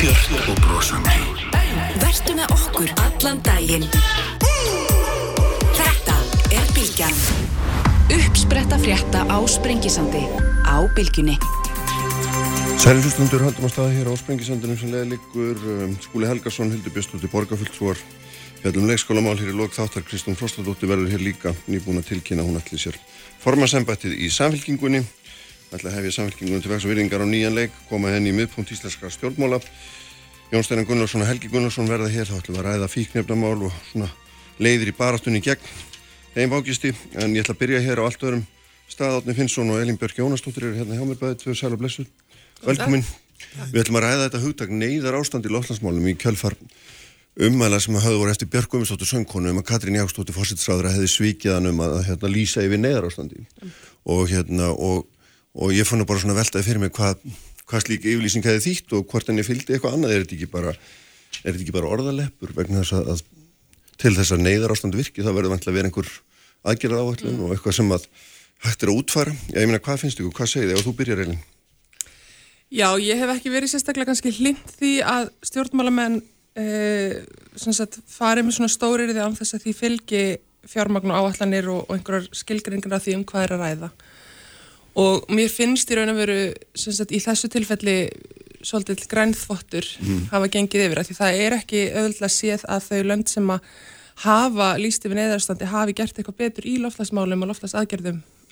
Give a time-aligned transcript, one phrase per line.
[0.00, 1.16] Björn og brosandi.
[2.00, 3.82] Vertu með okkur allan daginn.
[5.76, 6.14] Þetta
[6.56, 7.18] er Bilgjan.
[8.16, 10.22] Uppspretta frétta á Sprengisandi.
[10.64, 11.36] Á Bilginni.
[12.80, 16.96] Særi hlustundur haldum að staða hér á Sprengisandunum sem leiði liggur um, Skúli Helgarsson, Hildur
[16.96, 18.00] Björnstóttir, Borgarfulltrúar
[18.60, 22.56] Fjallum leikskólamál hér í lok þáttar Kristún Frostadóttir verður hér líka nýbúin að tilkynna hún
[22.56, 22.96] allir sér
[23.40, 25.00] formansembættið í samfélkingunni
[25.70, 28.72] ætla að hefja samfélkingunni til vegs og virðingar á nýjan leik koma henni í miðpunkt
[28.74, 29.60] íslenskra stjórnmála.
[30.50, 33.76] Jón Steinar Gunnarsson og Helgi Gunnarsson verða hér þá ætlum við að ræða fíknefnamál og
[33.92, 34.08] svona
[34.58, 35.70] leiðir í barastunni gegn
[36.34, 38.46] þeim vákisti en ég ætla að byrja hér á allt öðrum.
[38.90, 41.78] Stað Átni Finnsson og Elin Björk Jónastóttir eru hérna hjá mér bæðið, tvö sæl og
[41.78, 42.06] blessu
[42.64, 43.04] Velkomin.
[43.70, 46.56] Við ætlum að ræða þetta hugtak neyðar ástand í lofslagsmálum í kjölfar
[47.40, 51.54] umæla sem hafði voru eftir Björg Guðmundsdóttur söngkonu um að Katrín Jákstóttir fórsættisráður hefði svikið
[51.54, 53.70] hann um að hérna, lýsa yfir neyðar ástandi mm.
[54.12, 55.06] og, hérna, og,
[55.60, 57.20] og ég fann bara svona veltaði fyrir mig hvað
[57.70, 60.72] hva slík yfirlýsing hefði þýtt og hvort henni fylgdi eitthvað annað er þetta ekki bara,
[61.76, 65.76] bara orðaleppur vegna þess að, að til þess að neyðar ástand virki þá verður vantilega
[65.76, 66.10] verið einhver
[66.70, 67.44] aðgerða áhællun mm.
[67.44, 68.06] og eitthvað sem að
[68.64, 69.36] hægt er að útfara.
[69.54, 71.40] Ég meina, hvað finnst ykkur, hvað segir þið ef þú byrjar reylinn?
[72.70, 76.20] Já, ég hef ekki verið sérstaklega kannski hlind því að stjórnmálamenn
[76.60, 77.16] eh,
[78.10, 80.22] farið með svona stórir því án þess að því fylgi
[80.70, 83.90] fjármagn og áallanir og, og einhverjar skilgringar af því um hvað er að ræða.
[84.98, 86.38] Og mér finnst í raun og veru
[86.74, 87.96] sagt, í þessu tilfelli
[88.66, 90.24] svolítið grænþvottur mm.
[90.32, 93.68] hafa gengið yfir því það er ekki öðvöldlega séð að þau lönd sem að
[94.26, 97.76] hafa líst yfir neðarstandi hafi gert eitthvað betur í loftlagsmálum og loftlags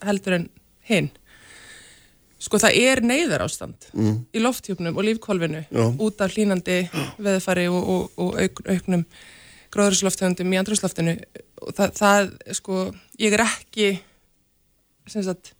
[0.07, 0.47] heldur en
[0.89, 1.11] hinn.
[2.39, 4.15] Sko það er neyðar ástand mm.
[4.31, 5.85] í lofthjófnum og lífkólfinu Já.
[5.91, 6.85] út af hlínandi
[7.19, 9.03] veðfari og, og, og auk, auknum
[9.75, 11.17] gróðurslofthjóndum í andrúsloftinu
[11.67, 12.85] og það, það, sko,
[13.21, 13.91] ég er ekki
[15.11, 15.53] sagt,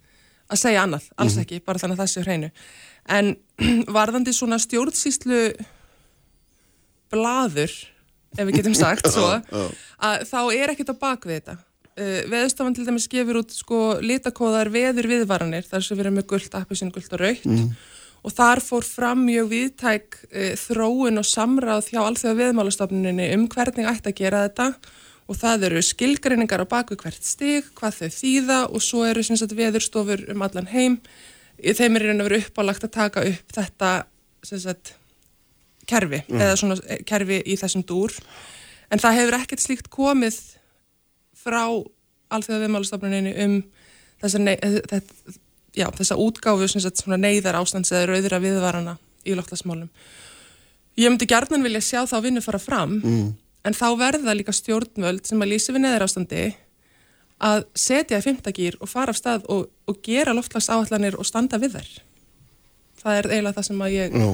[0.49, 1.45] að segja annað, alls mm.
[1.45, 2.51] ekki, bara þannig að það sé hreinu.
[3.19, 3.31] En
[3.99, 5.45] varðandi svona stjórnsýslu
[7.13, 7.73] blaður,
[8.37, 9.31] ef við getum sagt svo,
[10.05, 11.59] að þá er ekkert á bakvið þetta
[11.99, 16.53] Uh, veðustafan til dæmis gefur út sko litakóðar veður viðvaranir þar sem erum með gullt,
[16.55, 17.73] appisinn, gullt og raukt mm.
[18.23, 23.91] og þar fór fram mjög viðtæk uh, þróun og samráð hjá allþjóða viðmálastofnuninni um hvernig
[23.91, 24.69] ætti að gera þetta
[25.29, 29.57] og það eru skilgreiningar á baku hvert stig, hvað þau þýða og svo eru sagt,
[29.57, 31.01] veðurstofur um allan heim
[31.59, 33.91] þeim er einhvern veginn uppálagt að taka upp þetta
[34.47, 34.95] sagt,
[35.89, 36.39] kerfi mm.
[36.41, 38.15] eða svona eh, kerfi í þessum dúr
[38.93, 40.39] en það hefur ekkert slíkt komið
[41.37, 41.65] frá
[42.33, 43.59] alþjóða viðmálastofnuninu um
[44.23, 45.35] þessa, ney, þetta,
[45.77, 46.85] já, þessa útgáfu sem
[47.17, 48.97] neyðar ástands eða rauðra viðvarana
[49.29, 49.91] í loftlasmálum.
[50.99, 53.29] Ég myndi gerðan vilja sjá þá vinnu fara fram mm.
[53.67, 56.45] En þá verða líka stjórnvöld sem að lýsi við neyðar ástandi
[57.39, 61.91] að setja fymtagýr og fara af stað og, og gera loftlags og standa við þær.
[62.99, 64.33] Það er eiginlega það sem að ég no.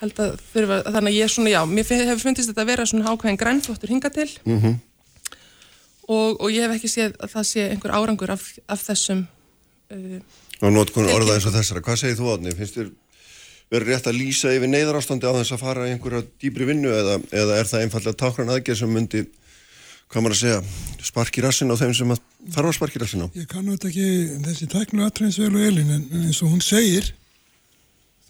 [0.00, 2.86] held að þurfa, þannig að ég er svona, já, mér hefur fundist þetta að vera
[2.86, 4.76] svona ákveðin grænflottur hinga til mm -hmm
[6.08, 9.24] og, og ég hef ekki séð að það sé einhver árangur af, af þessum
[9.92, 10.18] uh,
[10.64, 12.54] Og nótkunn orða eins og þessara, hvað segir þú átni?
[12.56, 12.92] Finnst þér
[13.72, 17.18] verið rétt að lýsa yfir neyðarástandi á þess að fara í einhverja dýbri vinnu eða,
[17.34, 19.22] eða er það einfallega tákran aðgerð sem myndi,
[20.12, 20.60] hvað maður að segja,
[21.08, 22.14] sparki rassin á þeim sem
[22.54, 23.28] þarf að sparki rassin á?
[23.34, 24.08] Ég kannu þetta ekki
[24.46, 27.10] þessi tæknu aðtræðsvel og elin en eins og hún segir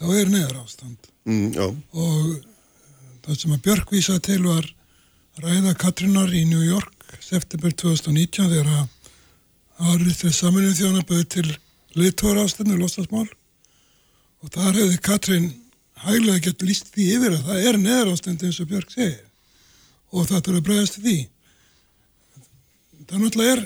[0.01, 1.13] þá er neyðarástand.
[1.29, 1.53] Mm,
[1.93, 2.35] og
[3.27, 4.69] það sem að Björk vísa til var
[5.43, 8.87] ræða Katrinar í New York september 2019 þegar að
[9.93, 11.49] árið til saminnið þjónaböðu til
[11.97, 13.27] liðtóra ástæðinu lostasmál
[14.43, 15.47] og þar hefði Katrín
[16.05, 19.23] hæglega gett líst því yfir að það er neðar ástændi eins og Björg segir.
[20.13, 21.17] Og það þurfa að bregðast því.
[23.07, 23.65] Það náttúrulega er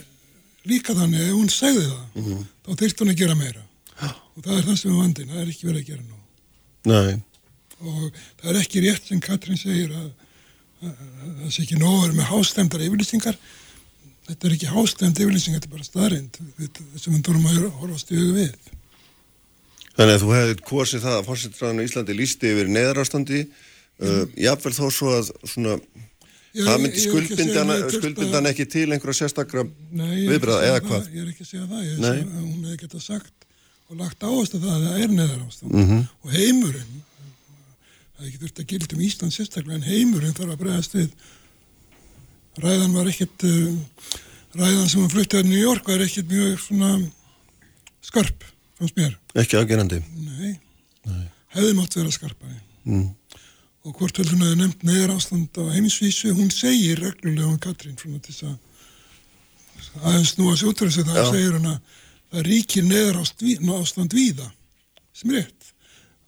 [0.71, 2.47] líka þannig ef hún segði það mm -hmm.
[2.65, 3.67] þá þurft hún að gera meira.
[4.37, 6.19] Og það er það sem er vandin, það er ekki verið að gera nú.
[6.91, 7.23] Nei.
[7.81, 10.11] og það er ekki rétt sem Katrín segir að
[10.81, 13.37] það sé ekki nógur með hástemdar yfirlýsingar.
[14.29, 16.37] Þetta er ekki hástemd yfirlýsingar, þetta er bara staðrind
[16.97, 18.53] sem við þurfum að horfast í hugum við
[20.01, 24.73] Þannig að þú hefði korsið það að fórsettraðan í Íslandi lísti yfir neðarástandi uh, jáfnvel
[24.73, 25.77] þó svo að svona
[26.51, 31.05] Ég, það myndi skuldbindan ekki til einhverja sérstakra viðbröða eða hvað?
[31.15, 33.47] Ég er ekki að segja það, ég er að hún hefði gett að sagt
[33.87, 36.03] og lagt áherslu það að það er neðar ástand mm -hmm.
[36.25, 36.97] og heimurinn
[38.17, 41.15] það er ekki þurft að gilda um Ísland sérstaklega en heimurinn þarf að bregðast við.
[42.65, 43.71] Ræðan var ekkert uh,
[44.59, 46.91] ræðan sem hann fluttið í New York var ekkert mjög svona
[48.11, 48.50] skarp
[48.81, 50.53] fannst mér ekki aðgerandi Nei.
[51.09, 51.25] Nei.
[51.57, 53.09] hefði mátt vera skarpari mm.
[53.87, 57.99] og hvort vel hún hefði nefnt neðar ástand á heimisvísu hún segir reglulega um Katrín
[58.01, 58.57] frá þess að
[60.05, 61.99] aðeins nú að sjóttur þess að það segir hann að
[62.31, 63.21] það ríkir neðar
[63.81, 64.49] ástand víða
[65.13, 65.71] sem er rétt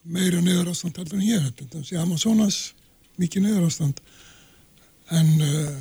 [0.02, 2.60] meira neðar ástand heldur en hér, þetta sé Amazonas
[3.20, 4.00] mikið neðar ástand
[5.12, 5.76] en uh,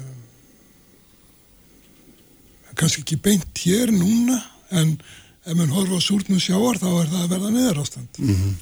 [2.78, 4.38] kannski ekki beint hér núna
[4.78, 4.94] en
[5.46, 8.54] ef mann horfa á súrnum sjáar þá er það að verða neðar ástand mm -hmm.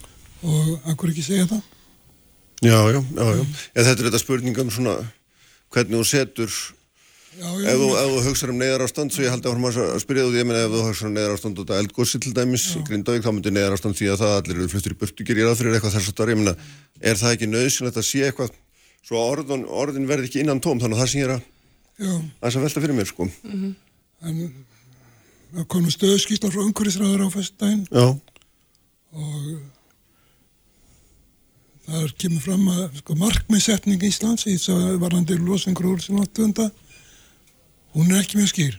[0.48, 1.62] og akkur ekki segja það
[2.60, 3.44] Já, já, já, já.
[3.44, 3.54] Mm.
[3.74, 4.96] Þetta er þetta spurningum svona
[5.72, 6.52] hvernig þú setur
[7.40, 10.24] Já, já, ef þú, þú hugsaður um neyðar ástand svo ég að horfum að spyrja
[10.26, 13.24] þú því ef þú hugsaður um neyðar ástand út af eldgósi til dæmis í Grindavík
[13.24, 15.78] þá myndir neyðar ástand því að það allir eru fluttir í burtu gerir það fyrir
[15.78, 16.58] eitthvað þess að það er
[17.00, 18.52] er það ekki nöðsynlegt að sé eitthvað
[19.08, 21.46] svo orðin, orðin verði ekki innan tóm þannig að það sem ég er að,
[22.44, 23.74] að velta fyrir mér sko mm -hmm.
[24.28, 24.66] en
[25.54, 29.46] það komu stöðskýstar frá umhverfisræður á festdægin og
[31.90, 36.20] það er kemur fram að sko, markmiðsetning Íslands í þess að varandi losengur úr sem
[36.22, 36.70] áttunda
[37.96, 38.78] hún er ekki mjög skýr.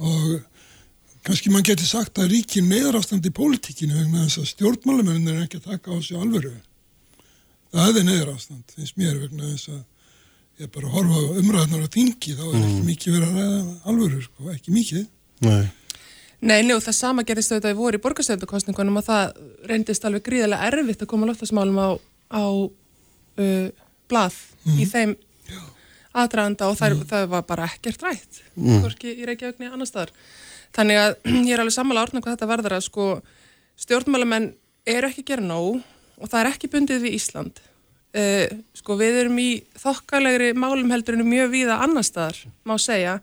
[0.00, 0.40] Og
[1.26, 5.60] kannski mann getur sagt að ríkir neðrastand í pólitíkinu vegna þess að stjórnmálumörnir er ekki
[5.60, 6.54] að taka á sig alvöru.
[7.70, 9.82] Það er neðrastand finnst mér vegna þess að
[10.64, 12.88] ég bara horfa umræðnar á tingi þá er ekki mm.
[12.88, 13.60] mikið verið að ræða
[13.92, 15.06] alvöru sko, ekki mikið
[15.44, 15.68] Nei
[16.40, 20.70] Nei, njó, það sama gerist auðvitað í voru í borgarstöndukostningunum og það reyndist alveg gríðilega
[20.70, 21.88] erfitt að koma loftasmálum á,
[22.32, 23.66] á uh,
[24.08, 24.78] blað mm.
[24.80, 25.12] í þeim
[26.16, 27.10] aðdraðanda og það, mm.
[27.10, 28.78] það var bara ekkert rætt, mm.
[28.80, 30.14] hvorki í Reykjavíkni annar staðar.
[30.76, 31.12] Þannig að
[31.50, 33.10] ég er alveg sammála árna hvað þetta varðar að sko
[33.84, 34.48] stjórnmálamenn
[34.88, 37.60] eru ekki gera nóg og það er ekki bundið við Ísland.
[38.16, 38.48] Uh,
[38.80, 43.18] sko við erum í þokkalegri málum heldurinu mjög víða annar staðar, má segja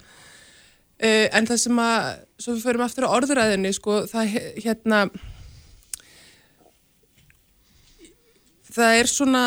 [0.97, 2.05] Uh, en það sem að,
[2.41, 4.31] svo við förum aftur á orðuræðinni, sko, það
[4.63, 5.01] hérna,
[8.77, 9.43] það er svona,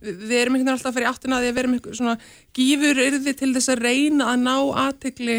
[0.00, 2.00] við erum einhvern veginn alltaf að fara í áttina að því að við erum einhvern
[2.00, 2.16] svona
[2.56, 4.54] gífur yrði til þess að reyna að ná
[4.86, 5.38] aðtegli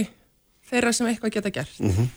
[0.70, 1.78] þeirra sem eitthvað geta gert.
[1.82, 2.10] Mm -hmm.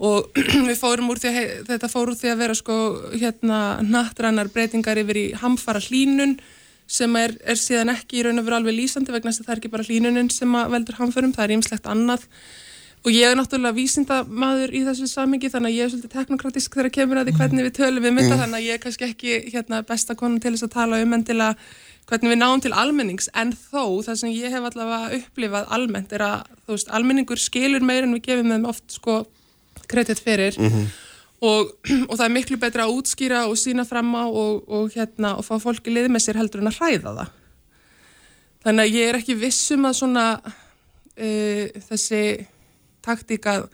[0.00, 2.76] Og við fórum úr því að, þetta fór úr því að vera sko,
[3.14, 6.38] hérna, nattrannar breytingar yfir í hamfara hlínun,
[6.90, 9.54] sem er, er síðan ekki í raun og veru alveg lýsandi vegna þess að það
[9.54, 12.26] er ekki bara hlínuninn sem veldur hamförum, það er ýmslegt annað.
[13.00, 16.92] Og ég er náttúrulega vísindamadur í þessu samingi þannig að ég er svolítið teknokratisk þegar
[16.96, 18.40] kemur að því hvernig við tölum við mynda mm.
[18.42, 21.54] þannig að ég er kannski ekki hérna, besta konun til þess að tala um endilega
[22.10, 23.30] hvernig við náum til almennings.
[23.32, 28.04] En þó það sem ég hef allavega upplifað almennt er að veist almenningur skilur meir
[28.04, 29.22] en við gefum þeim oft sko
[29.88, 30.60] kredit fyrir.
[30.60, 30.90] Mm -hmm
[31.40, 31.74] og,
[32.08, 35.46] og það er miklu betra að útskýra og sína fram á og, og, hérna, og
[35.46, 37.36] fá fólki lið með sér heldur en að hræða það.
[38.60, 42.22] Þannig að ég er ekki vissum að svona uh, þessi
[43.04, 43.70] taktík að,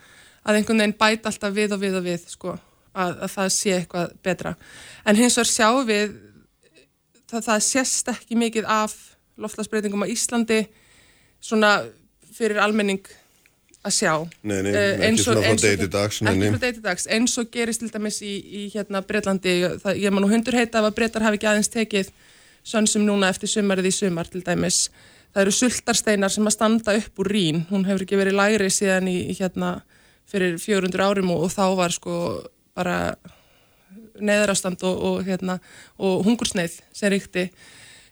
[0.47, 2.55] að einhvern veginn bæta alltaf við og við og við sko,
[2.95, 4.55] að, að það sé eitthvað betra.
[5.03, 6.15] En hins vegar sjáum við
[7.27, 8.95] það, það sést ekki mikið af
[9.43, 10.63] loftlagsbreytingum á Íslandi
[11.43, 11.73] svona
[12.37, 13.03] fyrir almenning
[13.87, 14.13] að sjá.
[14.43, 17.83] Nei, nei, uh, ekki svona frá deyti dags ekki frá deyti dags, eins og gerist
[17.83, 21.27] til dæmis í, í hérna Breitlandi það, ég man nú hundur heita af að Breitar
[21.27, 22.11] hafi ekki aðeins tekið
[22.67, 24.89] sönsum núna eftir sumarið í sumar til dæmis,
[25.31, 29.11] það eru sultarsteinar sem að standa upp úr rín, hún hefur ekki verið læri síðan
[29.13, 29.77] í, í hérna
[30.27, 32.17] fyrir 400 árum og, og þá var sko
[32.77, 32.99] bara
[34.17, 35.59] neðrastand og, og hérna
[36.03, 37.51] og hungursneið sem ríkti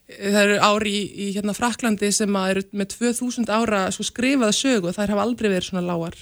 [0.09, 4.91] það eru ári í, í hérna Fraklandi sem eru með 2000 ára sko, skrifaða sögu
[4.91, 6.19] og þær hafa aldrei verið svona lágar.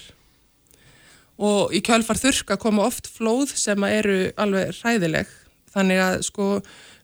[1.43, 5.31] Og í kjálfar þurka koma oft flóð sem eru alveg ræðileg
[5.73, 6.47] þannig að sko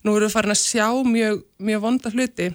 [0.05, 2.51] nú eru við farin að sjá mjög, mjög vonda hluti.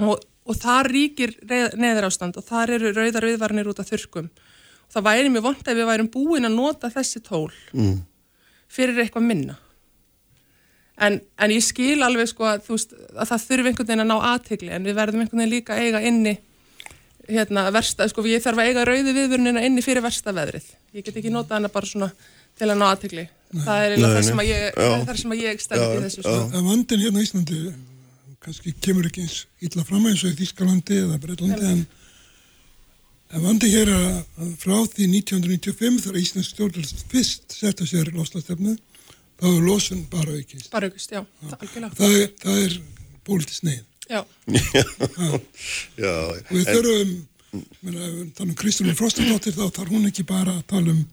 [0.00, 1.34] Og, og þar ríkir
[1.76, 4.30] neður ástand og þar eru rauðar viðvarnir út af þurkum
[4.90, 7.98] og það væri mjög vond að við værim búin að nota þessi tól mm.
[8.70, 9.58] fyrir eitthvað minna
[11.00, 14.16] En, en ég skil alveg sko að, veist, að það þurfi einhvern veginn að ná
[14.34, 16.34] aðtegli en við verðum einhvern veginn líka að eiga inni
[17.30, 20.66] hérna versta, sko ég þarf að eiga rauði viðvörnina inni fyrir versta veðrið.
[20.96, 22.10] Ég get ekki nota hana bara svona
[22.58, 23.26] til að ná aðtegli.
[23.50, 26.36] Það er þar sem að ég, að ég stend í þessu sko.
[26.66, 27.62] Vandin hérna í Íslandi
[28.40, 31.82] kannski kemur ekki eins illa fram eins og í Þískalandi eða Breitlandi en,
[33.34, 38.78] en vandi hér að frá því 1995 þar Íslands stjórnvöld fyrst setta sér loslastöfnu
[39.40, 40.70] þá er losun bara aukist.
[40.72, 41.22] Bara aukist, já.
[41.24, 41.54] já.
[41.54, 42.76] Það, það er, það er
[43.26, 43.86] pólitist neyð.
[44.10, 44.24] Já.
[46.04, 46.14] já.
[46.26, 47.14] Og við þurfum,
[47.54, 51.04] þannig um Kristján Frostendóttir, þá þarf hún ekki bara að tala um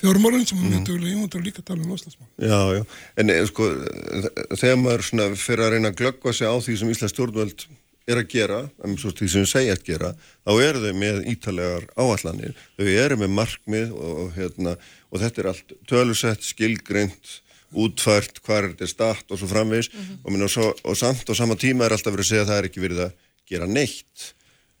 [0.00, 0.84] fjármálinn sem hún mm.
[0.84, 2.28] dögulega, hún þarf líka að tala um loslasmál.
[2.36, 2.82] Já, já.
[3.20, 3.70] En eh, sko,
[4.58, 7.66] þegar maður svona fyrir að reyna að glöggva sig á því sem Íslands stjórnvöld
[8.04, 10.10] er að gera, um svo því sem þau segja að gera,
[10.44, 14.74] þá eru þau með ítalegar áallanir, þau eru með markmið og, og, hérna,
[15.08, 17.38] og þetta er allt tölusett, skilgreint
[17.74, 20.22] útfært, hvað er þetta statt og svo framvegs mm -hmm.
[20.24, 22.58] og, og, svo, og samt og sama tíma er alltaf verið að segja að það
[22.58, 23.12] er ekki verið að
[23.50, 24.34] gera neitt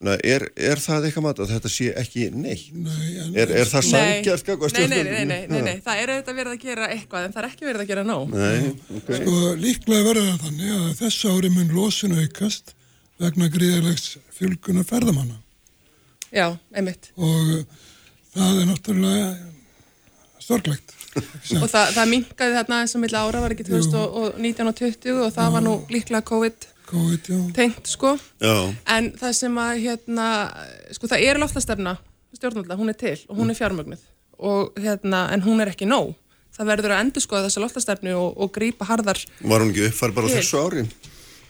[0.04, 2.66] Er, er það eitthvað mat að þetta sé ekki neitt?
[2.76, 4.50] Nei, er, er það sangjart?
[4.74, 7.40] Nei, nei, nei, nei, nei, nei, það er auðvitað verið að gera eitthvað en það
[7.40, 8.34] er ekki verið að gera nóg.
[8.34, 9.12] Nei, ok.
[9.20, 12.74] Sko líklega verður það þannig að þess ári mun losun aukast
[13.22, 15.40] vegna gríðarlegs fjölguna ferðamanna.
[16.34, 17.12] Já, einmitt.
[17.14, 17.54] Og
[18.34, 19.30] það er náttúrulega
[20.42, 20.93] storglegt.
[21.62, 25.34] og það, það minkaði þarna eins og milla ára var ekki 2019 og 20 og
[25.34, 25.52] það já.
[25.56, 28.16] var nú líklega COVID, COVID tengt sko.
[28.42, 28.56] Já.
[28.96, 30.26] en það sem að hérna,
[30.96, 31.96] sko það er loftastefna
[32.34, 34.02] stjórnvölda, hún er til og hún er fjármögnuð.
[34.38, 36.14] Og hérna, en hún er ekki nóg.
[36.54, 40.12] Það verður að endur skoða þessa loftastefnu og, og grípa harðar Var hún ekki uppfær
[40.14, 40.84] bara þessu ári?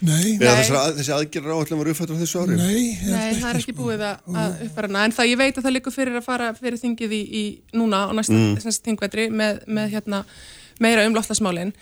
[0.05, 0.35] Nei.
[0.37, 2.59] Eða að, þessi aðgerra áallin var uppfættur á þessu ári?
[2.59, 3.79] Nei, Nei það er ekki sko.
[3.81, 6.51] búið að, að uppfæra hana, en það ég veit að það likur fyrir að fara
[6.59, 7.45] fyrir þingið í, í
[7.79, 8.75] núna á næsta mm.
[8.89, 10.21] þingvetri með, með hérna,
[10.85, 11.73] meira um loftasmálinn.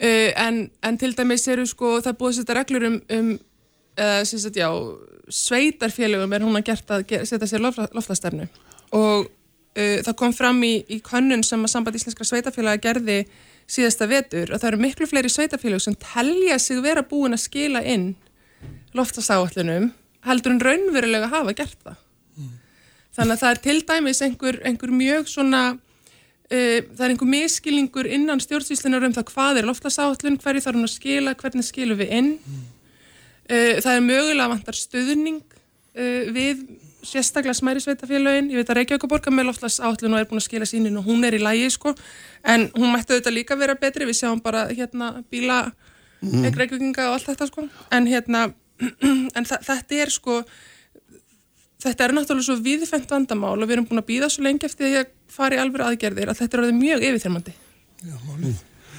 [0.00, 3.34] Uh, en, en til dæmis eru sko, það búið að setja reglur um, um
[4.00, 4.70] uh, sagt, já,
[5.28, 8.48] sveitarfélögum er hún að gert að setja sér loftastefnu
[8.96, 13.20] og uh, það kom fram í, í könnun sem að samband íslenskra sveitarfélaga gerði
[13.70, 17.82] síðasta vetur og það eru miklu fleiri sveitafélag sem telja sig vera búin að skila
[17.86, 18.12] inn
[18.96, 19.92] loftasáallunum
[20.26, 22.00] heldur en raunverulega hafa gert það.
[22.36, 22.50] Mm.
[23.16, 25.62] Þannig að það er til dæmis einhver, einhver mjög svona,
[26.50, 30.88] uh, það er einhver miskilningur innan stjórnsýslinar um það hvað er loftasáallun, hverju þarf hún
[30.88, 32.30] að skila, hvernig skilum við inn.
[32.36, 32.68] Mm.
[33.50, 36.66] Uh, það er mögulega vantar stöðning uh, við
[37.06, 40.68] sérstaklega smæri sveitafélagin, ég veit að Reykjavík borgar með loftlasáallun og er búin að skila
[40.68, 41.94] sínin og hún er í lægi sko,
[42.44, 45.62] en hún mætti auðvitað líka vera betri, við sjáum bara hérna bíla,
[46.20, 46.50] mm.
[46.56, 47.66] Reykjavíkinga og allt þetta sko,
[47.96, 48.50] en hérna
[49.36, 50.40] en þetta er sko
[51.80, 54.88] þetta er náttúrulega svo viðfengt vandamál og við erum búin að býða svo lengi eftir
[54.88, 57.54] því að fara í alveg aðgerðir að þetta er orðið mjög yfirþyrmandi.
[58.00, 58.58] Já, málið,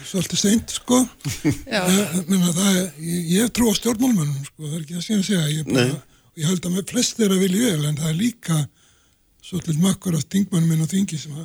[0.10, 1.02] svolítið seint sko.
[1.42, 6.00] Ég, ég trú á stjórnmálmennum sko, það er ekki að síðan segja, ég er bara
[6.42, 8.60] ég held að með flest að vilja vel en það er líka
[9.46, 11.42] svolítið makkur af stingmannum minn og þingi sem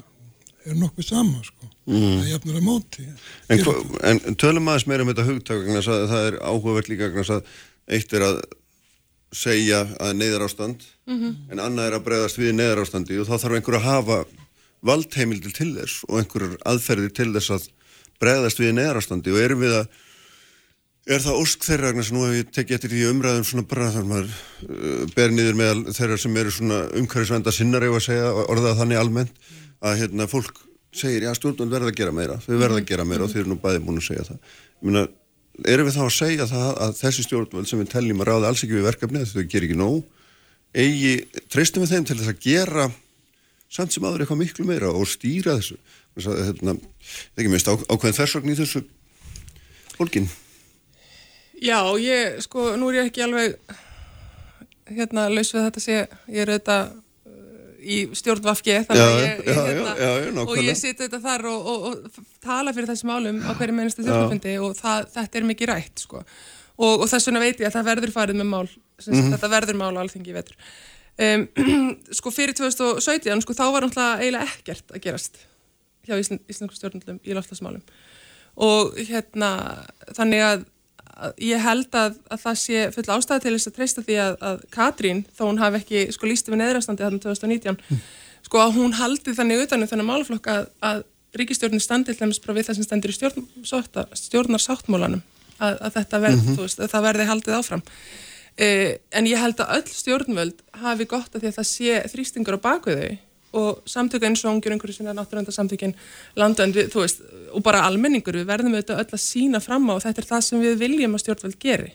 [0.67, 1.69] er nokkuð sama sko.
[1.87, 2.05] mm.
[2.05, 3.07] það er jafnur að móti
[3.53, 7.51] En, en tölum aðeins meira um þetta hugtak það er áhugavert líka að
[7.87, 8.41] eitt er að
[9.37, 11.37] segja að neyðar ástand mm -hmm.
[11.53, 14.19] en annað er að bregðast við neyðar ástandi og þá þarf einhver að hafa
[14.87, 17.69] valdheimildir til þess og einhverjur aðferðir til þess að
[18.23, 19.89] bregðast við neyðar ástandi og erum við að
[21.07, 24.07] Er það ósk þeirra sem nú hef ég tekið eftir því umræðum svona bara þar
[24.11, 24.31] maður
[24.67, 28.99] uh, ber niður með þeirra sem eru svona umhverfisvenda sinnar ef að segja orðað þannig
[28.99, 29.37] almennt
[29.87, 30.59] að hérna fólk
[30.97, 33.53] segir já stjórnvöld verða að gera meira, þau verða að gera meira og þau eru
[33.53, 34.57] nú bæði búin að segja það.
[34.81, 35.03] Ég meina,
[35.75, 38.65] erum við þá að segja það að þessi stjórnvöld sem við telljum að ráða alls
[38.65, 40.01] ekki við verkefni þau ger ekki nóg,
[40.75, 41.13] eigi,
[41.53, 42.89] treystum við þeim til þess að gera
[43.77, 45.79] samt sem aður eitthvað miklu meira og stýra þessu.
[46.17, 46.75] Þess hérna,
[47.37, 48.83] ekki minnst ákveðin
[49.97, 50.27] fólkinn.
[51.63, 53.57] Já, ég, sko, nú er ég ekki alveg
[54.93, 61.07] hérna laus við þetta segja, ég er auðvitað uh, í stjórnvafki hérna, og ég siti
[61.07, 65.09] þetta þar og, og, og tala fyrir þessum álum á hverju meinastu stjórnvafundi og það,
[65.17, 66.23] þetta er mikið rætt sko.
[66.77, 68.77] Og, og þess vegna veit ég að það verður farið með mál mm
[69.09, 69.33] -hmm.
[69.35, 70.57] þetta verður mál á alþengi vetur.
[71.17, 71.49] Um,
[72.19, 75.39] sko fyrir 2017 sko þá var náttúrulega eiginlega ekkert að gerast
[76.07, 77.83] hjá Íslandsku stjórnvaldum í loftasmálum
[78.57, 79.51] og hérna
[80.17, 80.67] þannig að
[81.41, 84.65] ég held að, að það sé full ástæði til þess að treysta því að, að
[84.75, 88.03] Katrín, þó hún hafi ekki sko lísti við neðrastandi þarna 2019 mm.
[88.49, 91.03] sko að hún haldi þannig utanum þennan málflokk að, að
[91.37, 93.49] ríkistjórnir standi til þess að við það sem stendur í stjórn,
[94.21, 95.25] stjórnarsáttmólanum
[95.57, 96.63] að þetta verð, mm -hmm.
[96.63, 97.83] veist, það verði haldið áfram
[98.61, 102.59] eh, en ég held að öll stjórnvöld hafi gott að því að það sé þrýstingur
[102.61, 103.09] á bakviðu
[103.57, 105.95] og samtöku eins og ungjur einhverju sinna náttúröndasamtökin
[106.39, 110.03] landönd, þú veist, og bara almenningur, við verðum auðvitað öll að sína fram á og
[110.05, 111.93] þetta er það sem við viljum að stjórnveld geri.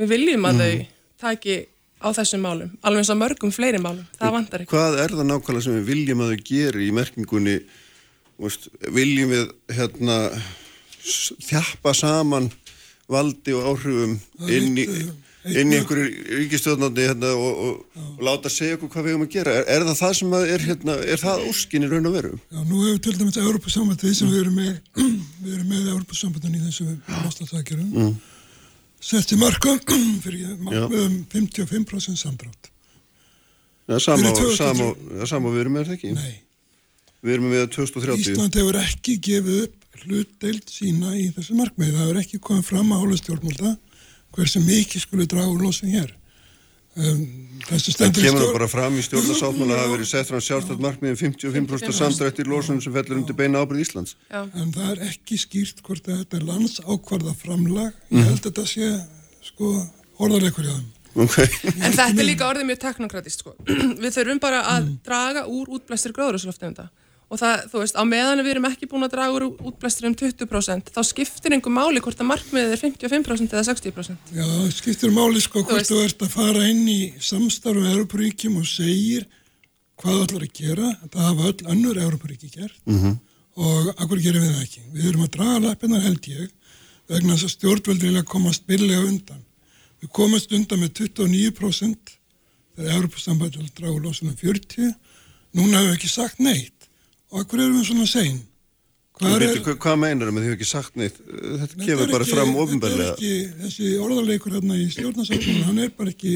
[0.00, 0.62] Við viljum að mm.
[0.62, 1.56] þau taki
[1.96, 4.72] á þessum málum, alveg eins og mörgum fleiri málum, það vandar ekki.
[4.74, 7.56] Hvað er það nákvæmlega sem við viljum að þau geri í merkingunni,
[8.44, 10.18] veist, viljum við hérna
[11.46, 12.50] þjappa saman
[13.12, 14.18] valdi og áhrifum
[14.50, 14.86] inn í
[15.46, 19.32] inn í einhverju ríkistjóðnandi hérna, og, og, og láta segja okkur hvað við höfum að
[19.34, 19.56] gera.
[19.60, 22.32] Er, er það það sem er, hérna, er það óskinni raun og veru?
[22.50, 24.72] Já, nú hefur til dæmis Európa-sambandið sem við erum með
[25.44, 28.12] við erum með Európa-sambandin í þessu náttúrulega mm.
[29.10, 29.76] setti marka
[30.24, 32.72] fyrir markmiðum 55% samdrátt.
[33.86, 34.92] Já, sama,
[35.30, 36.14] sama við erum með þetta ekki?
[36.18, 36.42] Nei.
[37.22, 42.02] Við erum með 2030 Ísland hefur ekki gefið upp hlutdeild sína í þessu markmið það
[42.04, 43.70] hefur ekki komið fram að hóla stjórnmálta
[44.36, 46.12] hversu mikið skulle draga úr losun hér
[46.96, 47.20] um,
[47.66, 48.56] það kemur stjórn...
[48.56, 52.82] bara fram í stjórnarsáttmála að það verið sett fram sjálfstætt markmiðin 55% samdrætt í losunum
[52.84, 54.42] sem fellur undir beina ábyrð Íslands Já.
[54.44, 58.28] en það er ekki skýrt hvort þetta er landsákvarða framlag ég mhm.
[58.30, 58.92] held að þetta sé
[59.50, 59.72] sko
[60.20, 61.48] orðarleikur í aðeim Okay.
[61.80, 63.54] En þetta er líka orðið mjög teknokratist sko.
[64.02, 64.96] Við þurfum bara að mm.
[65.06, 66.90] draga úr útblæstir gróðursloftegunda
[67.26, 70.14] og það, þú veist, á meðan við erum ekki búin að draga úr útblæstir um
[70.14, 74.34] 20% þá skiptir einhver máli hvort að markmiðið er 55% eða 60%.
[74.36, 78.68] Já, skiptir máli sko hvort þú, þú ert að fara inn í samstarfum Európaríkjum og
[78.70, 79.26] segir
[79.98, 83.18] hvað allar að gera, það hafa öll annur Európaríki gert mm -hmm.
[83.56, 84.82] og akkur gerum við það ekki.
[84.92, 86.50] Við erum að draga lappinnar held ég
[87.08, 89.42] vegna þess að stjórnvöldrilega komast billega undan.
[90.00, 92.14] Við komast undan með 29%
[92.76, 94.94] þegar Európa-sambandið dragur losunum 40%.
[95.56, 96.75] Núna hefur við ekki sagt neitt
[97.32, 98.38] og akkur erum við svona sein?
[99.16, 101.20] Hvað, er, hvað, hvað meinar það með því að þið hefur ekki sagt neitt.
[101.62, 105.80] Þetta kemur bara ekki, fram ofinbarlega Þetta er ekki, þessi orðarleikur hérna í stjórnarsáttun hann
[105.86, 106.34] er bara ekki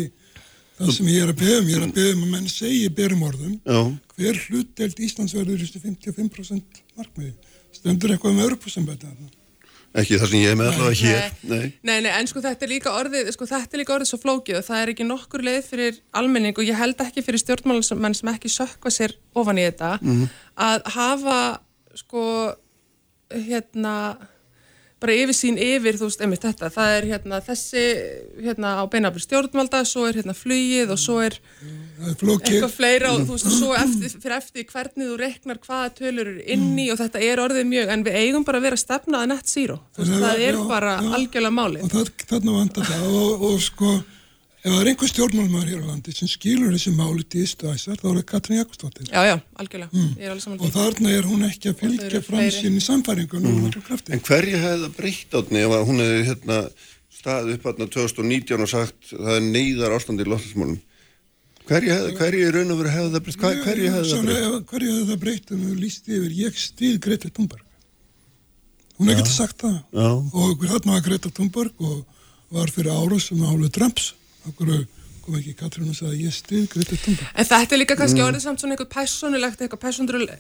[0.81, 2.89] það sem ég er að beða um, ég er að beða um að menn segi
[2.97, 3.81] berum orðum, Já.
[4.17, 7.35] hver hlutdelt Íslandsverður er 55% markmiði,
[7.77, 9.11] stendur eitthvað um örpussambæti
[9.91, 11.73] Ekki það sem ég er með allavega hér nei.
[11.83, 14.59] nei, nei, en sko þetta er líka orðið sko þetta er líka orðið svo flókið
[14.61, 18.31] og það er ekki nokkur leið fyrir almenning og ég held ekki fyrir stjórnmálumenn sem
[18.31, 20.29] ekki sökva sér ofan í þetta mm -hmm.
[20.69, 21.41] að hafa
[21.99, 22.23] sko
[23.35, 23.97] hérna
[25.01, 26.71] bara yfir sín yfir, þú veist, einmitt þetta.
[26.75, 27.85] Það er hérna þessi,
[28.45, 31.39] hérna á beinafri stjórnvalda, svo er hérna flugið og svo er
[32.11, 36.47] eitthvað fleira og þú veist, svo eftir, fyrir eftir hvernig þú reknar hvaða tölur eru
[36.57, 39.81] inni og þetta er orðið mjög, en við eigum bara að vera stefnaða net zero,
[39.97, 41.85] þú veist, það er bara algjörlega máli.
[41.85, 43.07] Og þarna vantar það.
[43.11, 43.99] Og, og sko
[44.61, 48.07] ef það er einhver stjórnmálmaður hér á landi sem skilur þessi máli til Ístuæsar þá
[48.11, 49.09] er það Katrín Jakobsdóttir.
[49.09, 49.91] Já, já, algjörlega.
[49.97, 50.59] Mm.
[50.59, 54.05] og þarna er hún ekki að fylgja fram sín í samfæringunum mm.
[54.13, 56.61] En hverju hefði það breytt átni ef hún hefði hérna,
[57.21, 60.79] staðið upp átna 2019 og sagt það er neyðar ástandi í loftismálum
[61.71, 63.41] Hverju hefði, hverju í raun og veru hefði það breytt?
[63.41, 64.71] Hver, hverju hefði það breytt?
[64.71, 67.67] Hverju hefði það breytt en þú líst yfir ég stið Greta Thunberg.
[68.99, 69.77] Hún hefði getið sagt það.
[69.95, 70.09] Já.
[70.11, 72.01] og hérna var Greta Thunberg og
[72.51, 74.09] var fyrir ára sem áluð Trumps
[74.49, 74.73] okkur
[75.25, 77.33] kom ekki Katrín og sagði að ég stið Greta Thunberg.
[77.35, 78.27] En þetta er líka kannski mm.
[78.27, 79.83] orðið samt svona eitthvað personulegt, eitthvað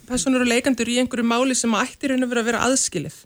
[0.08, 3.18] personur og leikandur í einhverju máli sem ættir raun að vera að vera aðskilið.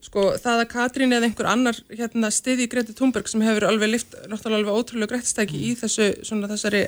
[0.00, 4.16] Sko það að Katrín eða einhver annar hérna, stiði Greta Thunberg sem hefur alveg lift,
[4.32, 6.86] náttúrulega alveg ótrúlega greittstæki í þessu, svona þessari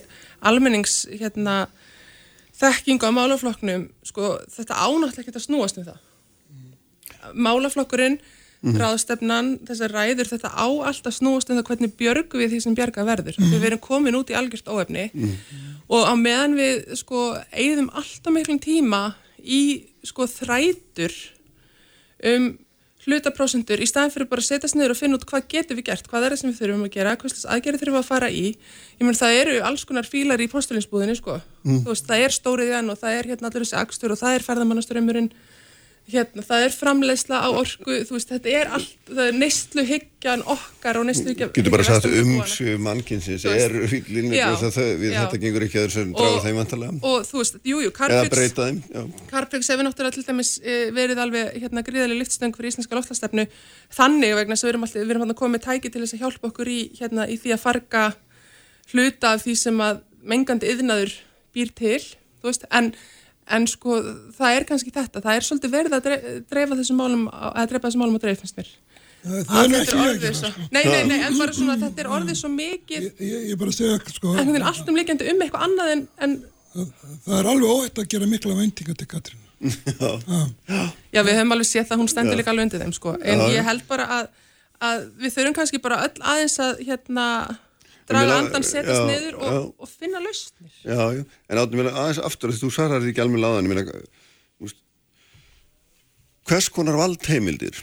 [0.48, 1.56] almennings hérna
[2.56, 6.00] þekkingu á málaflokknum, sko þetta ánáttlega geta snúast um það.
[7.36, 8.18] Málaflokkurinn
[8.62, 12.76] mm ráðstefnan, þessar ræður, þetta á alltaf snúast um það hvernig björgu við því sem
[12.78, 13.38] björga verður.
[13.40, 13.54] Mm.
[13.56, 15.32] Við erum komin út í algjörst óefni -hmm.
[15.88, 21.12] og á meðan við sko eigðum alltaf miklum tíma í sko þrætur
[22.22, 22.52] um
[23.02, 26.06] hlutaprósendur í staðin fyrir bara að setjast niður og finna út hvað getur við gert,
[26.06, 28.44] hvað er það sem við þurfum að gera, hvað aðgerið þurfum að fara í.
[29.00, 31.80] Ég menn það eru alls konar fílar í postulinsbúðinni sko, mm.
[31.82, 34.36] þú veist það er stórið enn og það er hérna allir þessi akstur og það
[34.36, 35.32] er ferðamannasturömmurinn
[36.10, 40.42] hérna, það er framleiðsla á orku, þú veist, þetta er allt, það er neistlu hyggjan
[40.50, 41.52] okkar og neistlu hyggjan...
[41.54, 43.74] Getur bara sagt umsju mannkynsins, er
[44.10, 46.96] línu við þetta gengur ekki að þessu dragu þeim vantalega?
[47.06, 52.58] Og þú veist, jújú, Carplex hefur náttúrulega til dæmis eh, verið alveg hérna gríðarlega lyftstöng
[52.58, 53.46] fyrir íslenska loftlastefnu
[53.94, 56.50] þannig vegna þess að við erum alltaf, við erum komið tæki til þess að hjálpa
[56.50, 58.04] okkur í, hérna, í því að farga
[58.92, 61.14] hluta af því sem að mengandi yðnaður
[61.54, 62.00] býr til,
[62.42, 62.92] þú veist, en
[63.56, 63.98] en sko
[64.38, 66.08] það er kannski þetta það er svolítið verið að
[66.50, 68.72] dreifa þessum málum að dreifa þessum málum að dreifa finnst mér.
[69.22, 72.48] Það er ekki ekki svo, nei, nei, nei, en bara svona þetta er orðið svo
[72.50, 75.92] mikið ég, ég, ég bara segja sko en það er alltum líkjandi um eitthvað annað
[75.92, 76.34] en, en
[76.72, 76.88] það,
[77.28, 80.80] það er alveg óhætt að gera mikla væntinga til Katrín já.
[81.14, 83.14] já, við höfum alveg séð að hún stendur líka alveg undir þeim sko.
[83.22, 84.30] En ég held bara að,
[84.82, 87.26] að við þurfum kannski bara öll aðeins að hérna
[88.10, 90.72] draga andan, setjast niður og, og finna lausnir.
[90.82, 94.02] Já, já, en áttum við aðeins aftur, þú svarar því ekki alveg láðan, ég meina,
[96.48, 97.78] hvers konar valdheimildir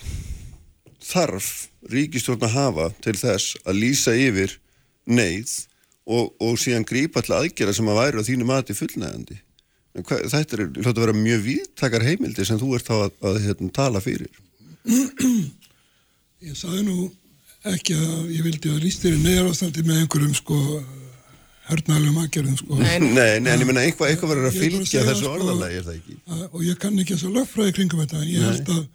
[1.10, 4.58] þarf ríkistjórn að hafa til þess að lýsa yfir
[5.10, 5.53] neyð
[6.10, 9.39] og, og síðan grípa til aðgjara sem að væri á þínu mati fullnægandi.
[9.99, 13.39] Þetta er hljótt að vera mjög víðtakar heimildir sem þú ert þá að, að, að
[13.47, 14.43] hérna, tala fyrir.
[16.45, 16.97] Ég sagði nú
[17.67, 20.60] ekki að ég vildi að líst þér í neðar ástandi með einhverjum sko
[21.69, 25.26] hörnælum aðgerðum sko Nei, nei, nei en ég menna eitthvað eitthva verður að fylgja þessu
[25.26, 26.15] sko, orðalagi, er það ekki?
[26.30, 28.48] Að, og ég kann ekki þessu lögfræði kringum þetta en ég nei.
[28.48, 28.86] held að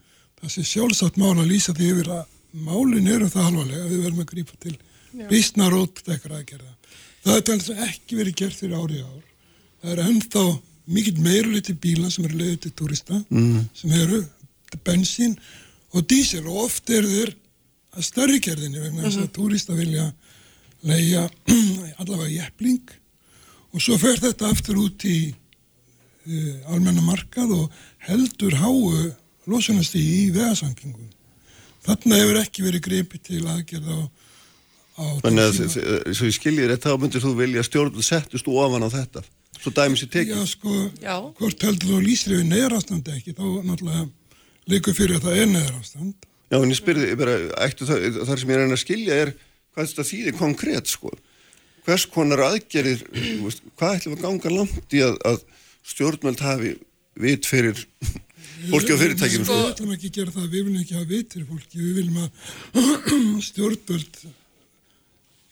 [0.40, 2.24] það sé sjálfsagt mál að lýsa því yfir að
[2.64, 4.74] málin eru það halvalega við verðum að grípa til
[5.30, 6.72] vísnarótt ekkert aðgerða.
[7.24, 9.22] Það er þannig að ekki verið gert fyrir árið ár
[9.84, 10.44] það er ennþá
[10.94, 13.64] mikill meiruliti bíla sem eru leiðið til turista mm.
[13.76, 14.20] sem eru
[14.84, 15.36] bensín
[15.94, 17.34] og dísil og oft eru þeir
[17.94, 19.30] að störri gerðinni vegna þess mm -hmm.
[19.30, 20.12] að túrista vilja
[20.84, 21.28] leia
[22.00, 22.94] allavega jæfling
[23.74, 27.70] og svo fer þetta aftur út í uh, almennamarkað og
[28.06, 29.12] heldur háu
[29.50, 31.08] losunastígi í vegasangingu.
[31.84, 33.98] Þarna hefur ekki verið greipið til aðgerð á,
[34.94, 39.24] Þannig að svo ég skiljið þetta, þá myndir þú vilja stjórnum settust ofan á þetta.
[39.58, 40.36] Svo dæmis ég tekið.
[40.38, 41.16] Já, sko, Já.
[41.34, 44.04] hvort heldur þú lýsir við neðrastand ekki, þá náttúrulega
[44.70, 46.28] líka fyrir að það er neðrastand.
[46.50, 49.32] Já, en ég spyrði, bara, ættu það, þar sem ég reyna að skilja er,
[49.74, 51.14] hvað þetta þýðir konkrétt, sko.
[51.84, 53.02] Hvers konar aðgerir,
[53.78, 55.42] hvað ætlum að ganga langt í að, að
[55.84, 56.76] stjórnmjöld hafi
[57.20, 57.76] vit fyrir
[58.72, 59.48] fólki á fyrirtækinu?
[59.48, 62.24] Sko, við ætlum ekki gera það, við viljum ekki hafa vit fyrir fólki, við viljum
[62.24, 64.24] að stjórnmjöld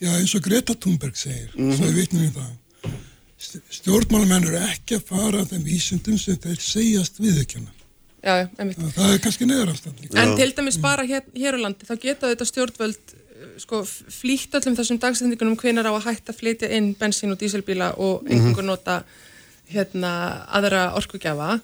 [0.02, 1.76] Já, eins og Greta Thunberg segir, mm -hmm.
[1.76, 2.50] svo við vitnum við það.
[3.70, 7.70] Stjórnmálamenn eru ekki að fara þeim vísundum sem þeir segjast viðökjana.
[8.22, 8.78] Já, já, einmitt.
[8.94, 10.10] Það er kannski neðarafstandi.
[10.22, 13.80] En til dæmis bara hér, hér á landi, þá geta þetta stjórnvöld eh, sko,
[14.14, 18.22] flýtt öllum þessum dagsendingunum hvenar á að hætta að flytja inn bensín og díselbíla og
[18.22, 18.62] mm -hmm.
[18.62, 19.02] nota
[19.72, 21.58] hérna, aðra orkugjafa.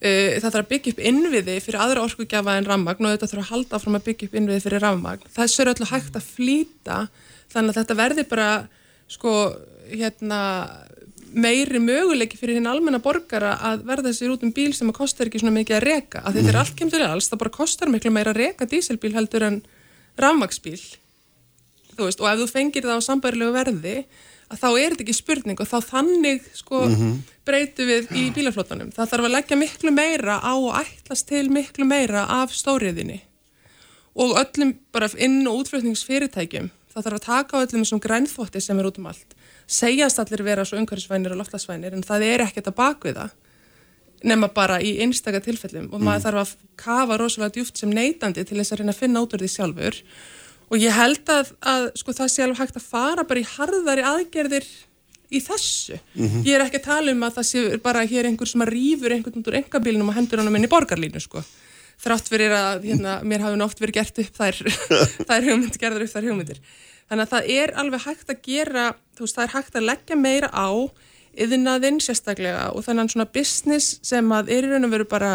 [0.00, 3.42] Uh, það þarf að byggja upp innviði fyrir aðra orkugjafa en rammagn og þetta þarf
[3.42, 5.26] að halda áfram að byggja upp innviði fyrir rammagn.
[5.36, 7.08] Þessu er öllu hægt að flýta
[7.52, 8.68] þannig að þetta verði bara
[9.10, 9.32] sko
[9.90, 10.40] hérna
[11.34, 15.30] meiri möguleiki fyrir hinn almenna borgara að verða sér út um bíl sem að kostar
[15.30, 16.62] ekki svona mikið að reka, að þetta er mhm.
[16.62, 19.62] allt kemur til alls, það bara kostar miklu meira að reka díselbíl heldur en
[20.20, 20.80] rafmagsbíl
[22.00, 23.96] og ef þú fengir það á sambærilegu verði
[24.50, 27.16] að þá er þetta ekki spurning og þá þannig sko mm -hmm.
[27.46, 31.84] breytu við í bílaflótanum það þarf að leggja miklu meira á og ætlast til miklu
[31.84, 33.20] meira af stóriðinni
[34.14, 38.78] og öllum bara inn- og útflutningsfyrirtækjum það þarf að taka á öllum þessum grænþótti sem
[38.78, 39.34] er út um allt
[39.70, 43.30] segjast allir vera svo umhverfisvænir og loftlasvænir en það er ekkert að bakviða
[44.26, 46.24] nema bara í einstaka tilfellum og maður mm.
[46.26, 49.44] þarf að kafa rosalega djúft sem neytandi til þess að reyna að finna út úr
[49.44, 50.00] því sjálfur
[50.70, 54.04] og ég held að, að sko, það sé alveg hægt að fara bara í harðari
[54.06, 54.68] aðgerðir
[55.30, 55.96] í þessu.
[56.14, 56.44] Mm -hmm.
[56.46, 59.14] Ég er ekki að tala um að það sé bara hér einhver sem að rýfur
[59.14, 61.42] einhvern út úr engabílinum og hendur hann um inn í borgarlínu sko
[62.00, 64.60] þrátt fyrir að hérna, mér hafi nátt verið gert upp þær,
[65.28, 66.60] þær hugmyndir, gerður upp þær hugmyndir.
[67.10, 68.84] Þannig að það er alveg hægt að gera,
[69.18, 70.70] þú veist, það er hægt að leggja meira á
[71.40, 75.32] yðnaðinn sérstaklega og þannig að svona business sem að er í raun og veru bara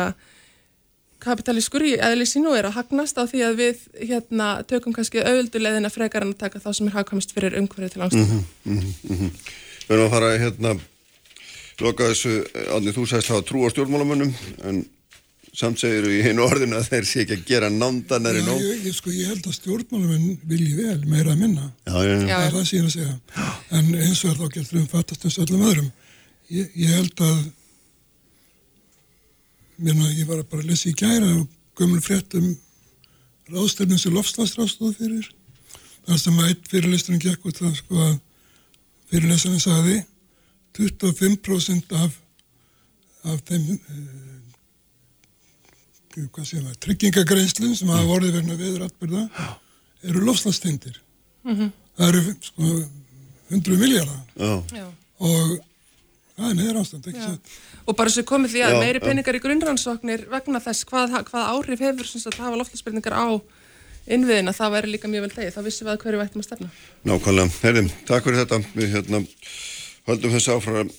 [1.24, 5.92] kapitalískur í eðli sínu er að hagnast á því að við hérna tökum kannski auðvöldulegðina
[5.92, 8.44] frekar en að taka þá sem er hagkamist fyrir umhverju til ástæðan.
[8.64, 9.32] Mm -hmm, mm -hmm.
[9.88, 10.76] Við erum að fara hérna
[11.80, 14.34] loka þessu, Alni, þú sæst að trú á stjórnmálamönnum
[14.64, 14.86] en
[15.56, 18.60] samt segir í einu orðinu að þeir sé ekki að gera nándanari nóg.
[18.60, 21.70] Ég, ég, sko, ég held að stjórnmáluminn vilji vel meira að minna.
[21.86, 22.26] Já, já, já.
[22.32, 23.46] Það er það síðan að segja.
[23.80, 25.88] En eins og er þá getur um fattast eins og öllum öðrum.
[26.56, 27.40] Ég, ég held að
[29.78, 31.48] mérna, ég var bara að lesa í gæra og
[31.80, 32.52] gömul fréttum
[33.52, 35.32] ráðstefnum sem lofslagsráðstóð fyrir.
[36.06, 38.14] Það sem að eitt fyrirlisturinn gekk út það sko að
[39.12, 39.98] fyrirlisturinn sagði
[40.76, 42.20] 25% af,
[43.32, 43.70] af þeim
[46.86, 49.24] tryggingagreynslun sem hafa vorið verna viður atbyrða
[50.06, 51.00] eru lofslagsteindir
[51.44, 51.72] mm -hmm.
[51.98, 52.64] það eru sko
[53.50, 54.22] 100 miljardar
[55.20, 55.60] og
[56.36, 57.12] það er neður ástand
[57.86, 61.52] og bara svo komið því að já, meiri peningar í grunnrannsóknir vegna þess hvað, hvað
[61.54, 63.28] áhrif hefur að hafa lofslagsbyrningar á
[64.06, 66.70] innviðina, það væri líka mjög vel degi þá vissum við að hverju vættum að stefna.
[67.10, 68.60] Nákvæmlega, heyrðum, takk fyrir þetta.
[68.78, 69.22] Við hérna
[70.10, 70.90] höldum þessi áfram,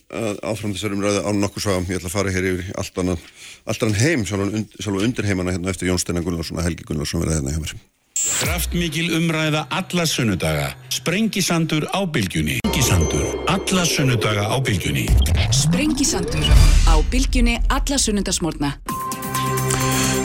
[0.43, 3.21] áfram þessar umræði á nokkur svo ég ætla að fara hér yfir allt annan,
[3.67, 7.39] allt annan heim, sjálf undir heimana hérna eftir Jón Steinar Gullarsson og Helgi Gullarsson verða
[7.39, 7.77] hérna hjá mér.
[8.17, 10.73] Kraftmikil umræða alla sunnudaga.
[10.91, 12.59] Sprengisandur á bylgjunni.
[12.65, 15.07] Sprengisandur alla sunnudaga á bylgjunni.
[15.55, 16.49] Sprengisandur
[16.91, 18.75] á bylgjunni alla sunnudagsmórna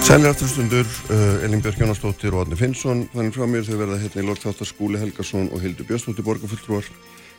[0.01, 3.61] Sænlega afturstundur, uh, Elin Björk Jónastóttir og Adni Finnsson, þannig frá mér.
[3.67, 6.87] Þau verða hérna í lokþáttar Skúli Helgarsson og Hildur Björnstóttir borgarfulltrúar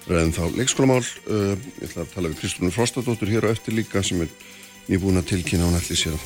[0.09, 4.03] ræðum þá leikskólamál uh, ég ætla að tala við Kristúnur Frostadóttur hér á eftir líka
[4.03, 4.31] sem er
[4.89, 6.17] nýbúin að tilkynna hún allir sér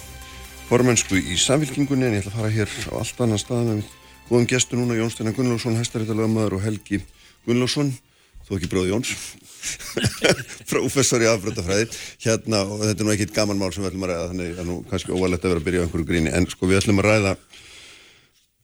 [0.70, 3.90] formönsku í samfélkingunni en ég ætla að fara hér á allt annan stað með
[4.30, 7.02] góðum gestur núna Jón Steinar Gunnlaugsson hæstaréttalögamaður og Helgi
[7.46, 7.92] Gunnlaugsson
[8.46, 9.12] þó ekki bróði Jóns
[10.70, 11.86] professor í afbröndafræði
[12.24, 14.68] hérna og þetta er nú ekkit gaman mál sem við ætlum að ræða þannig að
[14.70, 17.08] nú kannski óvalett að vera að byrja á einhverju gríni en sko við ætlum að
[17.10, 17.32] ræða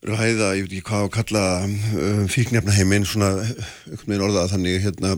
[0.03, 5.13] ræða, ég veit ekki hvað að kalla um, fíknefnaheimin svona einhvern veginn orðað þannig hérna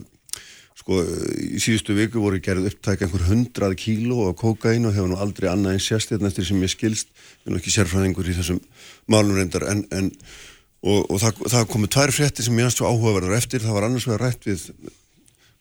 [0.76, 1.00] sko
[1.42, 5.48] í síðustu viku voru gerð upptæk einhver hundrað kíló á kokain og hefur nú aldrei
[5.50, 7.10] annað en sérst hérna eftir sem ég skilst,
[7.42, 8.60] ég er nú ekki sérfræðingur í þessum
[9.10, 10.12] málum reyndar en, en
[10.86, 14.06] og, og það, það komið tvær frétti sem ég aðstu áhugaverðar eftir, það var annars
[14.10, 14.70] vegar rætt við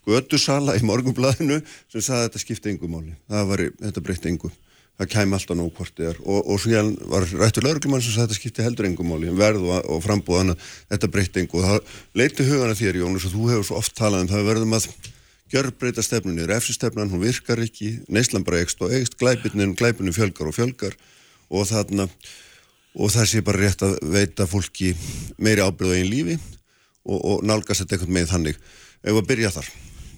[0.05, 4.51] Götusala í morgunblæðinu sem sagði að þetta skipti engu máli, það var, þetta breytti engu
[4.99, 6.21] það kæm alltaf nóg hvort þið er.
[6.23, 9.67] Og, og ég var rættur lauruglumann sem sagði að þetta skipti heldur engum máli verð
[9.67, 11.61] og, og frambúðan að þetta breytti engu.
[11.61, 14.77] Og það leiti hugana þér Jónus og þú hefur svo oft talað um það verðum
[14.79, 14.89] að
[15.55, 20.57] gjörbreyta stefnunni, refsistefnan hún virkar ekki, neyslan bara ekst og ekst glæpinin, glæpinu fjölgar og
[20.57, 20.97] fjölgar.
[21.51, 22.09] Og þarna
[22.95, 24.95] og það sé bara rétt að veita fólki
[25.43, 26.39] meiri ábyrðu einn lífi
[27.05, 28.63] og, og nálgast þetta eitthvað með þannig.
[29.05, 29.75] Ef við byrja þar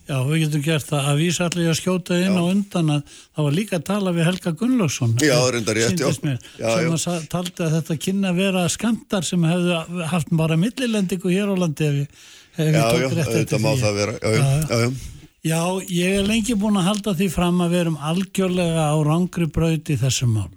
[0.07, 1.09] Já, við getum gert það.
[1.11, 2.39] Að vísa allir að skjóta inn já.
[2.39, 5.17] á undan að það var líka að tala við Helga Gunnlaugsson.
[5.23, 6.23] Já, reyndar rétt, já.
[6.23, 6.71] Mér, já
[7.03, 11.51] sem að taldi að þetta kynna að vera skamtar sem hefðu haft bara millilendingu hér
[11.51, 14.17] á landi ef, ef Já, já, þetta má það vera.
[14.23, 15.13] Já, já, já
[15.47, 19.47] Já, ég er lengi búin að halda því fram að við erum algjörlega á rangri
[19.47, 20.57] braut í þessum málum.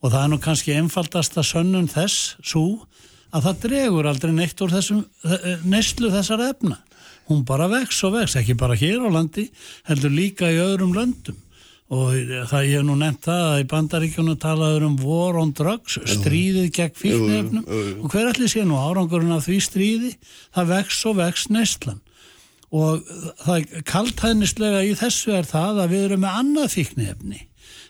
[0.00, 2.64] Og það er nú kannski einfaldasta sönnun þess svo
[3.32, 6.76] að það dregur aldrei neitt úr þessum eh, neyslu þessar efna.
[7.30, 9.46] Hún bara vex og vex, ekki bara hér á landi,
[9.86, 11.38] heldur líka í öðrum löndum.
[11.90, 12.14] Og
[12.46, 16.68] það ég hef nú nefnt það að í bandaríkjunum talaður um war on drugs, stríðið
[16.76, 17.64] gegn fíknefnum
[18.04, 20.10] og hver allir sé nú árangurinn af því stríði,
[20.54, 21.98] það vex og vex neyslan.
[22.70, 23.02] Og
[23.42, 27.40] það kaltæðnislega í þessu er það að við erum með annað fíknefni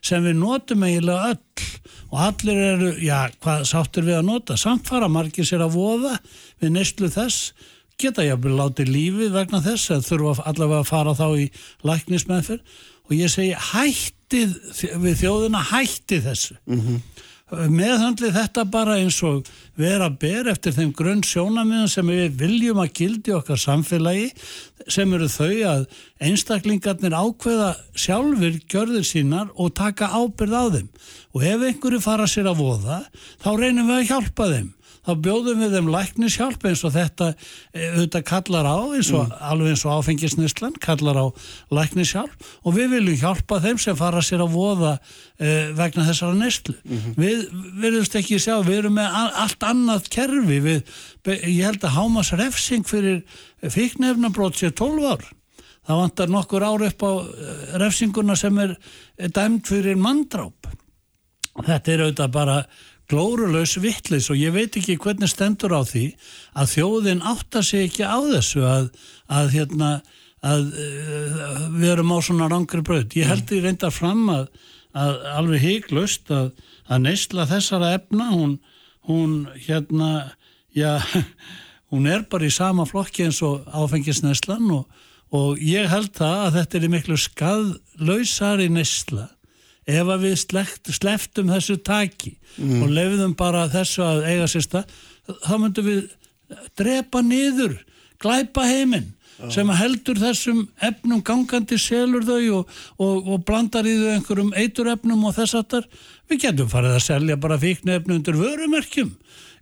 [0.00, 1.66] sem við notum eiginlega öll.
[2.10, 4.56] Og allir eru, já, hvað sáttur við að nota?
[4.58, 6.16] Samt fara margir sér að voða
[6.62, 7.52] við neyslu þess
[8.00, 11.48] geta jáfnvel látið lífið vegna þess að þurfa allavega að fara þá í
[11.86, 12.62] læknismennfyr
[13.10, 14.54] og ég segi hættið
[15.02, 16.56] við þjóðina hættið þessu.
[16.66, 22.36] Mm -hmm meðhandli þetta bara eins og vera ber eftir þeim grunn sjónamiðan sem við
[22.38, 24.30] viljum að gildi okkar samfélagi
[24.90, 25.86] sem eru þau að
[26.22, 30.90] einstaklingarnir ákveða sjálfur gjörður sínar og taka ábyrð á þeim.
[31.34, 33.00] Og ef einhverju fara sér að voða
[33.42, 34.70] þá reynum við að hjálpa þeim
[35.06, 39.34] þá bjóðum við þeim læknishjálp eins og þetta eh, auðvitað kallar á eins og mm.
[39.50, 41.26] alveg eins og áfengisnislan kallar á
[41.72, 42.46] læknishjálp.
[42.64, 44.92] Og við viljum hjálpa þeim sem fara sér að voða
[45.40, 47.16] eh, vegna þessara neslu mm -hmm.
[47.16, 47.44] við
[47.82, 50.60] verðumst ekki sjá við erum með allt annað kerfi.
[50.60, 50.80] Við,
[51.48, 53.22] ég held að Hámas refsing fyrir
[53.62, 55.24] fíknefnabrót sér 12 ár.
[55.86, 58.76] Það vantar nokkur ár upp á eh, refsinguna sem er
[59.32, 60.68] dæmt fyrir manndráp.
[61.60, 62.56] Þetta er auðvitað bara
[63.10, 66.06] glórulaus vittlis og ég veit ekki hvernig stendur á því
[66.54, 68.90] að þjóðin áttar sig ekki á þessu að,
[69.26, 69.90] að, hérna,
[70.46, 73.16] að uh, við erum á svona rangri bröð.
[73.18, 74.46] Ég held því reyndar fram að,
[74.94, 76.52] að alveg heiklust að
[77.02, 78.56] neysla þessara efna, hún,
[79.10, 79.34] hún
[79.66, 80.30] hérna,
[80.74, 80.98] já,
[81.90, 84.86] hún er bara í sama flokki eins og áfengisneslan og,
[85.34, 89.28] og ég held það að þetta er miklu skadlausari nesla
[89.90, 92.82] ef að við sleft, sleftum þessu taki mm.
[92.82, 94.84] og lefðum bara þessu að eiga sérsta
[95.44, 96.02] þá myndum við
[96.78, 97.78] drepa niður
[98.20, 99.50] glæpa heiminn ah.
[99.52, 105.28] sem heldur þessum efnum gangandi selur þau og, og, og blandar í þau einhverjum eiturefnum
[105.28, 105.88] og þess aftar
[106.30, 109.14] við getum farið að selja bara fíknu efnu undir vörumerkjum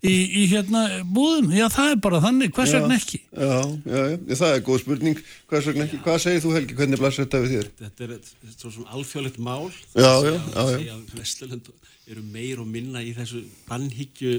[0.03, 2.55] í, í hérna búðum, já það er bara þannig.
[2.57, 3.21] Hvers vegna ekki?
[3.33, 6.01] Já, já, já, það er góð spurning, hvers vegna ekki?
[6.07, 7.71] Hvað segir þú Helgi, hvernig blasir þetta við þér?
[7.83, 8.17] Þetta er
[8.63, 9.69] svona alþjóðlegt mál.
[9.95, 10.97] Já, já, já, já.
[11.19, 11.71] Vesturlund
[12.09, 14.35] eru meir og minna í þessu bannhyggju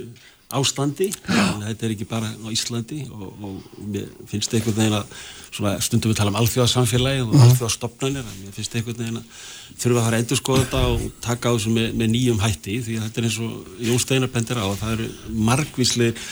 [0.49, 5.11] ástandi þetta er ekki bara á Íslandi og, og mér finnst einhvern veginn að
[5.49, 7.43] svona, stundum við tala um alþjóðarsamfélagi og mm.
[7.45, 9.43] alþjóðarstopnanir mér finnst einhvern veginn að
[9.83, 12.77] þurfa að fara að endur skoða þetta og taka á þessu með, með nýjum hætti
[12.87, 15.09] því að þetta er eins og Jón Steinar bendir á að það eru
[15.49, 16.27] margvíslega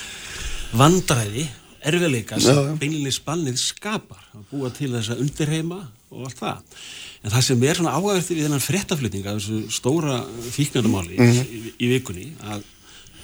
[0.81, 1.45] vandræði
[1.87, 6.81] erfiðleika sem beinlega spannið skapar að búa til þess að undirheima og allt það
[7.21, 10.17] en það sem er svona ágæðið við þennan frettaflutning af þessu stóra
[10.55, 11.37] fíknarnamáli mm.
[11.37, 12.65] í, í vikunni að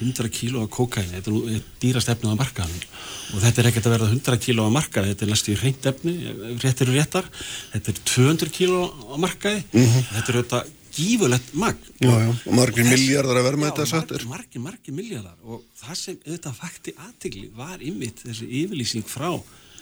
[0.00, 2.86] 100 kíló af kokaini, þetta er dýrast efnið á markaðanum
[3.34, 5.90] og þetta er ekkert að verða 100 kíló á markaði, þetta er næstu í hreint
[5.90, 6.14] efni
[6.62, 7.28] réttir og réttar,
[7.74, 10.08] þetta er 200 kíló á markaði, mm -hmm.
[10.14, 11.78] þetta er auðvitað gífulegt magn.
[12.06, 16.58] Og margir miljardar að verða með þetta sattir margir, margir miljardar og það sem auðvitað
[16.60, 19.30] fakti aðtegli var ymmit þessi yfirlýsing frá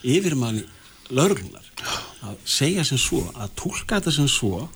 [0.03, 0.65] yfirmanni
[1.13, 1.67] lauruglunar
[2.25, 4.69] að segja sem svo, að tólka þetta sem svo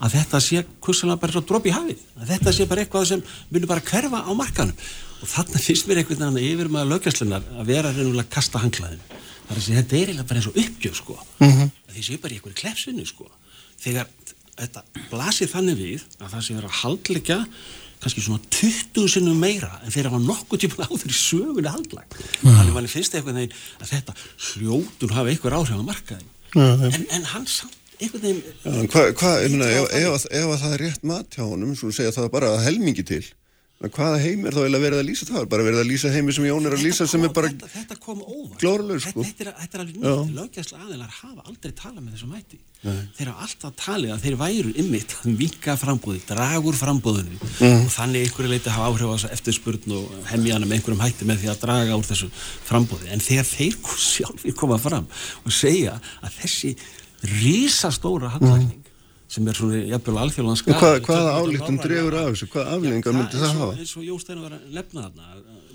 [0.00, 3.24] að þetta sé kursalega bara svo dropp í hafið að þetta sé bara eitthvað sem
[3.50, 4.76] myndur bara hverfa á markanum
[5.20, 9.20] og þarna finnst mér einhvern veginn yfir maður lögjastlunar að vera reynulega að kasta hanglaðinu
[9.50, 11.70] þar að þetta er eiginlega bara eins og uppgjöf sko mm -hmm.
[11.92, 13.28] því sé bara í einhverju klepsinu sko
[13.80, 14.08] þegar
[14.56, 17.38] þetta blasir þannig við að það sé vera að haldleika
[18.00, 22.48] kannski svona 20 sinnum meira en þeir hafa nokkuð tíma áður í sögunni haldlag mm.
[22.48, 24.14] þannig að mann finnst eitthvað að þetta
[24.48, 26.86] hljótun hafa einhver áhrif á markaðin mm.
[26.88, 31.36] en, en hann samt einhvern veginn Hvað, hva, ef, ef, ef það er rétt mat
[31.36, 33.24] hjá honum, svo segja það bara helmingi til.
[33.80, 35.44] Hvaða heim er þá eða verið að lýsa það?
[35.54, 37.96] Bara verið að lýsa heimi sem Jón er að lýsa sem er bara þetta, þetta
[38.02, 38.58] kom óvart.
[38.60, 39.24] glóruleg sko.
[39.24, 42.98] þetta, þetta, þetta er alveg nýtt, lögjastlega aðeinar hafa aldrei talað með þessu mæti Nei.
[43.16, 47.80] þeir hafa alltaf talið að þeir væru ymmit að vika frambóði, dragur frambóðinu mm.
[47.86, 51.40] og þannig einhverju leiti hafa áhrif á þessu eftirspurn og hemmjana með einhverjum hætti með
[51.40, 52.28] því að draga úr þessu
[52.68, 55.08] frambóði en þegar þeir sjálfur koma fram
[55.40, 56.76] og segja að þessi
[57.26, 58.98] rísastóra hallækning mm.
[59.30, 62.50] sem er svona jafnvel alþjóðan skar Hvað, hvaða álíktum drefur af þessu?
[62.54, 63.70] Hvaða afleggingar myndi það hafa?
[63.76, 65.24] eins og Jón Steinar var að lefna þarna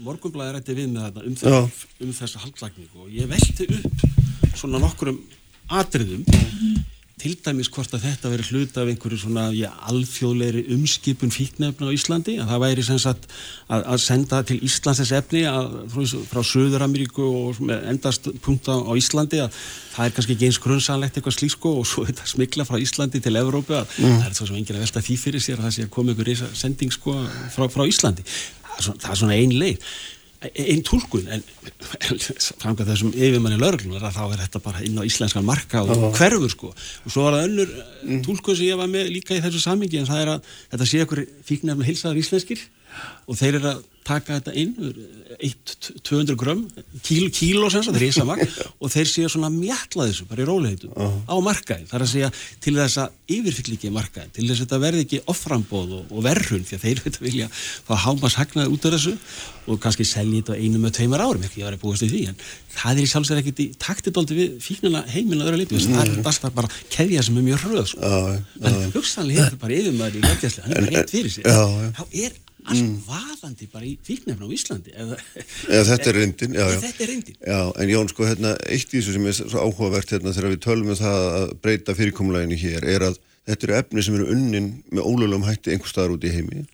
[0.05, 4.81] morgunblæðir ætti við með þetta um, þess, um þessa halvlagningu og ég velti upp svona
[4.83, 5.21] nokkurum
[5.81, 6.25] atriðum
[7.15, 11.95] til dæmis hvort að þetta veri hluta af einhverju svona já, alþjóðleiri umskipun fíknefna á
[11.95, 13.27] Íslandi að það væri sem sagt
[13.69, 15.77] að, að senda til Íslands þess efni að,
[16.27, 19.55] frá Söður-Ameríku og endast punkt á Íslandi að
[19.93, 23.35] það er kannski ekki eins grunnsanlegt eitthvað slísko og svo þetta smikla frá Íslandi til
[23.39, 24.19] Evrópu að mm.
[24.19, 26.11] það er svo sem enginn að velta því fyrir sér að það sé að koma
[26.11, 27.15] einhver sending sko
[27.55, 29.95] frá, frá Íslandi það er svona, það er svona ein leið
[30.53, 31.43] einn tólkun en
[32.61, 36.11] framkvæmt þessum yfirmanni lauruglunar að þá er þetta bara inn á íslenskan marka og -huh.
[36.17, 37.69] hverfur sko og svo var það önnur
[38.03, 38.21] mm.
[38.27, 41.03] tólkun sem ég var með líka í þessu samingi en það er að þetta sé
[41.05, 42.65] okkur fíknefna hilsaðar íslenskir
[43.25, 44.73] og þeir eru að taka þetta inn
[45.41, 46.61] 1-200 grömm
[47.03, 48.45] kíl, kíló sem það er ísa magn
[48.81, 51.17] og þeir séu svona mjalla þessu bara í róleitum uh -huh.
[51.25, 52.29] á markaðin þar að segja
[52.61, 56.25] til þess að yfirfyll ekki markaðin til þess að þetta verði ekki offrambóð og, og
[56.27, 59.15] verðrun því að þeir veit að vilja fá hámas hagnaði út af þessu
[59.65, 62.39] og kannski selja þetta einu með tveimar árum ekki að vera búist í því en
[62.75, 65.97] það er í sjálfsvegar ekkert í taktidóldi við fíknina heiminn að vera litur þess að
[65.97, 68.01] það er alltaf bara keðja sem er mjög hröð sko.
[68.05, 72.03] uh, uh, en hugsanlega hefur bara yfirmaður í löggjæslu hann er rétt fyrir sig þá
[72.11, 72.95] er allt mm.
[73.07, 75.19] vaðandi bara í fíknefna á Íslandi eða,
[75.69, 76.79] eða þetta er reyndin já, já.
[76.85, 77.37] þetta er reyndin.
[77.39, 80.63] Já, en Jón sko hérna eitt í þessu sem er svo áhugavert hérna þegar við
[80.65, 84.71] tölum um það að breyta fyrirkomlæginu hér er að þetta eru efni sem eru unnin
[84.91, 86.65] með ólöglegum hætti einhver staðar út í heimi.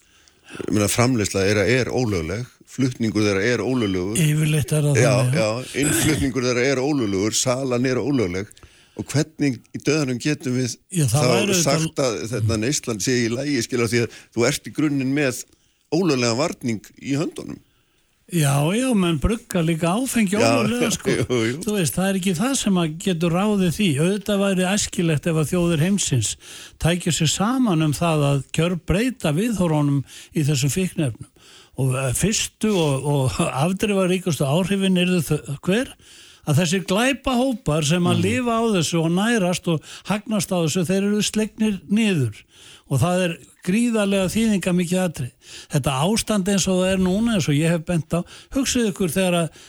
[0.91, 4.19] Framleysla er að er ólögleg flutningur þeirra er ólöglegur.
[4.19, 8.51] Yfirleitt er það þannig innflutningur þeirra er ólöglegur, salan er ólögleg.
[8.99, 13.63] Og hvernig í döðanum getum við Já, þá sagt að þetta neysland sé í lægi
[13.65, 15.39] skilja því að þú ert í grunninn með
[15.91, 17.59] ólöglega varning í höndunum.
[18.31, 21.11] Já, já, menn brugga líka áfengi ólöglega, sko.
[21.11, 21.55] Jú, jú.
[21.65, 23.87] Þú veist, það er ekki það sem að getur ráðið því.
[24.05, 26.29] Auðvitað væri æskilegt ef að þjóðir heimsins
[26.79, 29.99] tækja sér saman um það að kjör breyta viðhórónum
[30.31, 31.27] í þessum fíknefnum.
[31.83, 35.91] Og eh, fyrstu og, og afdrifa ríkustu áhrifin er þau hver?
[36.47, 38.23] Að þessir glæpa hópar sem að mm.
[38.23, 42.39] lifa á þessu og nærast og hagnast á þessu, þeir eru slegnir niður
[42.87, 43.35] og það er
[43.67, 45.29] gríðarlega þýðinga mikið aðri.
[45.73, 48.19] Þetta ástand eins og það er núna eins og ég hef bent á,
[48.55, 49.61] hugsið ykkur þegar að,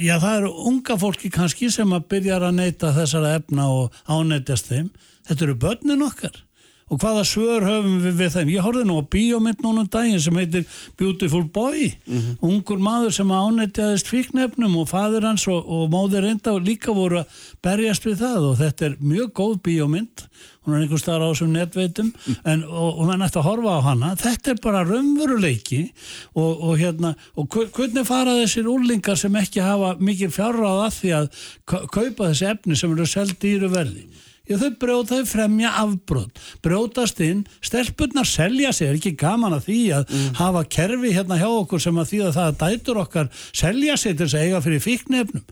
[0.00, 4.72] já það eru unga fólki kannski sem að byrja að neyta þessara efna og áneytjast
[4.72, 4.92] þeim.
[5.28, 6.44] Þetta eru börnin okkar
[6.88, 8.52] og hvaða svör höfum við við þeim.
[8.54, 10.66] Ég horfði nú á bíómynd núna um daginn sem heitir
[10.98, 12.36] Beautiful Boy, mm -hmm.
[12.40, 17.18] ungur maður sem áneytjaðist fíknefnum og fadur hans og, og móður reynda og líka voru
[17.18, 17.26] að
[17.62, 18.50] berjast við það.
[18.50, 20.24] Og þetta er mjög góð bíómynd.
[20.64, 22.12] Hún er einhver starf á þessum netveitum.
[22.44, 24.14] En, og, og mann ætti að horfa á hana.
[24.16, 25.92] Þetta er bara raunveruleiki.
[26.34, 31.12] Og, og hérna, og hvernig fara þessir úrlingar sem ekki hafa mikil fjárráð að því
[31.18, 31.28] að
[31.64, 34.08] kaupa þessi efni sem eru selgt dýru verði
[34.48, 39.80] Já, þau brjótaði fremja afbróð, brjótast inn, stelpunnar selja sig, er ekki gaman að því
[39.98, 40.28] að mm.
[40.40, 44.16] hafa kerfi hérna hjá okkur sem að því að það að dætur okkar selja sig
[44.16, 45.44] til þess að eiga fyrir fíknefnum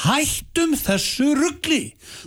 [0.00, 1.80] hættum þessu ruggli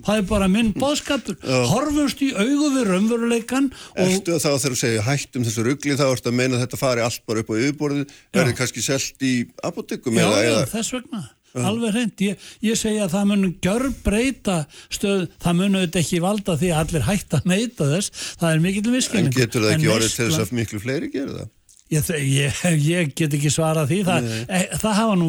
[0.05, 1.37] það er bara minn bóðskapur
[1.71, 6.31] horfumst í augu við raunveruleikan Erstu þá þegar þú segir hættum þessu ruggli þá ertu
[6.31, 9.33] að meina að þetta fari allt bara upp á yfirborðið, verður kannski selt í
[9.65, 11.23] apotekum Já, já, þess vegna
[11.63, 14.57] alveg hreint, ég, ég segja að það munum gjör breyta
[14.93, 18.65] stöð það munum þetta ekki valda því að allir hægt að neyta þess, það er
[18.65, 21.53] mikill viskinn En getur það ekki orðið til þess að miklu fleiri gera það?
[21.93, 23.99] Ég, ég, ég get ekki svarað því.
[24.07, 25.27] Það, e, það hafa nú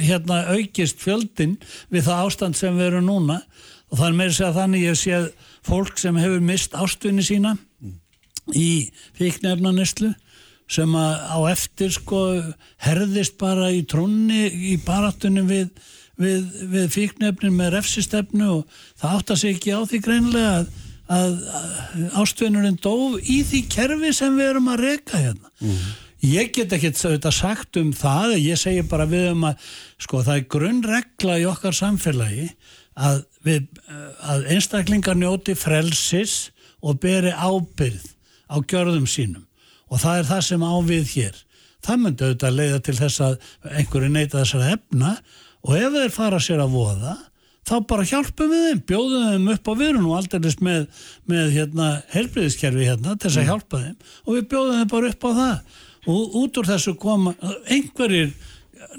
[0.00, 1.58] hérna, aukist fjöldin
[1.92, 3.36] við það ástand sem við erum núna.
[3.90, 5.20] Og það er meira að segja þannig ég sé
[5.66, 7.94] fólk sem hefur mist ástunni sína mm.
[8.56, 8.70] í
[9.18, 10.14] fíknefnanistlu
[10.70, 12.20] sem á eftir sko
[12.84, 15.72] herðist bara í trónni í baratunum við,
[16.20, 20.70] við, við fíknefnin með refsistefnu og það átt að segja ekki á því greinlega að
[21.10, 21.40] að
[22.20, 25.50] ástvinnurinn dóf í því kerfi sem við erum að reyka hérna.
[25.58, 25.82] Mm.
[26.30, 29.68] Ég get ekki þetta sagt um það, ég segi bara við um að
[30.04, 32.50] sko það er grunnregla í okkar samfélagi
[33.00, 33.68] að, við,
[34.20, 36.50] að einstaklingar njóti frelsis
[36.84, 38.04] og beri ábyrð
[38.52, 39.46] á gjörðum sínum
[39.90, 41.40] og það er það sem ávið hér.
[41.80, 43.36] Það myndi auðvitað leiða til þess að
[43.70, 45.16] einhverju neyta þessara efna
[45.64, 47.16] og ef þeir fara sér að voða
[47.70, 50.86] þá bara hjálpum við þeim, bjóðum þeim upp á virun og aldrei með,
[51.30, 53.50] með hérna, helbriðiskerfi hérna til þess að mm.
[53.50, 55.76] hjálpa þeim og við bjóðum þeim bara upp á það
[56.10, 57.34] og út úr þessu koma
[57.68, 58.32] einhverjir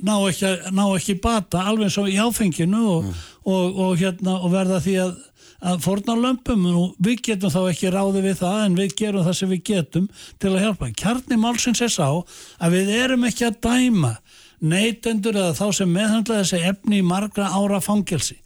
[0.05, 3.25] ná ekki, ná ekki bata alveg svo í áfenginu og, mm.
[3.49, 5.15] og, og, hérna, og verða því að,
[5.61, 9.37] að forna lömpum og við getum þá ekki ráði við það en við gerum það
[9.39, 10.07] sem við getum
[10.41, 10.91] til að hjálpa.
[11.01, 14.15] Kjarni Málsins er sá að við erum ekki að dæma
[14.61, 18.37] neytendur eða þá sem meðhandla þessi efni í margra ára fangelsi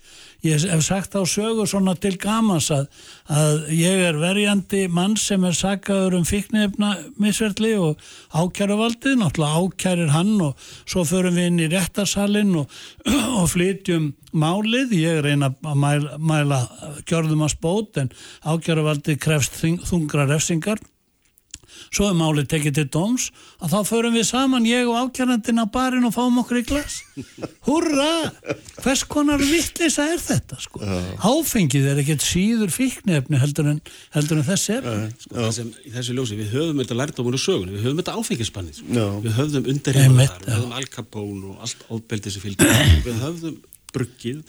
[0.45, 2.87] ég hef sagt á sögur svona til gamans að,
[3.31, 8.01] að ég er verjandi mann sem er sagaður um fíknefna misverðli og
[8.35, 12.81] ákjæruvaldið, náttúrulega ákjærir hann og svo förum við inn í réttarsalinn og,
[13.39, 16.63] og flytjum málið, ég reyna að mæla, mæla
[17.07, 18.11] gjörðum að spót en
[18.45, 20.81] ákjæruvaldið krefst þungra refsingar
[21.95, 23.29] svo er málið tekið til dóms
[23.63, 26.97] að þá förum við saman, ég og ákjærandin á barinn og fáum okkur í glas.
[27.67, 28.09] Hurra,
[28.83, 30.81] hvers konar vittlisa er þetta sko?
[31.23, 33.79] Áfengið er ekkert síður fíknefni heldur en,
[34.15, 34.89] heldur en þess er
[35.23, 38.81] sko, sem, í þessu ljósi, við höfum þetta á múnu sögun við höfum þetta áfengisbannið
[38.81, 39.05] sko.
[39.23, 42.75] við höfum undirheimunar, við höfum alkapón og allt ábeldi sem fylgir
[43.05, 43.57] við höfum
[43.95, 44.41] bruggið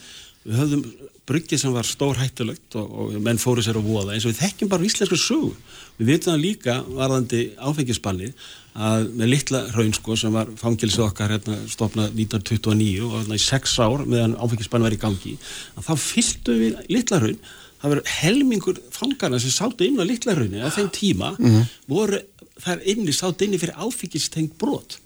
[0.47, 0.85] við höfum
[1.27, 4.45] bruggið sem var stór hættulegt og, og menn fóru sér að voða eins og við
[4.45, 5.51] þekkjum bara íslensku sögu.
[5.99, 11.33] Við veitum það líka varðandi áfengisbannið að með litla raun sko sem var fangilsið okkar
[11.35, 15.35] hérna stopnað 1929 og hérna í sex ár meðan áfengisbannið var í gangi
[15.75, 17.41] að þá fylgdu við litla raun
[17.81, 21.73] það verður helmingur fangarna sem sátu inn á litla rauninu á þeim tíma mm -hmm.
[21.89, 22.21] voru
[22.61, 24.99] þar inni sátu inni fyrir áfengistengt brot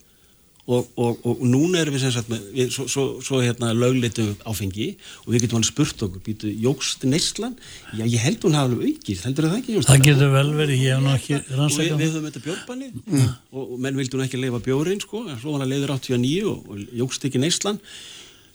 [0.68, 4.34] Og, og, og núna erum við sem sagt með, við, svo, svo, svo hérna lögleitum
[4.46, 4.90] áfengi
[5.24, 7.56] og við getum alveg spurt okkur, býtu, jógst neyslan?
[7.96, 9.78] Já, ég held hún hafa alveg aukist, heldur það ekki?
[9.88, 11.96] Það getur vel verið, ég hef nú ekki rannsækjað.
[11.96, 13.32] Við, við höfum þetta bjórbanni mm.
[13.50, 17.26] og, og menn vildi hún ekki leifa bjórin, sko, svo hann leiður 89 og jógst
[17.30, 17.80] ekki neyslan.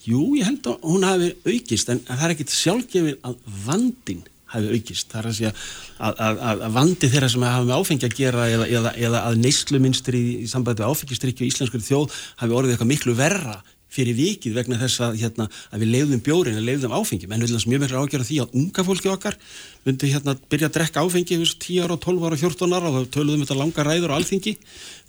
[0.05, 4.23] Jú, ég held að hún hafi aukist, en það er ekkit sjálfgefin að vandin
[4.53, 5.11] hafi aukist.
[5.11, 5.53] Það er að segja
[5.97, 9.39] að, að, að vandi þeirra sem hafa með áfengi að gera eða, eða, eða að
[9.45, 13.61] neysluminstri í, í sambandi með áfengistrykju í íslenskur þjóð hafi orðið eitthvað miklu verra
[13.95, 17.51] fyrir vikið vegna þess að, hérna, að við leiðum bjórin og leiðum áfengi, menn vil
[17.53, 19.37] þess mjög miklu ágjörða því að unga fólki okkar
[19.85, 23.45] myndi hérna byrja að drekka áfengi 10 ára, 12 ára, 14 ára og þá töluðum
[23.45, 24.55] þetta langa ræður og alþingi.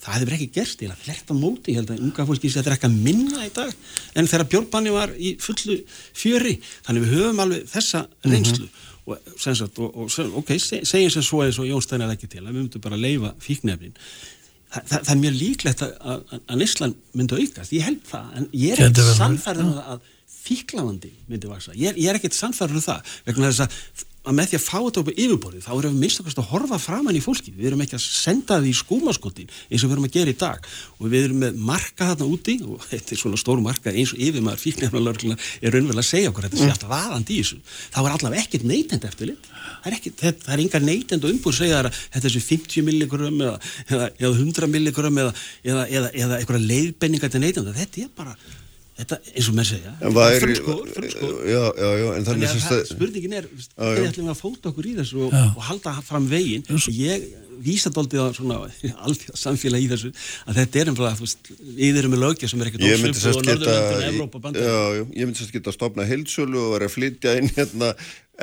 [0.04, 2.60] Það hefur ekki gerst, ég held að fletta móti ég held að unga fólki sé
[2.60, 3.72] að drekka minna í dag
[4.14, 5.80] en þegar bjórbanni var í fullu
[6.16, 8.68] fjöri, þannig við höfum alveg þessa reynslu.
[8.68, 12.28] mm -hmm og, sagt, og, og ok, segjum sem svo eins og Jón Steinar ekki
[12.30, 13.94] til að við myndum bara að leifa fíknefnin
[14.66, 18.32] Þa, það, það er mjög líklegt að, að, að Ísland myndi aukast, ég held það
[18.40, 20.08] en ég er ekkert samfærður um að
[20.46, 24.36] fíklavandi myndi vaksa, ég er, ég er ekkert samfærður um það, vegna þess að að
[24.36, 27.18] með því að fá þetta upp á yfirborðið þá erum við minnstakast að horfa framann
[27.18, 30.16] í fólki við erum ekki að senda því í skúmaskotin eins og við erum að
[30.16, 30.70] gera í dag.
[30.98, 34.22] Og við erum með marka þarna úti og þetta er svona stór marka eins og
[34.26, 37.60] yfirmaður fíknefnalörgluna er raunverulega að segja okkur þetta sé alltaf vaðandi í þessu.
[37.94, 39.50] Þá er allavega ekkert neytend eftir lit
[39.86, 42.86] það er, ekki, það er engar neytend og umbúr segja að þetta er þessu 50
[42.86, 43.56] milligram eða,
[43.86, 48.36] eða, eða 100 milligram eða, eða, eða eitthvað leiðbenningar til neytend þetta er bara
[48.96, 51.40] Þetta, eins og mér segja, frumskóður, frumskóður.
[51.50, 54.88] Já, já, já, en þannig að það, spurningin er, hvernig ætlum við að fóta okkur
[54.88, 57.26] í þessu og, og halda fram veginn og ég
[57.66, 58.56] vísa doldið á svona
[59.06, 60.12] alþjóð samfélag í þessu
[60.48, 63.46] að þetta er umflað, þú veist, við erum með lögja sem er ekkert ósöfn og
[63.50, 64.66] Norðurlandin, Evrópa, Bandar.
[64.66, 67.92] Já, já, ég myndi sérst geta að stopna heilsölu og vera að flytja inn hérna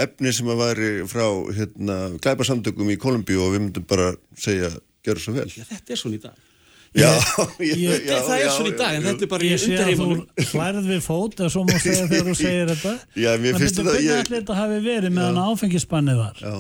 [0.06, 1.28] efni sem að væri frá
[1.58, 4.72] hérna glæparsamtökum í Kolumbíu og við myndum bara segja,
[5.06, 5.50] gerur svo vel.
[5.50, 6.42] Já, þetta er svona í dag.
[6.94, 7.10] Já,
[7.60, 9.94] ég, ég, já, það er svona í dag en þetta er bara ég sé að
[9.98, 10.08] þú
[10.52, 12.94] hlærið við fót eða svo má segja þegar þú segir þetta.
[13.18, 16.44] Já, mér finnst þetta hvernig allir þetta hafi verið meðan áfengisbannið var?
[16.44, 16.58] Já.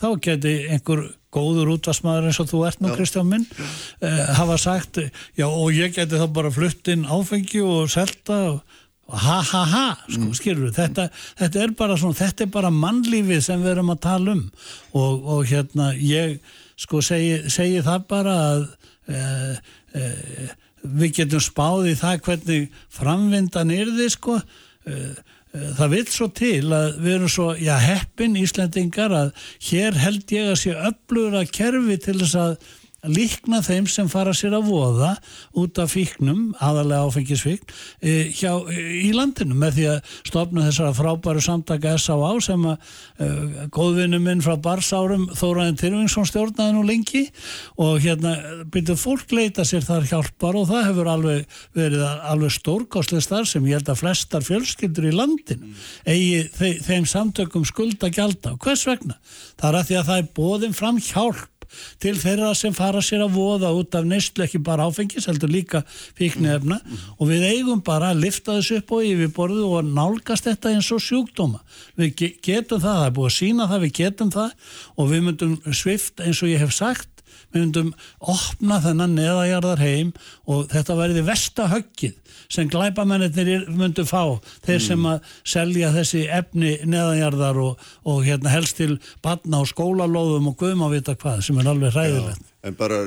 [0.00, 1.04] þá geti einhver
[1.34, 5.02] góður útvarsmaður eins og þú ert nú Kristján minn uh, hafa sagt
[5.36, 8.62] já og ég geti þá bara flutt inn áfengi og selta og
[9.10, 10.34] ha ha ha sko, mm.
[10.38, 11.08] skilur við, þetta,
[11.40, 14.44] þetta er bara svona, þetta er bara mannlífið sem við erum að tala um.
[14.96, 16.38] Og, og hérna ég
[16.80, 18.64] sko segi, segi það bara að
[19.04, 19.56] Uh,
[20.00, 20.52] uh,
[20.84, 25.14] við getum spáð í það hvernig framvindan er þið sko uh,
[25.54, 30.50] það vil svo til að við erum svo, já heppin Íslandingar að hér held ég
[30.50, 32.56] að sé öflugur að kerfi til þess að
[33.10, 35.14] líkna þeim sem fara sér að voða
[35.58, 40.96] út af fíknum, aðalega áfengisfíkn, e, hjá, e, í landinu með því að stopna þessara
[40.96, 42.32] frábæru samtaka S.A.A.
[42.44, 42.76] sem að
[43.18, 43.28] e,
[43.74, 47.24] góðvinnu minn frá barsárum Þóraðin Tyrfingsson stjórnaði nú lengi
[47.80, 48.34] og hérna
[48.72, 53.66] byrjuð fólk leita sér þar hjálpar og það hefur alveg verið alveg stórkostlega starf sem
[53.68, 55.72] ég held að flestar fjölskyldur í landinu
[56.08, 59.18] eigi þe þeim samtökum skulda gælda og hvers vegna?
[59.58, 61.53] Það er að því að það er bóðin fram hjálp
[62.02, 65.84] til þeirra sem fara sér að voða út af neistlu ekki bara áfengis, heldur líka
[66.18, 70.72] fíknefna mm og við eigum bara að lifta þessu upp á yfirborðu og nálgast þetta
[70.74, 71.60] eins og sjúkdóma.
[71.98, 74.54] Við getum það, það er búið að sína það, við getum það.
[74.98, 77.10] Og við myndum svift eins og ég hef sagt
[77.54, 77.92] við myndum
[78.34, 80.12] opna þennan neðajarðar heim
[80.50, 84.86] og þetta verði vestahöggið sem glæbamennir myndu fá þeir mm.
[84.86, 90.58] sem að selja þessi efni neðajarðar og, og hérna helst til badna og skólalóðum og
[90.60, 92.50] guðum að vita hvað sem er alveg hræðilegt.
[92.64, 93.02] En bara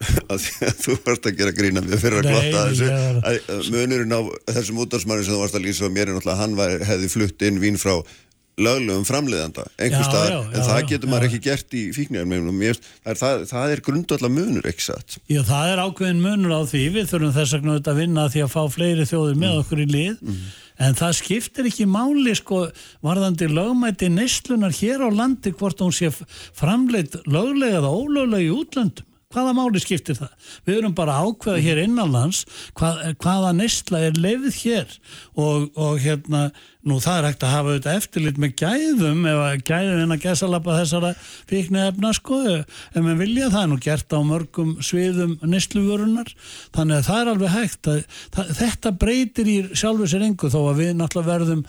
[0.32, 0.46] að
[0.80, 4.20] þú varst að gera grína með fyrir að glotta þessu munurinn á
[4.54, 7.60] þessum útdagsmanni sem þú varst að lýsa mér er náttúrulega hann var, hefði flutt inn
[7.60, 7.98] vín frá
[8.60, 12.62] löglegum framleiðanda einhver staðar, en það getur maður ekki gert í fíkningum,
[13.06, 17.12] það, það er grundallar munur, ekki satt Já, það er ákveðin munur á því, við
[17.12, 19.62] þurfum þess að vinna því að fá fleiri þjóður með mm.
[19.64, 20.42] okkur í lið mm.
[20.80, 22.62] En það skiptir ekki máli sko
[23.04, 29.09] varðandi lögmæti neistlunar hér á landi hvort hún sé framleitt löglega eða ólöglega í útlöndum.
[29.30, 30.30] Hvaða máli skiptir það?
[30.66, 32.40] Við erum bara ákveða hér innanlands
[32.74, 34.94] hvað, hvaða neistla er lefið hér.
[35.38, 36.40] Og, og hérna
[36.82, 40.24] nú það er hægt að hafa þetta eftirlit með gæðum ef að gæðum en að
[40.24, 41.12] gæsalappa þessara
[41.52, 43.68] fíknu efna sko ef maður vilja það.
[43.70, 46.34] Nú gert á mörgum sviðum neistluvurunar
[46.74, 48.02] þannig að það er alveg hægt að
[48.34, 51.62] það, þetta breytir í sjálfu sér engu þó að við náttúrulega verðum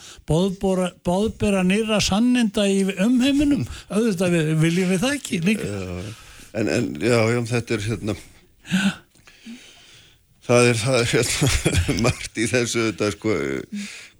[1.05, 3.69] bóðbera nýra sanninda í umheiminum.
[3.93, 5.71] Auðvitað við, viljum við það ekki líka
[6.53, 8.15] en, en já, já, þetta er hérna
[10.45, 13.35] það er, það er hérna margt í þessu þetta sko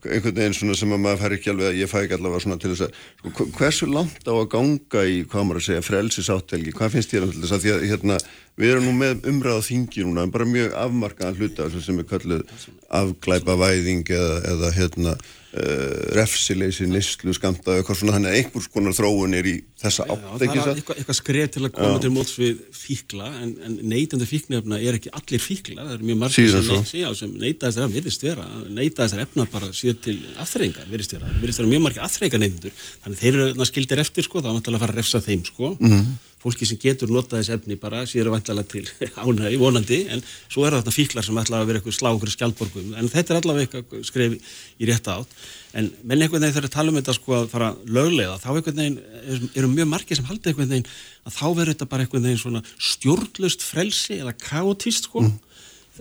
[0.02, 2.58] einhvern veginn svona sem að maður fær ekki alveg að ég fæ ekki allavega svona
[2.62, 3.02] til þess að
[3.34, 7.28] sko, hversu langt á að ganga í hvað maður að segja frelsisáttelgi, hvað finnst þér
[7.28, 8.18] um þess að því að hérna
[8.62, 12.66] við erum nú með umræða þingi núna, bara mjög afmarkaðan hluta sem er kallið
[13.02, 15.16] afglæpa væðing eða, eða hérna
[15.52, 20.26] uh, refsileysi, nýstlu, skamta eitthvað svona, þannig að einhvers konar þróun er í þessa átt,
[20.46, 20.72] ekki það?
[20.76, 22.02] Eitthvað, eitthvað skref til að koma Já.
[22.06, 26.20] til móts við fíkla en, en neytandi fíknefna er ekki allir fíkla, það er mjög
[26.24, 30.18] margir sem, neit, sem neyta þessar efna, virðist vera neyta þessar efna bara síðan til
[30.36, 34.44] aðþreyingar virðist vera, virðist vera mjög margir aðþreyingar neytundur þannig þeir eru skildir eftir sko,
[34.44, 35.76] þá er náttúrulega að fara að refsa þeim sko.
[35.80, 38.84] Mm -hmm fólki sem getur notað þess efni bara sér að vantala til
[39.24, 43.12] ánægi, vonandi en svo er þetta fíklar sem ætla að vera eitthvað slákur skjaldborgum, en
[43.12, 45.36] þetta er allavega eitthvað skref í rétta átt.
[45.78, 48.82] En menn einhvern veginn þegar við talum um þetta sko að fara löglega, þá einhvern
[48.82, 50.90] veginn eru mjög margir sem haldi einhvern veginn
[51.24, 55.24] að þá verður þetta bara einhvern veginn svona stjórnlust frelsi eða kaotist sko.
[55.28, 55.40] Mm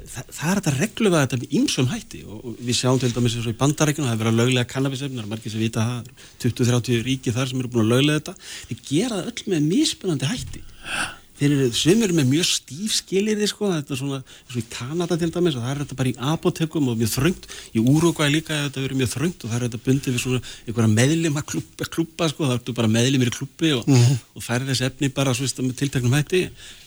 [0.09, 3.47] það, það er þetta regluða þetta með ýmsum hætti og við sjáum til dæmis eins
[3.47, 6.11] og í bandarækjum það er verið að löglega kannabisefn, það er margir sem vita það
[6.45, 8.51] 20-30 ríki þar sem eru búin að löglega þetta.
[8.69, 10.63] Þeir gera það öll með misspunandi hætti.
[11.41, 15.17] Þeir eru sömur með mjög stíf skilir sko, þetta er svona, eins og í Kanada
[15.17, 17.47] til dæmis og það er þetta bara í apotekum og mjög þröngt.
[17.73, 20.91] Í Úrugvæ líka þetta verið mjög þröngt og það er þetta bundið við svona einhverja
[20.99, 24.21] meðlima klubba, klubba sko, það ertu bara meðlimir í klubbi og, mm -hmm.
[24.37, 26.43] og færi þessi efni bara svo, með tilteknum hætti.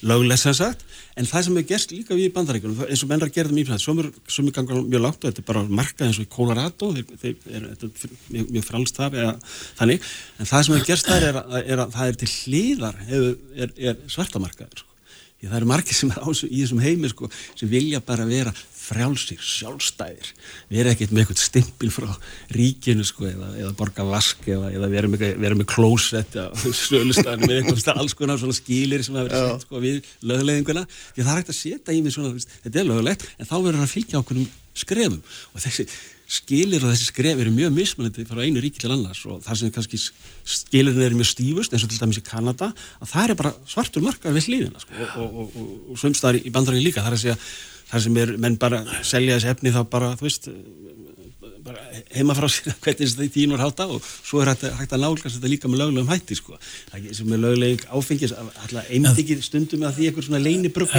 [0.06, 0.86] Löglega sem sagt
[1.20, 3.82] en það sem er gerst líka við í bandarækjunum eins og mennar gerðum í það,
[3.84, 7.06] sem er gangar mjög lágt og þetta er bara markað eins og í Colorado er,
[7.24, 9.36] þetta er mjög, mjög frálst það eða
[9.82, 10.08] þannig,
[10.40, 14.02] en það sem er gerst þar er, er að það er til hlýðar er, er
[14.16, 14.90] svartamarkaður sko.
[15.44, 18.54] það eru margir sem er ás í þessum heimi sko, sem vilja bara vera
[18.84, 20.32] frjálsir, sjálfstæðir.
[20.70, 22.10] Við erum ekkert með eitthvað stimpil frá
[22.54, 26.36] ríkinu sko eða, eða borga vask eða, eða við erum með, með klósett
[26.84, 31.32] svölustæðin með eitthvað alls konar svona skilir sem verið sett sko við löguleðinguna því það
[31.32, 33.96] er hægt að setja í mig svona þetta er lögulegt en þá verður það að
[33.96, 35.22] fylgja okkur um skrefum.
[35.54, 35.88] Og þessi
[36.34, 39.74] skilir og þessi skref eru mjög mismunandi frá einu ríki til annars og það sem
[39.76, 43.54] kannski skilirinn eru mjög stífust eins og til dæmis í Kanada að það er bara
[43.70, 47.20] svartur markað við hlýðina sko, og, og, og, og sömstaðar í bandaræðin líka það er
[47.20, 47.38] að segja
[47.92, 50.50] þar sem er, menn bara selja þessi efni þá bara, þú veist
[51.64, 51.80] bara
[52.14, 55.04] heima frá sér hvernig þetta í tínu er hátta og svo er hægt, hægt að
[55.06, 56.58] nálgast þetta líka með lögulegum hætti sko.
[56.92, 60.92] Það sem er löguleg áfengis alltaf einbyggir stundum með því eitthvað svona leinibrugg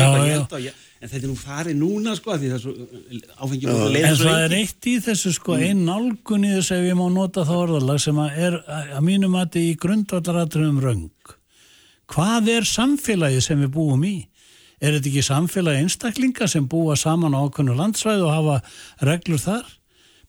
[1.05, 2.75] en þetta er nú farið núna sko því það er svo
[3.45, 5.65] áfengið og leiðin en það er eitt í þessu sko mm.
[5.69, 9.37] einn nálgun í þessu ef ég má nota það orðalag sem að er að mínum
[9.37, 11.35] að þetta í grundvallaratriðum röng
[12.15, 14.17] hvað er samfélagi sem við búum í
[14.85, 18.57] Er þetta ekki samfélagi einstaklinga sem búa saman á okkunnu landsvæðu og hafa
[19.09, 19.65] reglur þar?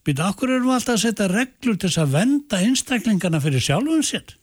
[0.06, 4.04] Býta, okkur erum við alltaf að setja reglur til þess að venda einstaklingana fyrir sjálfum
[4.06, 4.36] sér?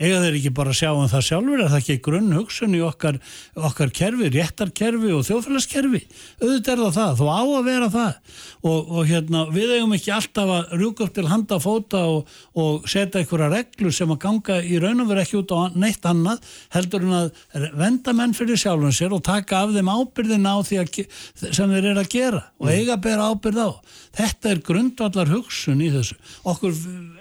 [0.00, 2.80] Eiga þeir ekki bara að sjá um það sjálfur er það ekki grunn hugsun í
[2.84, 3.18] okkar,
[3.54, 6.00] okkar kerfi, réttarkerfi og þjóðfélagskerfi?
[6.42, 8.34] Auðvitað er það það, þú á að vera það.
[8.64, 12.88] Og, og hérna við eigum ekki alltaf að rúka upp til handa fóta og, og
[12.90, 16.54] setja einhverja reglur sem að ganga í raun og vera ekki út á neitt annað
[16.74, 20.80] heldur en að venda menn fyrir sjálfum sér og taka af þeim ábyrðin á því
[20.82, 21.02] að,
[21.44, 22.72] sem þeir eru að gera og mm.
[22.74, 23.70] eiga að bera ábyrð á.
[24.14, 26.18] Þetta er grundvallar hugsun í þessu.
[26.48, 26.74] Okkur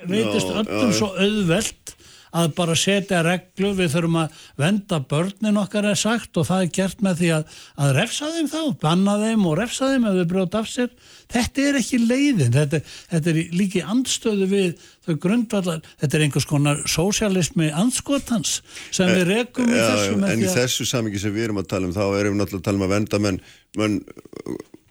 [0.09, 1.97] veitist öllum svo auðvelt
[2.33, 6.71] að bara setja reglu, við þurfum að venda börnin okkar er sagt og það er
[6.77, 10.29] gert með því að, að refsa þeim þá, banna þeim og refsa þeim ef þau
[10.31, 10.89] brjóta af sér.
[11.33, 12.81] Þetta er ekki leiðin, þetta,
[13.11, 18.55] þetta er líki andstöðu við þau grundvallar, þetta er einhvers konar sósialismi anskotans
[18.89, 20.33] sem við rekum í þessu með því að...
[20.33, 22.67] En í þessu samingi sem við erum að tala um þá erum við náttúrulega að
[22.69, 23.39] tala um að venda menn,
[23.77, 23.99] menn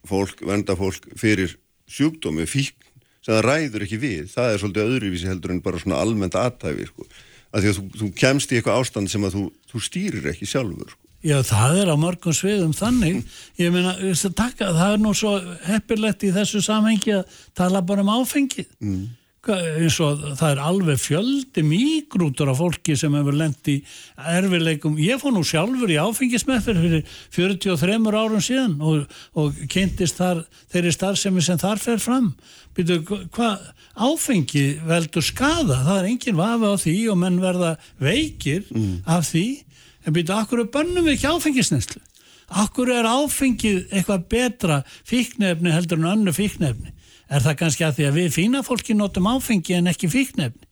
[0.09, 1.59] fólk, venda fólk fyrir
[1.91, 2.79] sjúkdómi, fíkn
[3.23, 6.89] sem það ræður ekki við, það er svolítið öðruvísi heldur en bara svona almennt aðtæfi
[6.89, 7.07] sko
[7.53, 10.49] að því að þú, þú kemst í eitthvað ástand sem að þú, þú stýrir ekki
[10.49, 11.01] sjálfur sko.
[11.23, 13.21] Já, það er á mörgum sviðum þannig.
[13.61, 13.93] Ég meina,
[14.35, 15.37] taka, það er nú svo
[15.69, 18.67] heppilegt í þessu samhengi að tala bara um áfengið.
[18.83, 19.05] Mm.
[19.51, 23.81] Eins og það er alveg fjöldi mýgrútur af fólki sem hefur lendt í
[24.15, 24.95] erfileikum.
[25.03, 30.95] Ég fór nú sjálfur í áfengismefður fyrir 43 árum síðan og, og kynntist þar þeirri
[30.95, 32.31] starfsemi sem þar fer fram.
[32.77, 33.01] Býtu,
[33.35, 33.67] hvað
[33.99, 35.83] áfengi veldur skada?
[35.89, 38.97] Það er enginn vafi á því og menn verða veikir mm.
[39.11, 39.47] af því
[40.07, 42.03] en byrju, akkur er bönnum við ekki áfengisneslu?
[42.63, 46.95] Akkur er áfengið eitthvað betra fíknefni heldur en önnu fíknefni?
[47.33, 50.69] Er það kannski að því að við fína fólki notum áfengi en ekki fíknefni?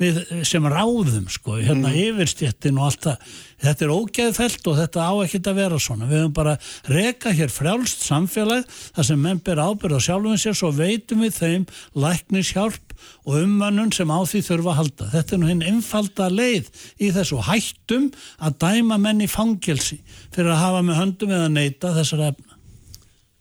[0.00, 1.98] Við sem ráðum sko, hérna mm.
[2.00, 3.32] yfirstjettin og allt það.
[3.62, 6.08] Þetta er ógæðfælt og þetta á ekkit að vera svona.
[6.08, 6.54] Við höfum bara
[6.90, 8.64] reka hér frjálst samfélag
[8.96, 12.96] þar sem menn ber ábyrð á sjálfum sér svo veitum við þeim læknishjálp
[13.28, 15.10] og umvannun sem á því þurfa að halda.
[15.12, 18.08] Þetta er nú hinn einfalda leið í þessu hættum
[18.42, 20.00] að dæma menn í fangelsi
[20.32, 22.51] fyrir að hafa með höndum eða neyta þessar efna.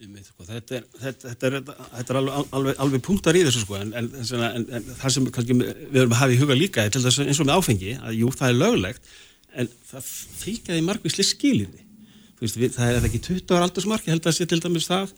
[0.01, 3.77] Sko, þetta, er, þetta, þetta, er, þetta er alveg, alveg, alveg punktar í þessu sko
[3.77, 7.45] en, en, en, en það sem við höfum að hafa í huga líka eins og
[7.45, 9.11] með áfengi að jú það er löglegt
[9.61, 10.09] en það
[10.41, 11.85] fylgjaði margvísli skilinni.
[12.41, 15.11] Veist, við, það er ekki 20 ára aldursmarki, held að það sé til dæmis það.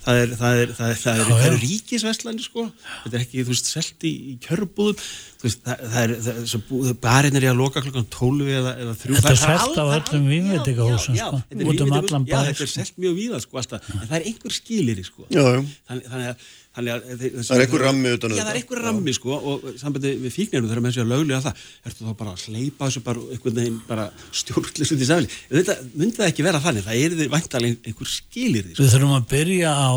[0.00, 2.62] Það er, það er, það er, það er, það er ríkisvestlandi sko,
[3.02, 5.02] þetta er ekki, þú veist, selt í, í kjörubúðum,
[5.42, 9.18] þú veist, það er, barinn er í að loka klokkan 12 eða, eða 3.
[9.18, 12.32] Þetta er selt á öllum výmveitikahúsum sko, út um allan bæ.
[12.32, 16.08] Já, þetta er selt mjög víða sko, alltaf, en það er einhver skilir sko, þannig
[16.08, 16.48] að Þannig
[16.80, 18.40] að það er einhver rammi utan auðvitað.
[18.40, 21.40] Já, það er einhver rammi sko og sambandi við fíknirinu þegar maður sé að löglega
[21.44, 24.06] það, ertu þá bara að hleypa þessu bara einhvern veginn bara
[24.40, 25.32] stjórnlis út í sæli.
[25.50, 28.74] Þetta myndi það ekki vera þannig, það er því vantalega einhver skilir því.
[28.74, 28.84] Sko.
[28.84, 29.92] Við þurfum að byrja á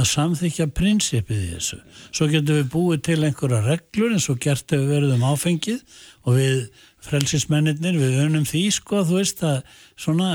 [0.00, 1.82] að samþykja prinsipið í þessu.
[2.10, 6.38] Svo getum við búið til einhverja reglur eins og gert hefur verið um áfengið og
[6.38, 6.58] við
[7.04, 9.58] frelsismennir, við önum því sko, þú veist að
[10.00, 10.28] svona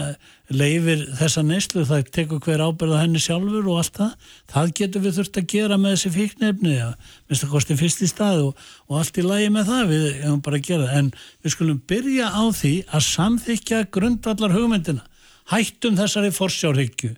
[0.50, 4.30] leifir þessa neyslu, það tekur hver ábyrða henni sjálfur og allt það.
[4.50, 6.90] Það getur við þurft að gera með þessi fíknefni ja,
[7.30, 10.42] minnst að kosti fyrst í stað og, og allt í lagi með það við hefum
[10.48, 11.12] bara að gera, en
[11.46, 15.09] við skulum byrja á því að samþykja grundvallar hugmyndina
[15.50, 17.12] hættum þessari forsjárhyggju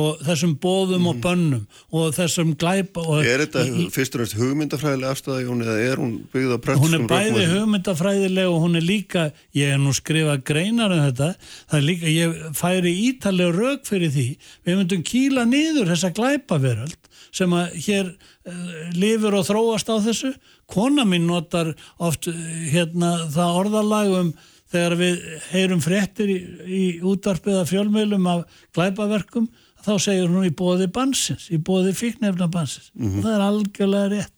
[0.00, 1.08] og þessum bóðum mm.
[1.10, 1.64] og bönnum
[1.94, 3.64] og þessum glæpa og Er þetta
[3.94, 8.52] fyrst og næst hugmyndafræðilega afstæði eða er hún byggð á praktiskum Hún er bæði hugmyndafræðilega
[8.52, 9.26] og hún er líka
[9.56, 14.14] ég er nú skrifað greinar um þetta það er líka, ég færi ítalega rauk fyrir
[14.14, 14.28] því,
[14.64, 20.32] við myndum kýla niður þessa glæpaveröld sem að hér uh, lifur og þróast á þessu.
[20.70, 21.72] Kona mín notar
[22.02, 22.34] oft uh,
[22.70, 24.34] hérna það orðalagum
[24.72, 28.46] þegar við heyrum fréttir í, í útvarpiða fjölmjölum af
[28.76, 29.48] glæpaverkum
[29.84, 33.26] þá segir hún í bóði bansins, í bóði fíknefna bansins mm -hmm.
[33.26, 34.32] það er algjörlega rétt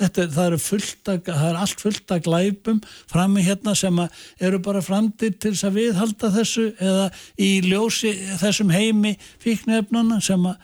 [0.00, 2.78] Þetta, það, er að, það er allt fullt af glæpum
[3.10, 3.98] frammi hérna sem
[4.40, 9.12] eru bara framdir til þess að viðhalda þessu eða í ljósi þessum heimi
[9.42, 10.56] fíknefnana sem að,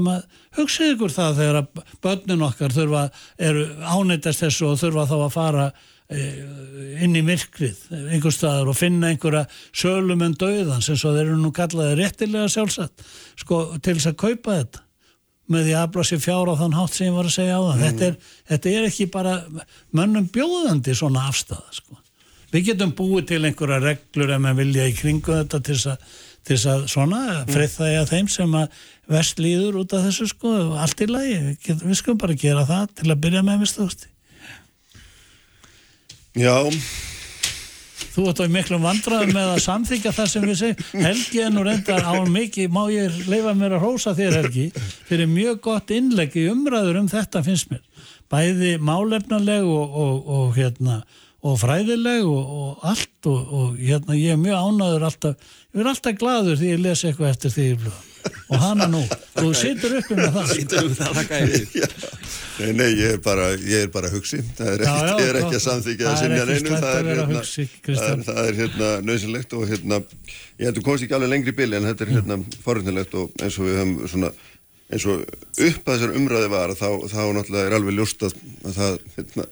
[0.00, 0.24] að
[0.58, 3.04] hugsa ykkur það þegar að börnin okkar þurfa,
[3.38, 5.70] eru ánættast þessu og þurfa þá að fara
[6.10, 7.78] inn í myrkrið
[8.10, 12.50] einhver staðar og finna einhverja sölum en döðans eins og þeir eru nú kallaði réttilega
[12.50, 13.04] sjálfsagt
[13.38, 14.84] sko, til þess að kaupa þetta.
[15.50, 17.62] Með því að afla sér fjár á þann hátt sem ég var að segja á
[17.62, 17.72] það.
[17.76, 17.84] Mm.
[17.86, 19.32] þetta, er, þetta er ekki bara
[19.98, 21.98] mönnum bjóðandi svona afstæða sko.
[22.50, 26.14] við getum búið til einhverja reglur ef maður vilja í kringu þetta til þess að,
[26.46, 28.80] til þess að svona friðþægja þeim sem að
[29.10, 31.42] vest líður út af þessu sko, allt í lagi.
[31.66, 34.09] Við, skulum bara gera það til að byrja með viðstöðusti
[36.40, 36.56] Já.
[38.10, 41.02] Þú ert á miklu vandrað með að samþykja það sem við segjum.
[41.04, 44.64] Helgi en nú reyndar á mikið má ég leifa mér að hósa þér Helgi
[45.08, 47.84] fyrir mjög gott innlegg í umræður um þetta finnst mér.
[48.32, 51.02] Bæði málefnaleg og, og, og hérna
[51.40, 56.20] og fræðileg og, og allt og hérna ég er mjög ánaður alltaf, ég er alltaf
[56.20, 58.06] gladur því ég les eitthvað eftir því ég blöða
[58.50, 59.00] og hana nú,
[59.32, 60.50] þú situr uppi með það.
[60.52, 61.60] Situr uppi með það, það gæði
[62.60, 65.38] Nei, nei, ég er bara, ég er bara hugsi það er ekki, já, já, er
[65.40, 69.56] ekki að samþykja að sinja neinu það er hérna, hugsi, það, það er hérna nöðsynlegt
[69.56, 73.40] og hérna ég heldur komst ekki alveg lengri bíli en þetta er hérna forunilegt og
[73.40, 74.32] eins og við höfum svona
[74.90, 78.36] eins og upp að þessar umræði var þá, þá náttúrulega er alveg ljóst að
[78.66, 79.48] það hérna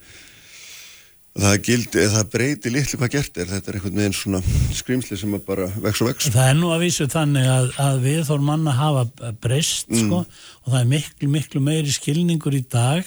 [1.38, 4.40] það gildi, það breyti litlu hvað gert er þetta er einhvern veginn svona
[4.74, 8.20] skrimsli sem bara vex og vex það er nú að vísu þannig að, að við
[8.28, 10.04] þór manna hafa breyst mm.
[10.04, 13.06] sko, og það er miklu miklu meiri skilningur í dag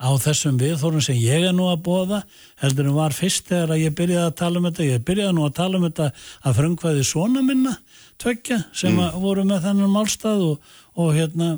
[0.00, 2.22] á þessum viðþórum sem ég er nú að bóða
[2.62, 5.48] heldur en var fyrst þegar að ég byrjaði að tala um þetta ég byrjaði nú
[5.48, 6.10] að tala um þetta
[6.40, 7.74] að frungvæði svona minna
[8.20, 9.20] tvekja sem mm.
[9.20, 11.56] voru með þennan málstað og, og hérna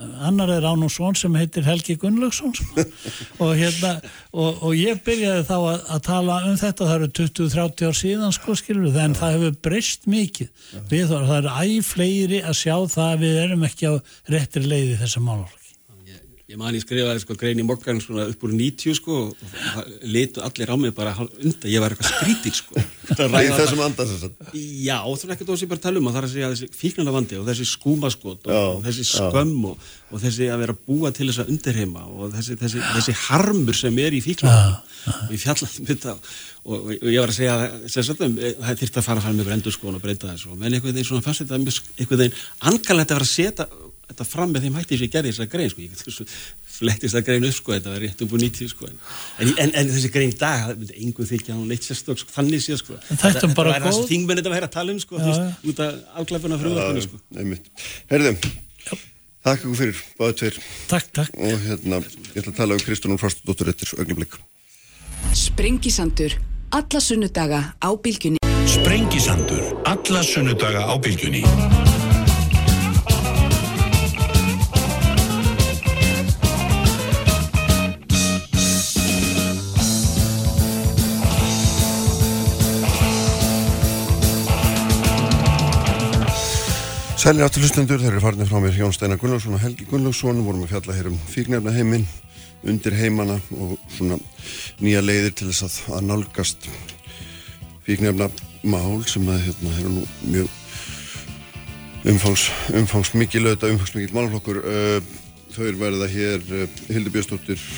[0.00, 2.54] annar er án og svon sem heitir Helgi Gunnlaugsson.
[3.42, 3.94] Og hérna
[4.32, 8.36] og, og ég byrjaði þá að, að tala um þetta það eru 20-30 ár síðan
[8.36, 10.52] sko skilur en það hefur breyst mikið.
[10.90, 13.94] Við þá, það eru æfleiri að sjá það að við erum ekki á
[14.34, 15.58] réttir leiði þessa málur
[16.52, 19.86] Ég man ég skrifaði sko grein í mokkan svona upp úr 90 sko og það
[20.12, 22.82] litu allir á mig bara undan, ég var eitthvað skrítil sko.
[23.16, 24.58] Það er þessum andans þess að?
[24.60, 26.78] Já, þú er ekkert ósið bara að tala um að það er að segja þessi
[26.82, 31.28] fíknarnavandi og þessi skúmaskot og, og þessi skömm og, og þessi að vera búa til
[31.30, 34.98] þess að undirheima og þessi, þessi, þessi harmur sem er í fíknarnavandi.
[35.12, 37.56] Og ég fjallaði um þetta og, og ég var að segja
[38.12, 40.94] að um, það þýrt að fara fram með endur sko og breyta þessu, menn einhvern
[40.94, 42.36] veginn svona þetta einhvern veginn
[42.70, 43.66] angalegt að vera að setja
[44.12, 46.32] þetta fram með þeim hætti sem ég gerði þess að grein sko, ég
[46.72, 49.92] flettist að grein upp sko, þetta var rétt um búin 90 sko, en, en, en
[49.92, 52.98] þessi grein í dag, það myndi einhver þykja hún eitt sérstök, sko, þannig sé sko.
[53.08, 55.24] Þetta er bara góð þingmenn þetta að vera að tala um sko, ja.
[55.28, 57.20] þvist, út af afklæfuna frúðarpunni sko.
[58.12, 58.40] Herðum,
[59.46, 60.60] takk ykkur fyrir báðu tveir.
[60.92, 61.36] Takk, takk.
[61.38, 62.02] Og hérna,
[62.32, 64.38] ég ætla að tala um Kristján Frostadóttur eftir ögnublik
[65.38, 66.34] Sprengisandur,
[66.74, 68.42] alla sunnudaga á bylgjunni.
[68.68, 71.46] Sprengisandur, alla sunnudaga á bylgjunni
[87.22, 90.40] Sælir aftur hlustendur, þeir eru farinir frá mér Jón Steinar Gunnlaugsson og Helgi Gunnlaugsson.
[90.42, 92.02] Vorum að fjalla hér um fíknefna heiminn
[92.66, 94.16] undir heimana og svona
[94.82, 96.66] nýja leiðir til þess að, að nálgast
[97.86, 98.26] fíknefna
[98.66, 100.02] mál sem að hérna eru nú
[100.32, 102.48] mjög umfangs,
[102.80, 104.60] umfangs mikið löta, umfangs mikið málflokkur
[105.54, 106.52] þau eru verið að hér
[106.88, 107.70] Hildur Björnstóttir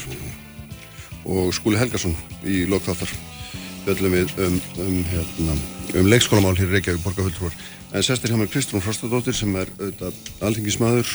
[1.28, 2.16] og Skúli Helgarsson
[2.48, 3.12] í lokþáttar
[3.84, 5.60] bjöllum við um, um, hérna,
[6.00, 7.62] um leikskólamál hér í Reykjavík borgarhulltrúar
[7.94, 11.10] En sestir hjá mér Kristrún Frostadóttir sem er auðvitað alþingismæður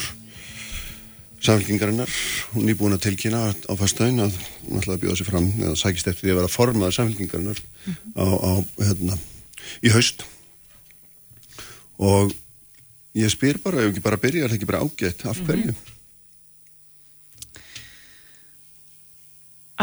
[1.43, 2.13] samfélkingarinnar.
[2.53, 5.75] Hún er búin að tilkynna á fastæðin að hún ætlaði að bjóða sér fram eða
[5.82, 8.15] sækist eftir því að vera formaður samfélkingarinnar mm -hmm.
[8.15, 8.51] á, á,
[8.88, 9.19] hérna,
[9.84, 10.23] í haust.
[11.99, 12.32] Og
[13.11, 15.71] ég spyr bara, ef ekki bara byrja, er það ekki bara ágætt af hverju?
[15.71, 15.95] Mm -hmm.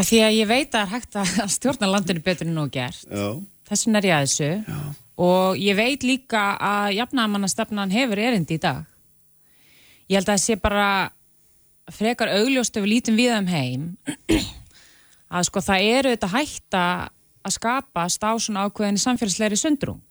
[0.01, 2.71] Af því að ég veit að það er hægt að stjórna landinu betur en nú
[2.73, 3.05] gert.
[3.11, 3.43] Já.
[3.69, 4.65] Þessin er ég að þessu.
[4.65, 8.85] Já og ég veit líka að jafnamannastefnan hefur erindi í dag.
[10.07, 10.89] Ég held að það sé bara
[11.93, 13.87] frekar augljóst ef við lítum við um heim
[15.37, 16.83] að sko það eru þetta hætta
[17.47, 20.03] að skapast á svona ákveðinni samfélagsleiri sundrung.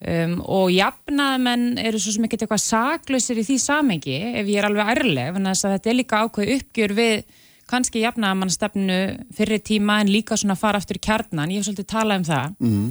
[0.00, 4.70] Um, og jafnamenn eru svo sem ekkert eitthvað saklausir í því samengi ef ég er
[4.70, 7.34] alveg ærleg þetta er líka ákveð uppgjör við
[7.68, 8.96] kannski jafnamannastefnu
[9.36, 11.52] fyrir tíma en líka svona fara aftur kjarnan.
[11.52, 12.56] Ég hef svolítið talað um það.
[12.64, 12.88] Mm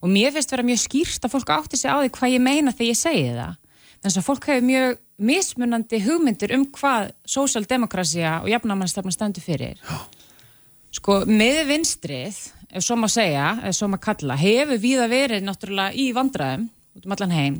[0.00, 2.72] og mér finnst vera mjög skýrt að fólk átti sig á því hvað ég meina
[2.72, 3.58] þegar ég segi það.
[4.00, 9.80] Þannig að fólk hefur mjög mismunandi hugmyndir um hvað sósjaldemokrasia og jafnamannstafna standur fyrir.
[10.96, 12.38] Sko með vinstrið
[12.70, 16.70] ef svo maður segja, ef svo maður kalla hefur við að verið náttúrulega í vandraðum
[16.96, 17.58] út um allan heim.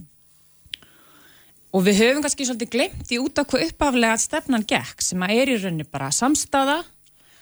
[1.71, 5.37] Og við höfum kannski svolítið glemt í út á hvað uppaflega stefnan gekk sem að
[5.37, 6.81] er í rauninni bara samstaða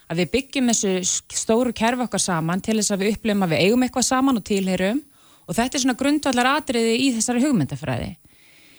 [0.09, 3.63] að við byggjum þessu stóru kerfi okkar saman til þess að við upplifum að við
[3.67, 5.03] eigum eitthvað saman og tilherum
[5.49, 8.11] og þetta er svona grundvallar atriði í þessari hugmyndafræði.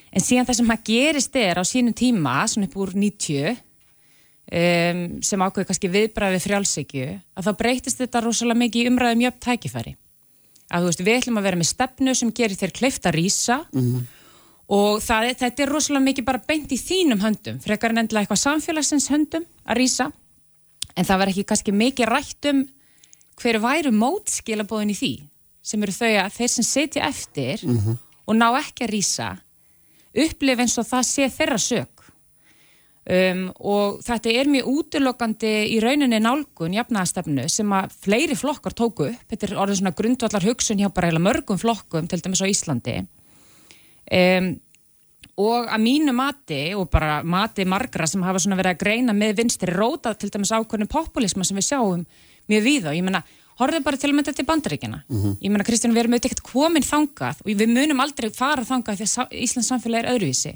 [0.09, 3.57] En síðan það sem að gerist er á sínum tíma, svona upp úr 90,
[4.49, 9.43] um, sem ákveði kannski viðbræði frjálsíkju, að þá breytist þetta rosalega mikið í umræðum jöfn
[9.45, 9.95] tækifæri.
[10.69, 13.61] Að þú veist, við ætlum að vera með stefnu sem gerir þér kleift að rýsa
[13.69, 14.07] mm
[14.69, 18.43] og það, þetta er rosalega mikið bara beint í þínum höndum, frekar en endilega eitthvað
[18.43, 20.09] samfélagsins höndum að rýsa
[20.95, 22.65] en það var ekki kannski mikið rætt um
[23.39, 25.13] hverju væru mótskilabóðin í því
[25.69, 27.97] sem eru þau að þeir sem setja eftir mm -hmm.
[28.25, 29.29] og ná ekki að rýsa
[30.13, 31.99] upplif eins og það sé þeirra sög
[33.09, 39.09] um, og þetta er mjög útlokandi í rauninni nálgun jafnæðastefnu sem að fleiri flokkar tóku
[39.09, 42.97] upp, þetta er orðin svona grundvallar hugsun hjá bara mörgum flokkum til dæmis á Íslandi.
[44.09, 44.55] Um,
[45.39, 49.37] og að mínu mati og bara mati margra sem hafa svona verið að greina með
[49.39, 52.05] vinstri rótað til dæmis ákveðinu populisma sem við sjáum
[52.49, 53.23] mjög við á, ég menna
[53.59, 55.37] horfið bara til að mynda til bandaríkjana mm -hmm.
[55.41, 58.99] ég menna Kristján við erum auðvitað ekkert komin þangað og við munum aldrei fara þangað
[58.99, 60.53] því að Íslands samfélag er öðruvísi.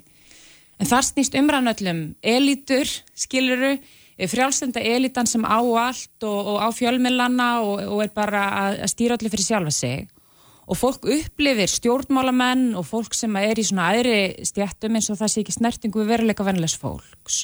[0.79, 3.77] En þar snýst umræðanöllum elitur, skiluru
[4.17, 8.91] frjálstenda elitan sem á allt og, og á fjölmillanna og, og er bara að, að
[8.93, 10.07] stýra allir fyrir sjálfa sig
[10.63, 15.33] og fólk upplifir stjórnmálamenn og fólk sem er í svona aðri stjættum eins og það
[15.33, 17.43] sé ekki snertingu við veruleika vennilegs fólks.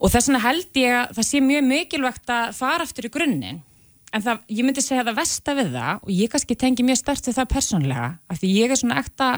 [0.00, 3.60] Og þess vegna held ég að það sé mjög mikilvægt að fara aftur í grunninn.
[4.10, 7.24] En það, ég myndi segja það versta við það og ég kannski tengi mjög stert
[7.24, 9.28] til það persónlega af því ég er svona ekta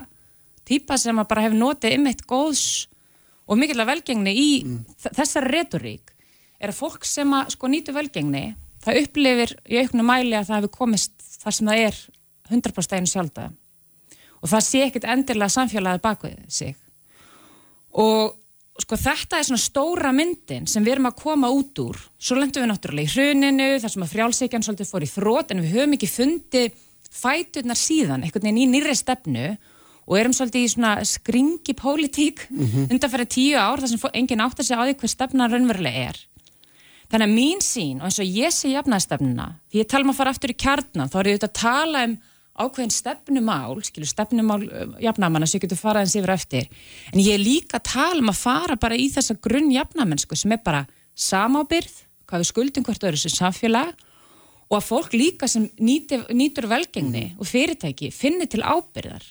[0.68, 2.64] týpa sem bara hefur notið um eitt góðs
[3.44, 4.78] og mikilvæg velgengni í mm.
[5.10, 6.14] þessari retorík
[6.62, 8.44] er að fólk sem að sko nýtu velgengni
[8.82, 12.00] það upplifir í auknu mæli að það hefur komist þar sem það er
[12.50, 13.50] 100% einu sjálfda
[14.42, 16.76] og það sé ekkert endilega samfélagið bakvið sig.
[18.02, 18.38] Og
[18.82, 21.98] sko þetta er svona stóra myndin sem við erum að koma út úr.
[22.18, 25.62] Svo lendum við náttúrulega í hruninu þar sem að frjálsíkjan svolítið fór í þrótt en
[25.62, 26.80] við höfum ekki fundið
[27.12, 29.52] fæturnar síðan einhvern veginn í nýri stefnu.
[30.02, 32.90] Og erum svolítið í svona skringi pólitík mm -hmm.
[32.90, 36.18] undanferðið tíu ár þar sem enginn átt að segja á því hvað stefna raunverulega er.
[37.12, 40.16] Þannig að mín sín og eins og ég sé jafnæðstefnuna því ég tala um að
[40.16, 42.18] fara aftur í kjarnan þá er ég auðvitað að tala um
[42.58, 46.70] ákveðin stefnumál, skilur, stefnumál uh, jafnamanna sem ég getur farað eins yfir eftir.
[47.12, 50.52] En ég er líka að tala um að fara bara í þessa grunn jafnamennsku sem
[50.52, 50.86] er bara
[51.16, 51.94] samábyrð,
[52.28, 53.92] hvað við skuldum hvert öðru sem samfélag
[54.72, 59.24] og að fólk líka sem nýtir, nýtur velgengni og fyrirtæki finnir til ábyrðar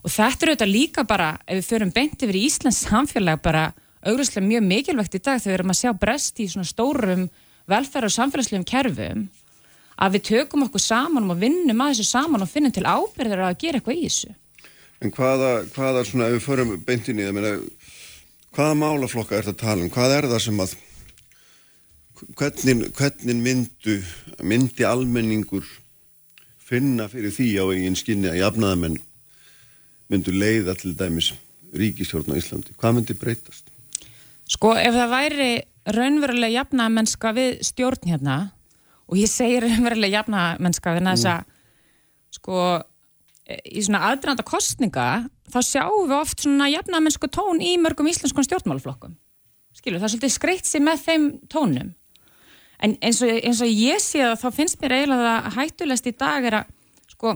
[0.00, 3.64] og þetta er auðvitað líka bara ef við förum beint yfir í Íslands samfélag bara
[4.06, 7.26] auglustlega mjög mikilvægt í dag þegar við erum að sjá brest í svona stórum
[7.70, 9.26] velferð og samfélagslegum kerfum
[10.00, 13.58] að við tökum okkur saman og vinnum að þessu saman og finnum til ábyrðar að
[13.60, 14.34] gera eitthvað í þessu.
[15.00, 17.52] En hvaða, hvaða svona, ef við förum beintin í það, meina,
[18.56, 19.92] hvaða málaflokka er þetta að tala um?
[19.94, 20.74] Hvað er það sem að,
[22.40, 23.96] hvernig, hvernig myndu,
[24.44, 25.68] myndi almenningur
[26.70, 29.00] finna fyrir því á eigin skinni að jafnaðamenn
[30.10, 31.32] myndu leiða til dæmis
[31.76, 32.76] ríkistjórn á Íslandi?
[32.76, 33.68] Hvað myndi breytast?
[34.50, 35.50] Sko, ef það væri
[35.94, 38.38] raunverulega jafnaðamennska við stjórn hérna,
[39.10, 41.56] og ég segir umverulega jafna mennska við þess að
[42.38, 42.60] sko
[43.50, 45.08] í svona aðdraðanda kostninga
[45.50, 49.16] þá sjáum við oft svona jafna mennsku tón í mörgum íslenskon stjórnmáluflokkum
[49.80, 51.92] skilur, það er svolítið skreitt sér með þeim tónum.
[52.80, 56.14] En eins og, eins og ég sé það þá finnst mér eiginlega að hættulegst í
[56.16, 56.70] dag er að
[57.12, 57.34] sko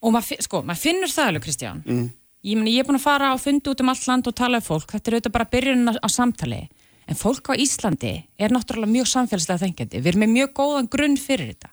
[0.00, 1.80] og maður sko, mað finnur það alveg Kristján.
[1.84, 2.04] Mm.
[2.46, 4.60] ég, meni, ég er búin að fara og fundi út um allt land og tala
[4.62, 6.60] um fólk, þetta er auðvitað bara byrjun á samtali
[7.08, 10.00] En fólk á Íslandi er náttúrulega mjög samfélagslega þengjandi.
[10.00, 11.70] Við erum með mjög góðan grunn fyrir þetta.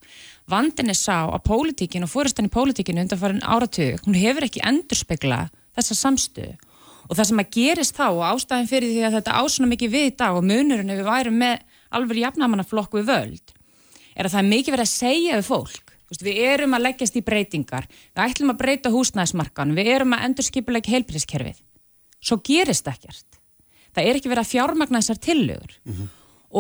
[0.48, 4.64] Vandin er sá að pólitíkin og fóristan í pólitíkinu undan farin áratug, hún hefur ekki
[4.64, 5.42] endurspegla
[5.76, 6.56] þessa samstöðu.
[7.08, 10.08] Og það sem að gerist þá og ástæðin fyrir því að þetta ásuna mikið við
[10.08, 11.62] í dag og munurinn ef við værum með
[12.00, 13.54] alveg jafnamannaflokku við völd,
[14.16, 15.94] er að það er mikið verið að segja við fólk.
[16.24, 20.96] Við erum að leggjast í breytingar, við ætlum að breyta húsnæðismarkan, við erum að endurskipulegja
[20.96, 21.60] heilbríðskerfið.
[22.24, 23.27] Svo gerist ekkert
[23.98, 26.10] það er ekki verið að fjármagna þessar tillögur mm -hmm.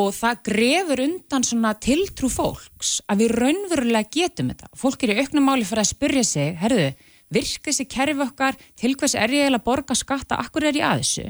[0.01, 4.71] og það grefur undan svona tiltrú fólks að við raunverulega getum þetta.
[4.75, 6.93] Fólk er í auknum máli fyrir að spyrja sig, herðu,
[7.29, 11.03] virka þessi kerfi okkar, til hvers er ég að borga skatta, akkur er ég að
[11.03, 11.27] þessu?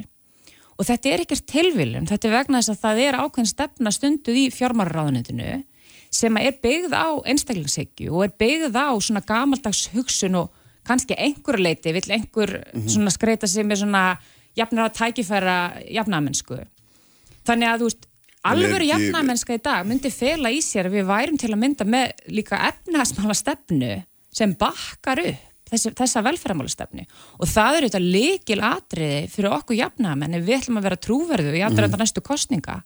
[0.78, 4.38] Og þetta er ekkert tilviljum, þetta er vegna þess að það er ákveðin stefna stunduð
[4.38, 5.64] í fjármáraráðunitinu
[6.14, 10.54] sem er byggð á einstaklingshyggju og er byggð á svona gamaldags hugsun og
[10.88, 12.90] kannski einhver leiti vill einhver mm -hmm.
[12.90, 14.18] svona skreita sig með svona
[14.58, 15.58] jafnar að tækifæra
[16.00, 16.60] jafnamennsku.
[17.48, 18.08] Þannig að þú veist,
[18.48, 22.24] alvöru jafnamennska í dag myndi fela í sér að við værum til að mynda með
[22.32, 23.94] líka efnaðsmála stefnu
[24.38, 27.06] sem bakkar upp þessi, þessa velferðamála stefnu
[27.38, 31.54] og það eru þetta likil atriði fyrir okkur jafnamenn ef við ætlum að vera trúverðu
[31.54, 32.04] í aðræðan mm.
[32.04, 32.78] næstu kostninga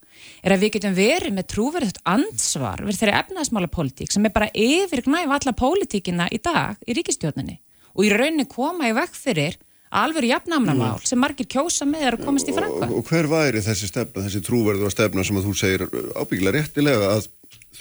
[0.41, 4.49] er að við getum verið með trúverðut ansvar verið þeirri efnaðsmála pólitík sem er bara
[4.57, 7.59] yfir gnæf alla pólitíkina í dag í ríkistjóninni
[7.93, 9.59] og í rauninni koma í vekk fyrir
[9.92, 11.08] alveg jafnamnamál mm.
[11.10, 12.88] sem margir kjósa með er að komast í franga.
[12.88, 15.84] Og, og hver væri þessi stefna, þessi trúverður og stefna sem að þú segir
[16.16, 17.28] ábyggilega réttilega að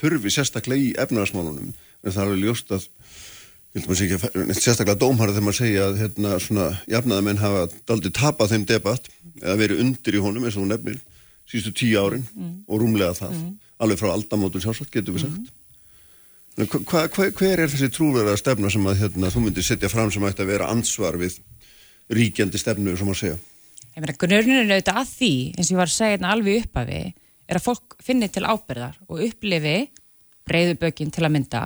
[0.00, 2.88] þurfi sérstaklega í efnaðasmálunum en það er alveg ljóst að
[3.76, 4.18] ekki,
[4.58, 9.06] sérstaklega dómhara þegar maður segja að hérna, svona, jafnaðamenn hafa daldi tapað þeim debatt
[9.40, 10.98] eða verið undir í honum eins og hún nefnir
[11.50, 12.52] sístu tíu árin mm.
[12.66, 13.54] og rúmlega það mm.
[13.84, 15.56] alveg frá aldamótur sjálfsagt getur við sagt
[16.90, 20.24] hva, hva, hver er þessi trúverða stefna sem að hérna, þú myndir setja fram sem
[20.26, 21.38] ætti að vera ansvar við
[22.10, 23.38] ríkjandi stefnu, sem að segja.
[23.90, 27.00] Ég meina, grunnurinn auðvitað að því, eins og ég var að segja hérna alveg uppafi,
[27.50, 29.74] er að fólk finnir til ábyrðar og upplifi
[30.48, 31.64] breyðubökin til að mynda,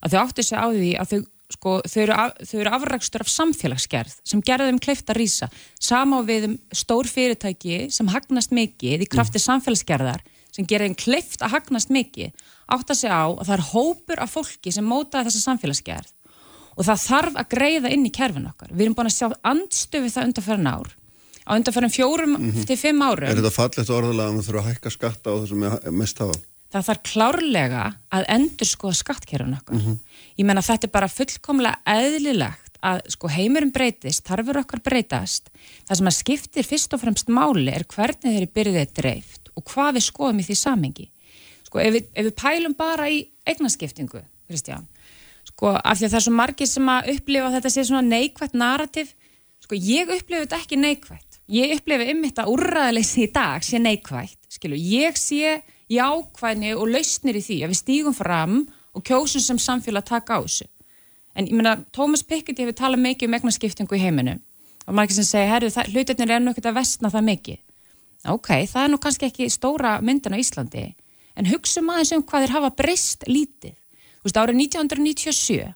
[0.00, 1.20] að þau áttu sig á því að þau,
[1.54, 5.50] sko, þau eru, af, eru afrækstur af samfélagsgerð sem gerða þeim kleift að rýsa.
[5.80, 9.46] Samá við um stór fyrirtæki sem hagnast mikið í krafti mm.
[9.48, 12.32] samfélagsgerðar sem gerða þeim kleift að hagnast mikið,
[12.72, 16.14] átt að segja á að það er hópur af fólki sem mótaði þessa samfélagsgerð
[16.80, 18.72] og það þarf að greiða inn í kerfin okkar.
[18.72, 20.94] Við erum búin að sjá andstöfi það undarfæran ár.
[21.44, 22.66] Á undarfæran fjórum mm -hmm.
[22.66, 23.28] til fimm árum.
[23.28, 26.38] Er þetta fallegt orðalega að maður þurfa að hækka skatta á þessum mest hafa?
[26.70, 29.76] Það þarf klárlega að endur skoða skattkerfin okkar.
[29.76, 29.98] Mm -hmm.
[30.38, 35.50] Ég menna þetta er bara fullkomlega eðlilegt að sko heimurum breytist, þarfur okkar breytast.
[35.88, 39.64] Það sem að skiptir fyrst og fremst máli er hvernig þeir eru byrðið dreift og
[39.64, 41.10] hvað við skoðum í því samengi.
[41.66, 44.86] Sko ef við, ef við pælum bara í eignaskiptingu, Kristján,
[45.60, 48.54] sko, af því að það er svo margir sem að upplifa þetta sé svona neikvægt
[48.56, 49.12] narrativ,
[49.60, 54.38] sko, ég upplifa þetta ekki neikvægt, ég upplifi ymmit að úrraðaleysi í dag sé neikvægt,
[54.48, 55.58] skilu, ég sé
[55.92, 58.62] jákvæðni og lausnir í því að við stígum fram
[58.96, 60.64] og kjósum sem samfélag taka á þessu.
[61.36, 64.38] En ég meina, Thomas Piketty hefur talað mikið um egnaskiptingu í heiminu
[64.86, 67.60] og margir sem segja, herru, hlutirnir er nú ekkert að vestna það mikið.
[68.32, 70.86] Ok, það er nú kannski ekki stóra myndin á Íslandi,
[71.36, 73.76] en hugsa maður sem hvað þeir hafa breyst lítið.
[74.20, 75.70] Þú veist, árið 1997,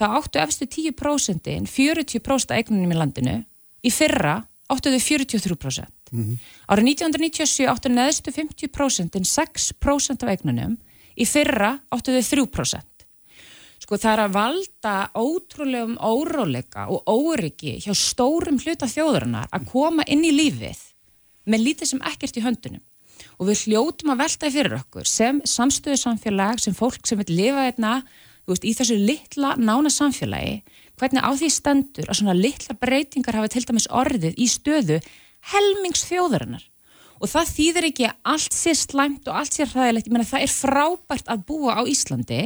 [0.00, 3.36] það áttu efstu 10% 40% eignunum í landinu,
[3.84, 4.38] í fyrra
[4.72, 5.84] áttu þau 43%.
[6.12, 6.38] Mm -hmm.
[6.68, 10.78] Árið 1997 áttu neðstu 50% 6% af eignunum,
[11.16, 12.82] í fyrra áttu þau 3%.
[13.84, 20.02] Sko það er að valda ótrúlegum óróleika og óryggi hjá stórum hluta þjóðurinnar að koma
[20.08, 20.80] inn í lífið
[21.44, 22.80] með lítið sem ekkert í höndunum.
[23.38, 27.66] Og við hljótum að velta fyrir okkur sem samstöðu samfélag, sem fólk sem vil lifa
[27.68, 27.94] einna,
[28.46, 30.60] veist, í þessu litla nána samfélagi,
[31.00, 35.00] hvernig á því stendur að svona litla breytingar hafa til dæmis orðið í stöðu
[35.54, 36.68] helmings þjóðurinnar.
[37.22, 40.44] Og það þýðir ekki að allt sé slæmt og allt sé hræðilegt, ég menna það
[40.44, 42.42] er frábært að búa á Íslandi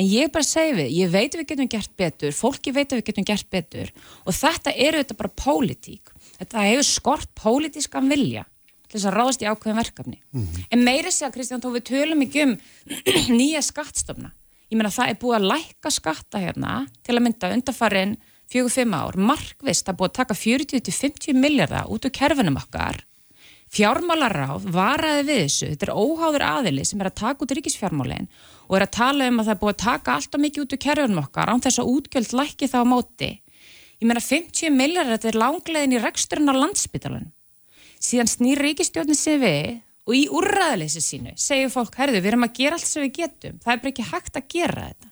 [0.00, 3.26] En ég bara segi við, ég veit við getum gert betur, fólki veit við getum
[3.28, 3.90] gert betur
[4.24, 6.12] og þetta eru þetta bara pólitík.
[6.38, 8.46] Þetta hefur skort pólitískan vilja
[8.92, 10.18] til þess að ráðast í ákveðin verkefni.
[10.32, 10.66] Mm -hmm.
[10.70, 12.56] En meiri að Kristján, þá við tölum ekki um
[13.40, 14.32] nýja skattstofna.
[14.68, 18.16] Ég meina það er búið að lækka skatta hérna til að mynda undarfarin
[18.52, 19.16] fjögur fimm ár.
[19.16, 23.04] Markvist að búið að taka 40-50 miljardar út úr kerfinum okkar
[23.72, 28.26] Fjármálaráð varaði við þessu, þetta er óháður aðili sem er að taka út ríkisfjármálinn
[28.66, 30.80] og er að tala um að það er búið að taka alltaf mikið út úr
[30.84, 33.30] kerfunum okkar án þess að útgjöld lækki þá á móti.
[34.02, 37.30] Ég meina 50 millar þetta er langlegin í reksturinn á landsbytalan.
[38.02, 42.56] Síðan snýr ríkistjórnin sig við og í úrraðleysi sínu segir fólk, herðu við erum að
[42.58, 45.10] gera allt sem við getum, það er bara ekki hægt að gera þetta.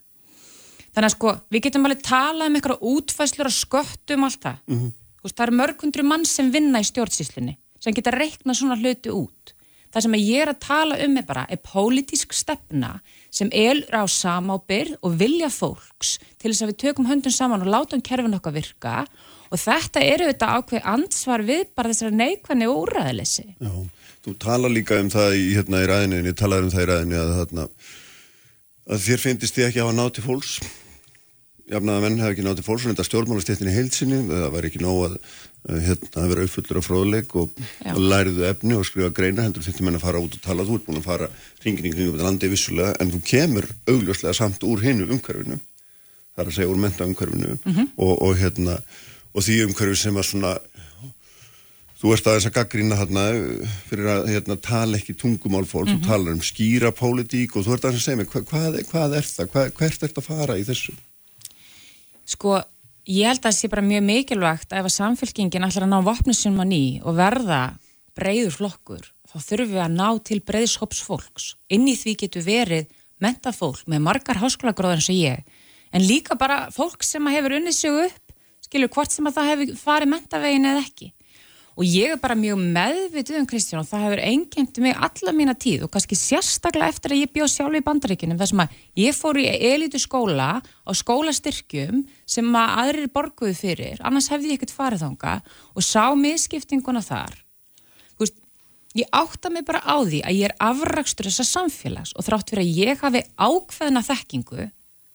[0.91, 4.59] Þannig að sko við getum alveg talað um eitthvað útfæslur og sköttum allt það.
[4.67, 4.93] Mm -hmm.
[5.31, 9.55] Það er mörgundru mann sem vinna í stjórnsíslinni sem geta reikna svona hluti út.
[9.91, 14.07] Það sem ég er að tala um er bara er pólitísk stefna sem er á
[14.07, 18.35] samábyrð og vilja fólks til þess að við tökum höndun saman og láta um kerfin
[18.35, 19.09] okkar virka og
[19.59, 23.47] þetta eru þetta ákveð ansvar við bara þessari neikvæðni og úræðilesi.
[23.59, 23.73] Já,
[24.27, 26.91] þú tala líka um það í, hérna, í ræðinu, en ég talaði um það í
[26.93, 27.67] ræðinu að, þarna,
[28.91, 30.61] að þér finnist þið ekki að hafa nátt til fólks
[31.71, 34.83] jafnaða menn hefði ekki nátt til fólks en þetta stjórnmálastéttin í heilsinni, það var ekki
[34.83, 35.17] nóg að
[35.85, 37.61] hérna, að vera auðfullur af fróðleik og,
[37.93, 40.79] og læriðu efni og skrifa greina heldur þetta menn að fara út og tala, þú
[40.79, 41.29] ert búin að fara
[41.65, 46.43] ringin í kringum þetta landi vissulega en þú kemur augljóslega samt úr hinu umhverfinu það
[46.43, 47.89] er að segja úr menta umhverfinu mm -hmm.
[47.97, 48.79] og, og hérna
[49.35, 50.55] og því umhverfi sem að svona
[52.01, 53.25] þú ert aðeins að gaggrína hérna
[53.91, 56.03] fyrir að hérna, tala ekki tungumál fólk, mm -hmm.
[56.03, 59.17] þú talar um skýra pólitík og þú ert aðeins að segja mig hvað, hvað, hvað
[59.17, 60.93] er það, hvað, hvert er þetta að fara í þessu?
[62.25, 62.63] Sko
[63.11, 66.63] Ég held að það sé bara mjög mikilvægt ef að samfélkingin ætlar að ná vopnisunum
[66.63, 67.61] á ný og verða
[68.15, 71.47] breyður flokkur þá þurfum við að ná til breyðshóps fólks.
[71.73, 75.43] Inn í því getur verið mentafólk með margar háskólagróðar eins og ég
[75.91, 78.30] en líka bara fólk sem hefur unnið sig upp
[78.71, 81.11] skilur hvort sem að það hefur farið mentavegin eða ekki.
[81.81, 85.55] Og ég er bara mjög meðvitið um Kristján og það hefur engjent mig alla mína
[85.57, 89.39] tíð og kannski sérstaklega eftir að ég bjóð sjálf í bandaríkinum þess að ég fór
[89.41, 95.07] í elitu skóla á skólastyrkjum sem að aðrir borguðu fyrir, annars hefði ég ekkert farið
[95.07, 95.37] þánga
[95.73, 97.39] og sá miskiptinguna þar.
[98.21, 98.37] Veist,
[98.99, 102.67] ég átta mig bara á því að ég er afrakstur þessa samfélags og þrátt fyrir
[102.67, 104.69] að ég hafi ákveðna þekkingu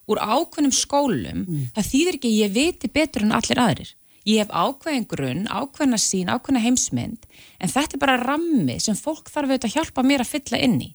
[0.05, 1.69] úr ákveðnum skólum mm.
[1.75, 3.93] það þýðir ekki ég viti betur en allir aðrir
[4.25, 7.27] Ég hef ákveðin grunn, ákveðina sín, ákveðina heimsmynd
[7.61, 10.79] en þetta er bara rammi sem fólk þarf auðvitað að hjálpa mér að fylla inn
[10.81, 10.87] í.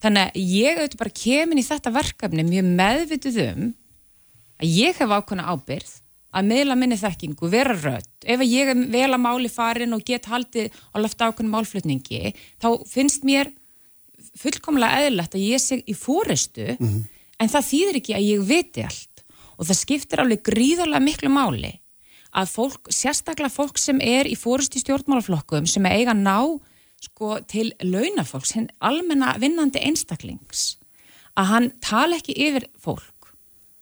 [0.00, 3.64] Þannig að ég auðvitað bara kemin í þetta verkefni mjög meðvituð um
[4.62, 5.96] að ég hef ákveðina ábyrð
[6.30, 8.12] að miðla minni þekkingu, vera rött.
[8.22, 12.68] Ef ég er vel að máli farin og get haldið á lofta ákveðin málflutningi þá
[12.86, 13.50] finnst mér
[14.38, 17.02] fullkomlega eðlert að ég sé í fórestu mm -hmm.
[17.40, 19.24] En það þýðir ekki að ég viti allt.
[19.60, 21.74] Og það skiptir alveg gríðarlega miklu máli
[22.30, 26.38] að fólk, sérstaklega fólk sem er í fórust í stjórnmálaflokkum sem er eiga ná
[27.02, 30.76] sko, til launafólks, hinn almenna vinnandi einstaklings
[31.38, 33.32] að hann tala ekki yfir fólk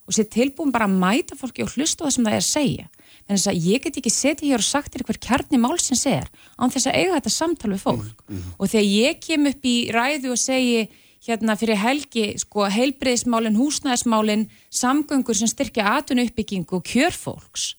[0.09, 2.86] og sé tilbúin bara að mæta fólki og hlusta það sem það er að segja.
[3.28, 6.30] En þess að ég get ekki setið hér og sagt þér hver kjarni málsins er
[6.56, 8.22] án þess að eiga þetta samtal við fólk.
[8.24, 8.54] Mm -hmm.
[8.56, 10.88] og þegar ég kem upp í ræðu og segi
[11.27, 17.75] hérna fyrir helgi sko heilbreyðismálin, húsnæðismálin samgöngur sem styrkja atun uppbyggingu og kjörfólks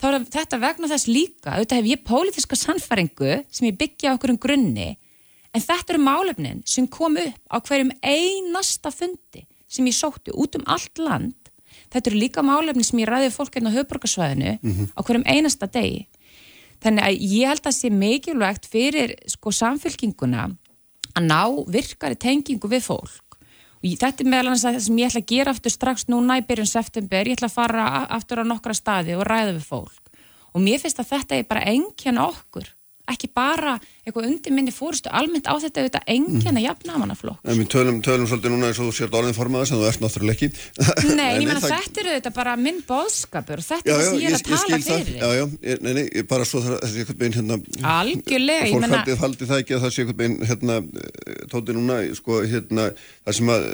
[0.00, 4.34] þá er þetta vegna þess líka, auðvitað hef ég pólitiska sannfaringu sem ég byggja okkur
[4.34, 4.94] um grunni,
[5.54, 10.58] en þetta eru málefnin sem kom upp á hverjum einasta fundi sem ég sótti út
[10.58, 11.38] um allt land,
[11.92, 14.90] þetta eru líka málefnin sem ég ræði fólk hérna á höfbrukarsvæðinu mm -hmm.
[14.94, 16.06] á hverjum einasta degi.
[16.82, 20.50] þannig að ég held að sé mikilvægt fyrir sko samfélkinguna
[21.14, 23.38] að ná virkari tengingu við fólk.
[23.84, 26.46] Og þetta er meðal annars það sem ég ætla að gera aftur strax núna í
[26.48, 30.14] byrjun september, ég ætla að fara aftur á nokkra staði og ræða við fólk.
[30.54, 32.70] Og mér finnst að þetta er bara engjan okkur
[33.10, 33.74] ekki bara
[34.04, 37.40] eitthvað undir minni fórstu almennt á þetta auðvitað enginn að jafna mannaflokk.
[37.44, 40.04] En við tölum, tölum svolítið núna eins og þú sért orðin formaðis en þú ert
[40.04, 40.48] náttúrulega ekki.
[41.12, 41.74] Nei, ég menna það...
[41.74, 44.46] þetta eru auðvitað bara minn bóðskapur og þetta já, er það sem ég er að
[44.50, 45.18] tala fyrir.
[45.20, 45.44] Já, já,
[45.84, 47.58] nei, nei, bara svo það þessi eitthvað bein hérna.
[47.94, 49.02] Algjörlega, ég menna.
[49.04, 50.78] Fólk haldi það ekki að það sé eitthvað bein hérna,
[51.52, 52.88] tóti núna, sko, hérna,
[53.26, 53.68] það sem að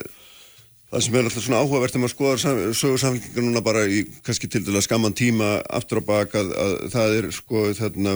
[0.90, 4.48] Það sem er alltaf svona áhugavert þegar maður skoðar sögur samfélkingar núna bara í kannski
[4.50, 8.14] til dæla skamman tíma aftur á baka að, að það er sko þarna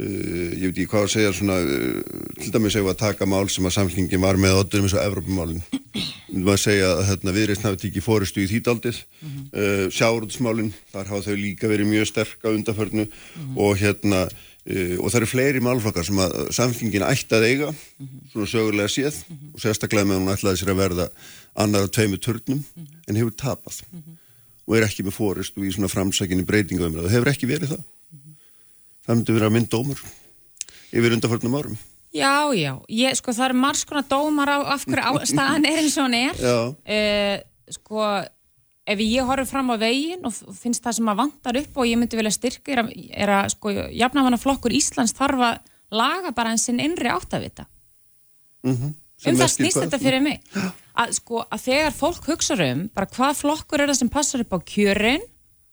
[0.00, 3.50] Uh, ég veit ekki hvað að segja svona, uh, til dæmis hefur að taka mál
[3.52, 5.58] sem að samfélkingin var með öllum eins og Evrópumálin
[6.30, 9.50] við maður segja að hérna, viðreist hafi tikið fóristu í þýtaldið mm -hmm.
[9.50, 13.60] uh, sjáurðsmálin, þar hafa þau líka verið mjög sterk á undarförnu mm -hmm.
[13.60, 14.22] og hérna
[14.70, 18.32] og það eru fleiri málflokkar sem að samfélkingin ætti að eiga, mm -hmm.
[18.32, 19.16] svona sögurlega séð
[19.54, 21.08] og sérstaklega með hún ætlaði sér að verða
[21.56, 22.64] annar af tveimu törnum
[23.08, 24.16] en hefur tapað mhm.
[24.66, 27.82] og er ekki með fóristu í svona framsækinni breytingaumræðu, hefur ekki verið það
[29.10, 30.02] það myndi vera minn dómur
[30.90, 31.78] yfir undarförnum árum.
[32.10, 35.96] Já, já, ég, sko það eru margs konar dómar á af hverju staðan er eins
[35.98, 36.40] og hann er.
[36.82, 37.36] Uh,
[37.70, 38.06] sko,
[38.90, 42.00] ef ég horfið fram á veginn og finnst það sem að vantar upp og ég
[42.00, 45.60] myndi vilja styrka er að, er að sko, jafnafanna flokkur Íslands þarf að
[45.94, 47.66] laga bara eins og innri áttavita.
[48.66, 48.96] Mm -hmm.
[49.20, 50.40] Um það snýst þetta fyrir mig.
[50.96, 54.54] Að, sko, að þegar fólk hugsa um bara hvað flokkur er það sem passar upp
[54.56, 55.22] á kjörin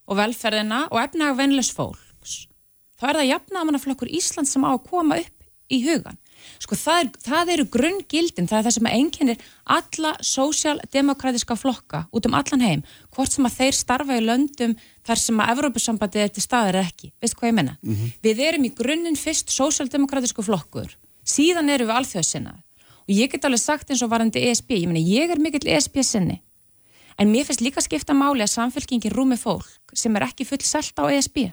[0.05, 2.06] og velferðina og efnaga vennilegs fólk
[2.97, 5.37] þá er það jafnamannaflokkur Ísland sem á að koma upp
[5.73, 6.17] í hugan.
[6.61, 9.41] Sko það, er, það eru grunngildin, það er það sem einkennir
[9.77, 12.83] alla sósjaldemokratiska flokka út um allan heim,
[13.15, 14.77] hvort sem að þeir starfa í löndum
[15.07, 17.75] þar sem að Evrópussambandi er til staðar ekki, veist hvað ég menna?
[17.81, 18.13] Mm -hmm.
[18.23, 20.95] Við erum í grunninn fyrst sósjaldemokratisku flokkur,
[21.25, 22.63] síðan erum við alþjóðsinnað
[23.07, 26.03] og ég get alveg sagt eins og varandi ESB, ég menna ég er mikill ESB
[26.03, 26.41] sinni,
[27.17, 31.03] en mér finnst líka skipta máli að samfélkingin rúmi fólk sem er ekki full selta
[31.03, 31.51] á ESB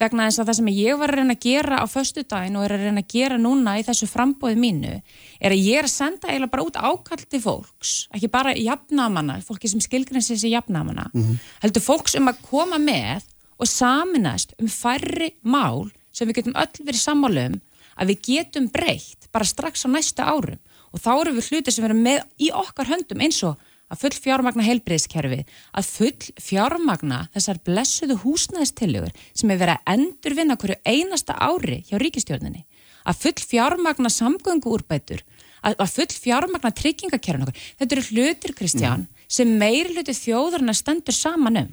[0.00, 2.64] vegna þess að það sem ég var að reyna að gera á förstu daginn og
[2.66, 4.94] er að reyna að gera núna í þessu frambóði mínu
[5.40, 9.70] er að ég er að senda eiginlega bara út ákaldi fólks, ekki bara jafnamanna, fólki
[9.70, 11.38] sem skilgrinn sér sér jafnamanna, mm -hmm.
[11.62, 13.22] heldur fólks um að koma með
[13.58, 17.60] og saminast um færri mál sem við getum öll verið sammálum
[17.98, 20.58] að við getum breytt bara strax á næsta árum
[20.94, 23.58] og þá eru við hluti sem verðum með í okkar höndum eins og
[23.94, 25.40] að full fjármagna heilbreyðskerfi,
[25.78, 31.96] að full fjármagna þessar blessuðu húsnæðistillegur sem er verið að endurvinna hverju einasta ári hjá
[32.02, 32.64] ríkistjórninni,
[33.06, 35.22] að full fjármagna samgöngu úrbætur,
[35.62, 37.62] að, að full fjármagna tryggingakerfin okkur.
[37.78, 39.24] Þetta eru hlutir, Kristján, mm.
[39.38, 41.72] sem meiri hluti þjóðurna stendur saman um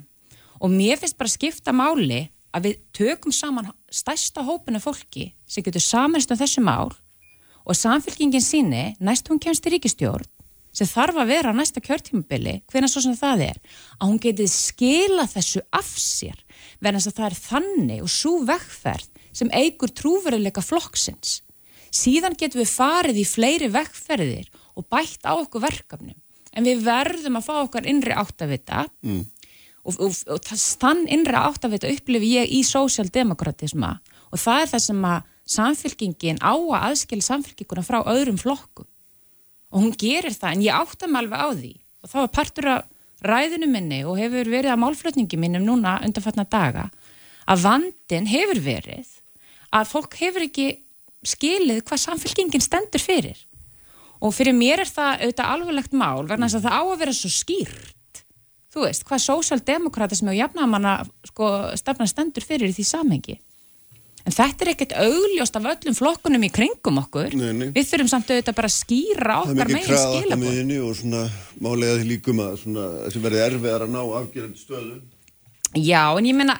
[0.62, 5.64] og mér finnst bara að skipta máli að við tökum saman stærsta hópina fólki sem
[5.66, 6.92] getur samanst um þessu mál
[7.62, 10.28] og samfélkingin síni, næst hún kemst í ríkistjórn
[10.72, 13.58] sem þarf að vera á næsta kjörtímabili, hvernig svo sem það er,
[14.00, 16.38] að hún getið skila þessu af sér,
[16.80, 21.40] verðan þess að það er þannig og svo vekkferð sem eigur trúveruleika flokksins.
[21.92, 24.48] Síðan getum við farið í fleiri vekkferðir
[24.80, 26.16] og bætt á okkur verkefnum,
[26.56, 29.20] en við verðum að fá okkar innri áttavita mm.
[29.88, 33.92] og, og, og þann innri áttavita upplifi ég í sósjaldemokratisma
[34.32, 38.88] og það er það sem að samfélkingin á að aðskilja samfélkinguna frá öðrum flokkum
[39.72, 41.72] og hún gerir það en ég átta mig alveg á því.
[42.02, 42.88] Og það var partur af
[43.22, 46.88] ræðinu minni og hefur verið að málflutningi minnum núna undanfatna daga
[47.50, 49.08] að vandin hefur verið
[49.72, 50.68] að fólk hefur ekki
[51.26, 53.38] skilið hvað samfélkingin stendur fyrir.
[54.22, 57.14] Og fyrir mér er það auðvitað alveglegt mál verðan þess að það á að vera
[57.16, 58.20] svo skýrt.
[58.72, 60.92] Þú veist, hvað sósaldemokratismi og jafnamanna
[61.28, 61.48] sko,
[61.78, 63.38] stefna stendur fyrir í því samhengi
[64.22, 67.32] En þetta er ekkert augljóst af öllum flokkunum í kringum okkur.
[67.38, 67.70] Nei, nei.
[67.74, 69.96] Við þurfum samt auðvitað bara að skýra okkar meginn skilabóð.
[69.96, 71.22] Það er mikið kraða miðinni og svona
[71.66, 75.00] málega því líkum að þessi verði erfiðar að ná afgerðandi stöðu.
[75.72, 76.56] Já, en ég menna,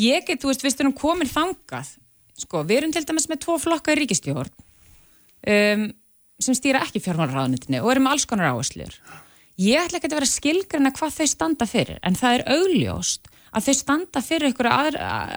[0.00, 1.92] ég get, þú veist, við styrum komin þangað.
[2.40, 4.50] Sko, við erum til dæmis með tvo flokka í ríkistjórn
[5.46, 5.84] um,
[6.42, 8.96] sem stýra ekki fjármálraðanitinu og erum alls konar áherslur.
[9.60, 13.68] Ég ætla ekki að vera skilgrana hvað þau standa fyrir, en það er augljóst að
[13.68, 14.68] þau standa fyrir ykkur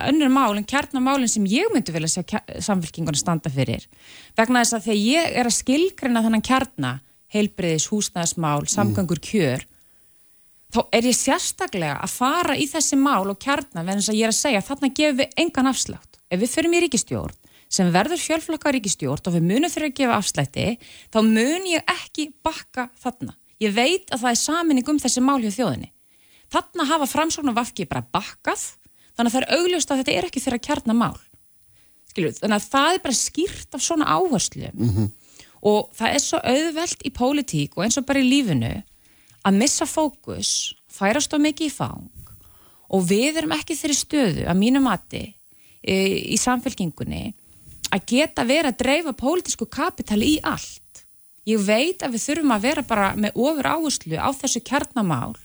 [0.09, 3.85] önnur mál en kjarnamálinn sem ég myndi vilja sjá samfélkingunum standa fyrir
[4.37, 6.93] vegna þess að þegar ég er að skilgrina þannan kjarna,
[7.33, 8.71] heilbreyðis, húsnæðismál, mm.
[8.73, 9.65] samgangur kjör
[10.73, 14.27] þá er ég sérstaklega að fara í þessi mál og kjarna vegna þess að ég
[14.27, 16.17] er að segja þarna gefum við engan afslátt.
[16.27, 20.17] Ef við förum í ríkistjórn sem verður fjölflokka ríkistjórn og við munum fyrir að gefa
[20.21, 20.67] afslætti
[21.13, 23.35] þá mun ég ekki bakka þarna.
[23.63, 25.91] Ég veit að það er saminning um þessi mál hjá þjóðinni
[26.53, 28.61] Þarna hafa framsókn og vafki bara bakkað
[29.17, 31.17] þannig að það er augljóst að þetta er ekki þeirra kjarnamál.
[32.11, 35.09] skilur, þannig að það er bara skýrt af svona áherslu -hmm.
[35.61, 38.83] og það er svo auðvelt í pólitík og eins og bara í lífinu
[39.43, 42.09] að missa fókus, færast á mikið í fang
[42.89, 45.35] og við erum ekki þeirri stöðu að mínu mati
[45.83, 45.93] e,
[46.33, 47.33] í samfélkingunni
[47.91, 51.03] að geta verið að dreifa pólitísku kapitali í allt.
[51.47, 55.35] Ég veit að við þurfum að vera bara með ofur áherslu á þessu kjarnamál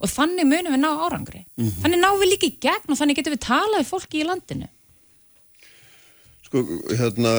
[0.00, 1.44] og þannig munum við ná árangri.
[1.56, 1.80] Mm -hmm.
[1.82, 4.68] Þannig ná við líka í gegn og þannig getum við talað í fólki í landinu.
[6.50, 6.64] Sko,
[6.98, 7.30] hérna,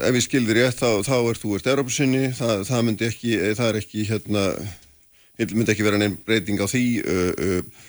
[0.00, 3.68] ef ég skildir rétt þá, þá er þú ert Európa-sinni, það, það myndi ekki, það
[3.68, 4.44] er ekki, hérna,
[5.52, 7.84] myndi ekki vera neinn breyting á því uh, uh,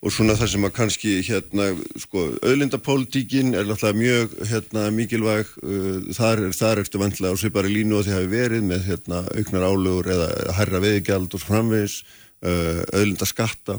[0.00, 1.66] og svona það sem að kannski, hérna,
[2.00, 7.98] sko, auðlindapólitíkin er náttúrulega mjög, hérna, mikilvæg, uh, þar, þar ertu vantilega á svipari línu
[7.98, 11.98] og því hafi verið með, hérna, auknar álugur eða herra veðigjald og framvegs,
[12.42, 13.78] auðlindaskatta,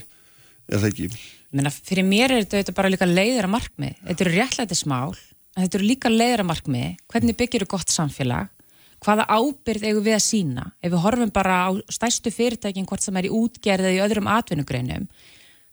[0.67, 1.09] er það ekki?
[1.55, 5.15] Menna, fyrir mér er þetta bara líka leiðir að markmið, þetta eru réttlætismál
[5.57, 8.51] en þetta eru líka leiðramarkmiði, hvernig byggir þú gott samfélag,
[9.01, 13.17] hvaða ábyrð eigum við að sína, ef við horfum bara á stærstu fyrirtækin hvort sem
[13.17, 15.05] er í útgerðið í öðrum atvinnugreinum,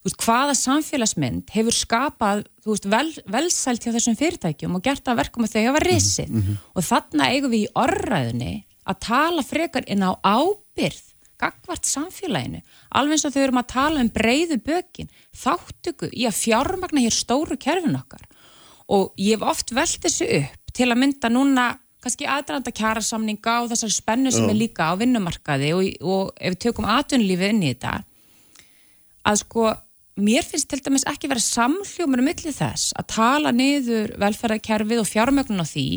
[0.05, 5.49] veist, hvaða samfélagsmynd hefur skapað veist, vel, velsælt hjá þessum fyrirtækjum og gert að verkum
[5.49, 6.31] að þau hafa risið?
[6.31, 6.61] mm -hmm.
[6.75, 8.55] og þannig eigum við í orðræðinni
[8.85, 12.63] að tala frekar inn á ábyrð gagvart samfélaginu,
[12.95, 17.17] alveg eins og þau erum að tala um breyðu bökin, þáttöku í að fjármagna hér
[17.17, 18.27] stóru kerfin okkar.
[18.93, 21.69] Og ég hef oft velt þessu upp til að mynda núna
[22.05, 26.61] kannski aðdraðanda kjærasamninga og þessar spennu sem er líka á vinnumarkaði og, og ef við
[26.67, 27.95] tökum atvinnulífið inn í þetta
[29.25, 29.71] að sko
[30.21, 35.11] mér finnst til dæmis ekki verið samhljómar um millið þess að tala niður velferðarkerfið og
[35.11, 35.89] fjármögnun á því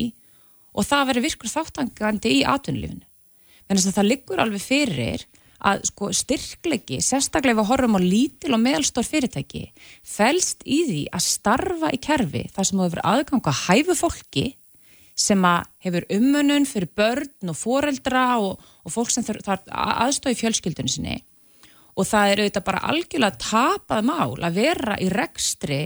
[0.78, 3.07] og það verið virkur þáttangandi í atvinnulífinu.
[3.68, 5.26] Þannig að það liggur alveg fyrir
[5.68, 9.64] að sko styrklegi, sérstaklega við horfum á lítil og meðalstór fyrirtæki
[10.06, 14.46] fælst í því að starfa í kerfi þar sem þú hefur aðgang að hæfu fólki
[15.18, 20.94] sem að hefur umönun fyrir börn og foreldra og, og fólk sem þarf aðstóði fjölskyldunni
[20.94, 21.18] sinni
[21.98, 25.80] og það er auðvitað bara algjörlega tapað mál að vera í rekstri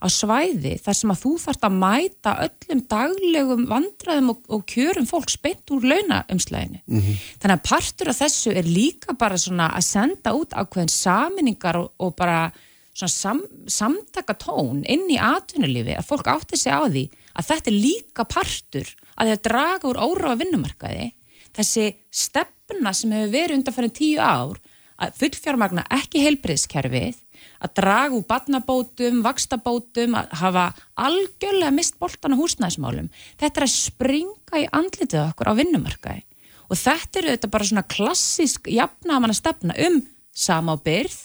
[0.00, 5.08] á svæði þar sem að þú þarfst að mæta öllum daglegum vandraðum og, og kjörum
[5.10, 6.80] fólk spennt úr launaumslæðinu.
[6.86, 7.26] Mm -hmm.
[7.42, 11.92] Þannig að partur af þessu er líka bara svona að senda út ákveðin saminningar og,
[11.98, 12.50] og bara
[12.94, 17.04] svona sam, samtaka tón inn í atvinnulífi að fólk átti sig á því
[17.34, 18.88] að þetta er líka partur
[19.18, 21.12] að það draga úr óráða vinnumarkaði
[21.56, 24.58] þessi stefna sem hefur verið undan fyrir tíu ár
[24.98, 27.18] að fullfjármagna ekki heilbriðskerfið,
[27.62, 30.64] að draga úr badnabótum, vakstabótum, að hafa
[30.98, 33.10] algjörlega mist boltan á húsnæðismálum.
[33.38, 36.24] Þetta er að springa í andlitið okkur á vinnumarkaði
[36.68, 40.02] og þetta eru þetta bara svona klassisk jafnamanna stefna um
[40.36, 41.16] samábyrð,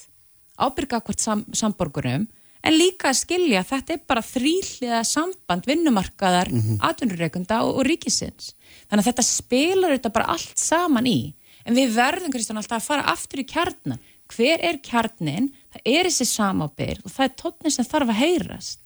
[0.56, 2.26] ábyrga hvort sam, samborgurum,
[2.64, 6.78] en líka að skilja að þetta er bara þrýliða samband vinnumarkaðar, mm -hmm.
[6.88, 8.54] atvinnureikunda og, og ríkisins.
[8.88, 11.34] Þannig að þetta spilar þetta bara allt saman í
[11.64, 14.02] en við verðum Kristján alltaf að fara aftur í kjarnan
[14.34, 18.80] hver er kjarnin, það er þessi samábyrg og það er tónið sem þarf að heyrast.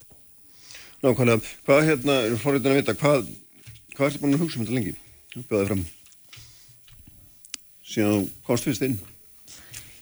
[1.03, 3.27] Nákvæmlega, hvað hérna, fórhættan að vita hvað,
[3.93, 4.95] hvað er þetta búin að hugsa um þetta lengi?
[5.37, 5.83] Uppbjöðaði fram.
[7.87, 8.97] Síðan komst fyrst inn.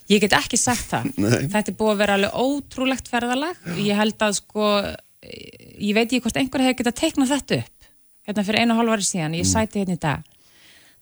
[0.09, 1.09] Ég get ekki sagt það.
[1.25, 1.49] Nei.
[1.51, 3.59] þetta er búið að vera alveg ótrúlegt ferðalag.
[3.81, 4.69] Ég held að sko
[5.25, 7.71] ég veit ekki hvort einhver hefur getað teiknað þetta upp
[8.25, 9.51] hérna fyrir einu og hálf ári síðan, ég mm.
[9.51, 10.34] sæti hérna í dag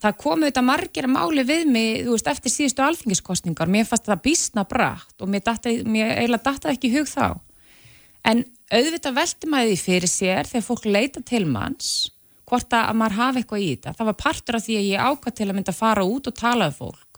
[0.03, 4.23] það komu þetta margir máli við mig, þú veist, eftir síðustu alþingiskostningar, mér fannst það
[4.27, 7.27] bísna brætt og mér, data, mér eiginlega dattaði ekki hug þá.
[8.27, 8.43] En
[8.73, 11.93] auðvitað veldi maður því fyrir sér þegar fólk leita til manns,
[12.49, 13.95] hvort að maður hafi eitthvað í þetta.
[13.97, 16.37] Það var partur af því að ég ákvað til að mynda að fara út og
[16.39, 17.09] tala um fólk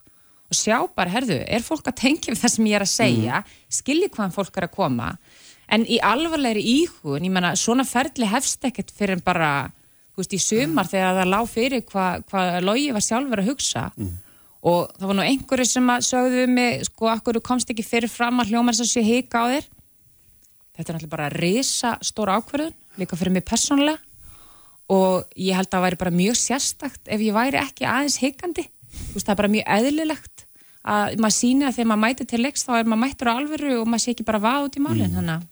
[0.45, 3.39] og sjá bara, herðu, er fólk að tengja við það sem ég er að segja,
[3.41, 3.53] mm.
[3.79, 5.07] skilji hvaðan fólk er að koma,
[5.73, 9.71] en í alvarlegri íhugun, ég menna, svona ferli hefst ekkert fyrir bara
[10.15, 13.85] þú veist, í sumar þegar það lág fyrir hvað hva logi var sjálfur að hugsa
[13.91, 14.13] mm.
[14.71, 18.11] og það var nú einhverju sem að sögðu við mig, sko, akkur komst ekki fyrir
[18.11, 19.67] fram að hljómar þess að sé híka á þér
[20.75, 23.99] þetta er náttúrulega bara að reysa stóra ákverðun, líka fyrir mig persónulega
[24.95, 28.67] og ég held að það væri bara mjög sérstakt ef ég væri ekki aðeins híkandi,
[28.67, 30.45] þú veist, það er bara mjög eðlilegt
[30.85, 33.71] að maður síni að þegar maður mæti til leiks þá er maður mættur á alveru
[33.79, 35.15] og maður sé ekki bara vað út í málinn, mm.
[35.17, 35.47] þannig að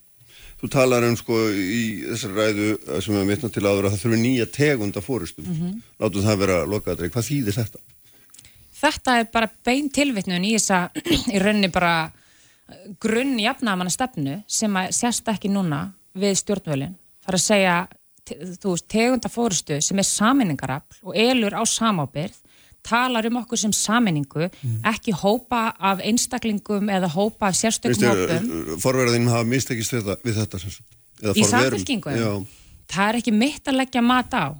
[0.63, 4.19] Þú talar um sko í þessari ræðu sem við mittna til áður að það þurfi
[4.21, 5.47] nýja tegunda fórustum.
[5.49, 5.81] Mm -hmm.
[5.99, 7.11] Látum það vera lokaðrið.
[7.11, 7.79] Hvað þýðir þetta?
[8.83, 10.89] Þetta er bara bein tilvittnun í þessa,
[11.33, 12.11] í rauninni bara
[13.03, 16.95] grunn jafnamanna stefnu sem að sérst ekki núna við stjórnvölinn.
[17.23, 17.75] Það er að segja,
[18.61, 22.39] þú veist, tegunda fórustu sem er saminningarafl og elur á samábyrð
[22.85, 24.81] talar um okkur sem saminningu, mm.
[24.93, 28.75] ekki hópa af einstaklingum eða hópa af sérstökum hópum.
[28.83, 30.11] Forverðinum hafa mistekist við
[30.41, 30.61] þetta?
[31.33, 32.13] Í samfélkingu?
[32.91, 34.51] Það er ekki mitt að leggja mat á.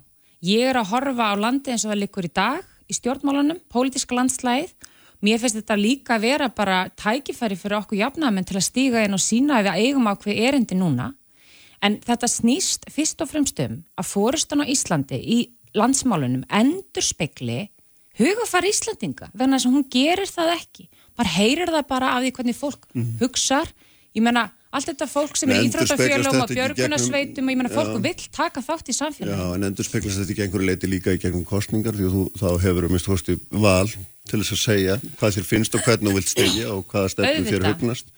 [0.43, 4.15] Ég er að horfa á landi eins og það likur í dag í stjórnmálunum, pólitíska
[4.17, 4.71] landslæð.
[5.23, 9.15] Mér finnst þetta líka að vera bara tækifæri fyrir okkur jafnamenn til að stíga inn
[9.15, 11.13] og sína ef við eigum á hver erindi núna.
[11.83, 15.39] En þetta snýst fyrst og fremst um að fórustan á Íslandi í
[15.79, 17.69] landsmálunum endur spekli
[18.19, 20.89] hugafar Íslandinga, þess að hún gerir það ekki.
[21.17, 23.09] Man heyrir það bara af því hvernig fólk mm.
[23.21, 23.69] hugsar.
[24.13, 28.01] Ég menna, allt þetta fólk sem er íþróttafjölum og björgunarsveitum og ég menna, fólk ja.
[28.07, 29.37] vill taka þátt í samfélaginu.
[29.37, 32.47] Já, en endur speklast þetta ekki einhverju leiti líka í gegnum kostningar því þú þá
[32.65, 33.89] hefur um einstu hósti val
[34.29, 37.49] til þess að segja hvað þér finnst og hvernig þú vilt stegja og hvaða stefnu
[37.49, 38.13] þér hugnast.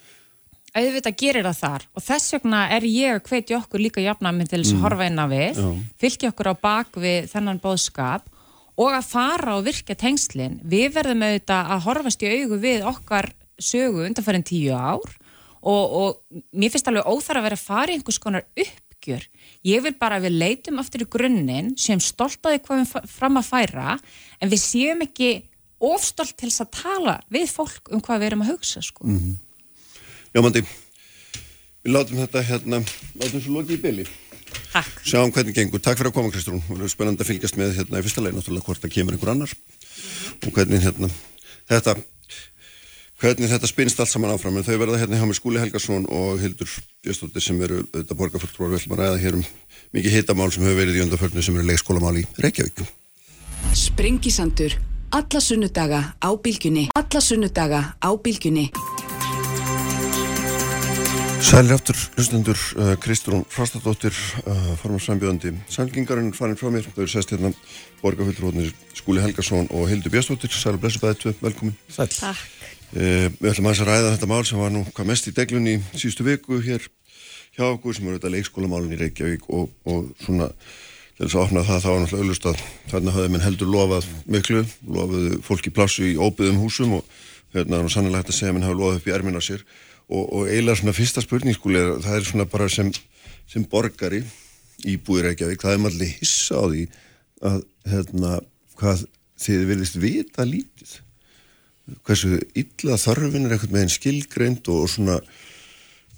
[0.76, 4.60] Auðvitað gerir það þar og þess vegna er ég að hvetja okkur líka jafnaminn til
[4.60, 4.84] þess að mm.
[4.84, 5.62] horfa inn á við,
[6.04, 8.28] fylgja okkur á bak við þennan bóðskap
[8.76, 10.60] og að fara og virka tengslinn.
[10.64, 13.32] Við verðum auðvitað að horfast í augu við okkar
[13.62, 15.06] sögu undanfærin tíu ár
[15.66, 19.26] og, og mér finnst alveg óþar að vera að fara í einhvers konar uppgjör.
[19.66, 23.50] Ég vil bara að við leitum aftur í grunninn sem stoltaði hvað við fram að
[23.50, 23.98] færa
[24.42, 25.32] en við séum ekki
[25.86, 29.08] ofstolt til þess að tala við fólk um hvað við erum að hugsa sko.
[29.08, 29.36] Mm -hmm.
[30.36, 30.62] Já, Mandi,
[31.84, 32.84] við látum þetta hérna,
[33.16, 34.06] látum svo lokið í bylli.
[34.72, 34.98] Takk.
[35.06, 35.82] Sjáum hvernig gengur.
[35.84, 36.64] Takk fyrir að koma, Kristrún.
[36.68, 39.32] Það er spennand að fylgjast með hérna í fyrsta leið, náttúrulega hvort það kemur einhver
[39.34, 39.56] annar
[40.46, 41.10] og hvernig hérna
[41.70, 41.96] þetta,
[43.22, 44.60] hvernig þetta spinnst allt saman áfram.
[44.60, 46.72] En þau verða hérna hjá með Skúli Helgarsson og Hildur
[47.06, 48.74] Björnstóttir sem eru auðvitað borgarfulltrúar.
[48.74, 49.48] Við ætlum að ræða hér um
[49.96, 52.84] mikið hitamál sem hefur verið í undarförnu sem eru leikskólamál í Reykjavík.
[53.76, 54.76] Sprengisandur.
[55.16, 56.90] Alla sunnudaga á bylgjunni.
[56.98, 58.72] Alla sunnudaga á bylgjunni.
[61.42, 64.16] Sælir aftur, hlustendur, uh, Kristrún Frastadóttir,
[64.48, 67.52] uh, formarsambjöðandi Sælgingarinn farin frá mér, þau eru sest hérna
[68.02, 71.76] borgarfjöldurhóðnir Skúli Helgarsson og Hildur Björnsdóttir, sæl og blessu bæðið tvö, velkomin.
[71.92, 72.08] Sæl.
[72.14, 72.44] Takk.
[72.96, 75.36] Uh, við ætlum að þess að ræða þetta mál sem var nú hvað mest í
[75.36, 76.90] deglunni síðustu viku hér
[77.56, 80.50] hjá okkur sem eru þetta leikskólamálun í Reykjavík og, og svona
[81.16, 84.08] til þess að opna það þá var náttúrulega auðlust að þarna hafði minn heldur lofað
[84.28, 87.06] miklu, lofaðu fólki plassu í óbyðum húsum og
[87.56, 89.44] hérna er nú sannlega hægt að segja að minn hafi lofað upp í ermin á
[89.44, 89.64] sér
[90.10, 92.92] og, og eiginlega svona fyrsta spurning skúli það er svona bara sem,
[93.50, 94.24] sem borgari
[94.86, 96.86] í búið Reykjavík það er maður allir hissa á því
[97.46, 97.58] að
[97.90, 98.38] hérna
[98.80, 99.06] hvað
[99.42, 100.94] þið viljast vita lítið.
[102.06, 105.20] Hversu illa þarfin er eitthvað með einn skilgreind og svona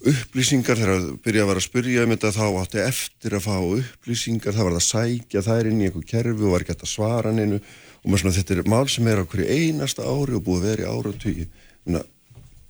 [0.07, 3.55] upplýsingar þegar að byrja að vera að spyrja um þetta þá átti eftir að fá
[3.57, 7.33] upplýsingar það var að sækja þær inn í einhver kerfi og var ekki að svara
[7.35, 7.59] neinu.
[8.03, 10.69] Og með svona þetta er mál sem er á hverju einasta ári og búið að
[10.69, 11.49] vera í ára og tugi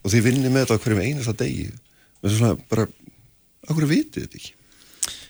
[0.07, 1.67] og þið vinnir með þetta á hverjum einasta degi.
[2.23, 2.87] Og svona bara,
[3.67, 4.53] okkur vitið þetta ekki?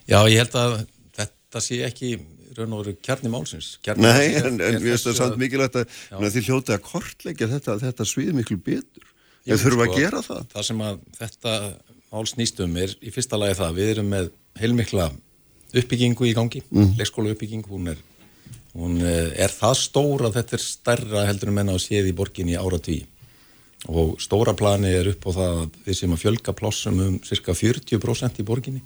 [0.07, 0.75] Já, ég held að
[1.17, 2.13] þetta sé ekki
[2.57, 3.73] raun og veru kjarni málsins.
[3.85, 7.77] Kjarni Nei, málsins, en, en við veistum samt mikilvægt að þið hljótið að kortleggja þetta,
[7.83, 9.13] þetta svið miklu betur.
[9.47, 10.41] Við þurfum sko, að gera það.
[10.53, 11.53] Það sem að þetta
[12.11, 15.09] mál snýstum er í fyrsta lagi það, við erum með heilmikla
[15.77, 16.95] uppbyggingu í gangi mm.
[16.99, 18.03] leikskóla uppbyggingu, hún er
[18.77, 22.15] hún eh, er það stóra að þetta er stærra heldur en menna að séð í
[22.15, 23.01] borgin í áratví
[23.85, 27.53] og stóra plani er upp á það að við sem að fjölga plossum um cirka
[27.53, 28.81] 40% í borginni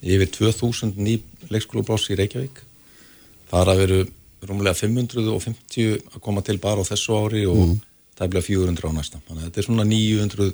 [0.00, 1.18] yfir 2000 ný
[1.48, 2.60] leikskólaploss í Reykjavík
[3.50, 4.00] þar að veru
[4.48, 7.74] rúmlega 550 að koma til bara á þessu ári og mm.
[8.16, 10.52] það er bleið 400 á næsta þannig að þetta er svona 900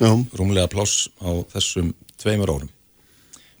[0.00, 0.12] Já.
[0.38, 2.70] rúmlega ploss á þessum tveimur árum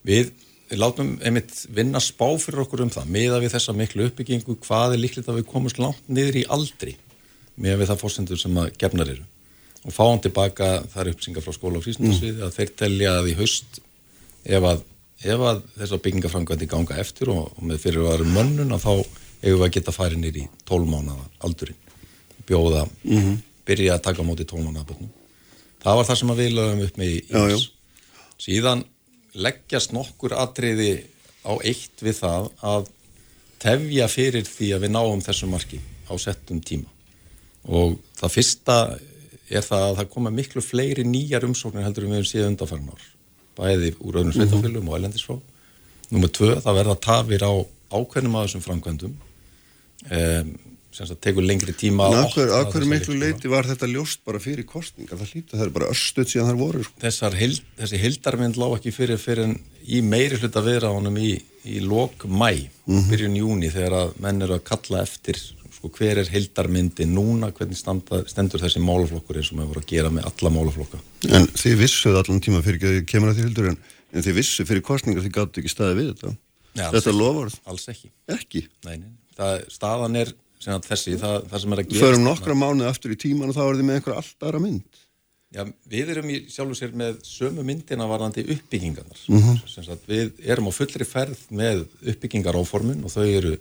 [0.06, 0.30] við,
[0.70, 4.96] við látum einmitt vinna spá fyrir okkur um það meða við þessa miklu uppbyggingu hvað
[4.96, 6.96] er líklegt að við komumst langt niður í aldri
[7.60, 9.26] með við það fórsendur sem að gefnar eru.
[9.80, 12.46] Og fáum tilbaka þar uppsingar frá skóla og frísundasvið mm.
[12.46, 13.80] að þeir telja að í haust
[14.44, 14.82] ef að,
[15.24, 18.92] ef að þessar byggingafrangandi ganga eftir og, og með fyrir að vera mönnun að þá
[19.40, 21.80] hefur við að geta farið nýri í tólmánaða aldurinn.
[22.48, 23.40] Bjóða, mm -hmm.
[23.68, 24.98] byrja að taka á móti tólmánaða
[25.80, 27.66] það var það sem við lögum upp með í íms
[28.40, 28.84] síðan
[29.40, 30.92] leggjast nokkur atriði
[31.44, 32.88] á eitt við það að
[33.60, 36.88] tefja fyrir því að við náum þessu marki á settum tíma
[37.68, 38.76] og það fyrsta
[39.50, 42.92] er það að það koma miklu fleiri nýjar umsóknir heldur en við hefum síðan undanfærin
[42.94, 43.08] ár
[43.60, 44.92] bæði úr öðrum sveitafélum mm -hmm.
[44.92, 45.40] og ælendisfrá
[46.10, 47.52] Númið tvö, það verða tafir á
[47.90, 49.12] ákveðnum að þessum framkvæmdum
[50.10, 50.48] um,
[50.90, 55.34] sem það tekur lengri tíma hverju miklu leiti var þetta ljóst bara fyrir kostninga, það
[55.34, 56.96] hlýtti það er bara östuð síðan það voru sko.
[57.04, 57.36] Þessar,
[57.78, 59.54] Þessi hildarmynd lág ekki fyrir fyrir en
[59.86, 61.30] í meiri hluta viðra ánum í,
[61.62, 63.08] í lok mæ, mm -hmm.
[63.12, 65.38] byrjun júni þegar að menn eru að kalla eftir
[65.80, 69.88] sko, hver er hildarmyndi núna, hvernig standa, stendur þessi málaflokkur eins og maður voru að
[69.94, 71.00] gera með alla málaflokka.
[71.32, 73.80] En þið vissuð allan tíma fyrir kemur að því hildur en,
[74.12, 76.36] en þið vissuð fyrir kostningar því gáttu ekki staði við þetta.
[76.76, 77.52] Ja, þetta lofar?
[77.72, 78.12] Alls ekki.
[78.30, 78.66] Ekki?
[78.86, 79.12] Nei, nei.
[79.40, 82.02] Það, staðan er þessi, það, það sem er að gera.
[82.04, 85.00] Förum nokkra mánuð aftur í tíman og þá er þið með einhver allt aðra mynd.
[85.50, 89.22] Já, við erum í sjálf og sér með sömu myndina varðandi uppbyggingarnar.
[89.26, 89.96] Mm -hmm.
[90.06, 93.56] Við erum á fullri ferð með uppbyggingaráformin og þau eru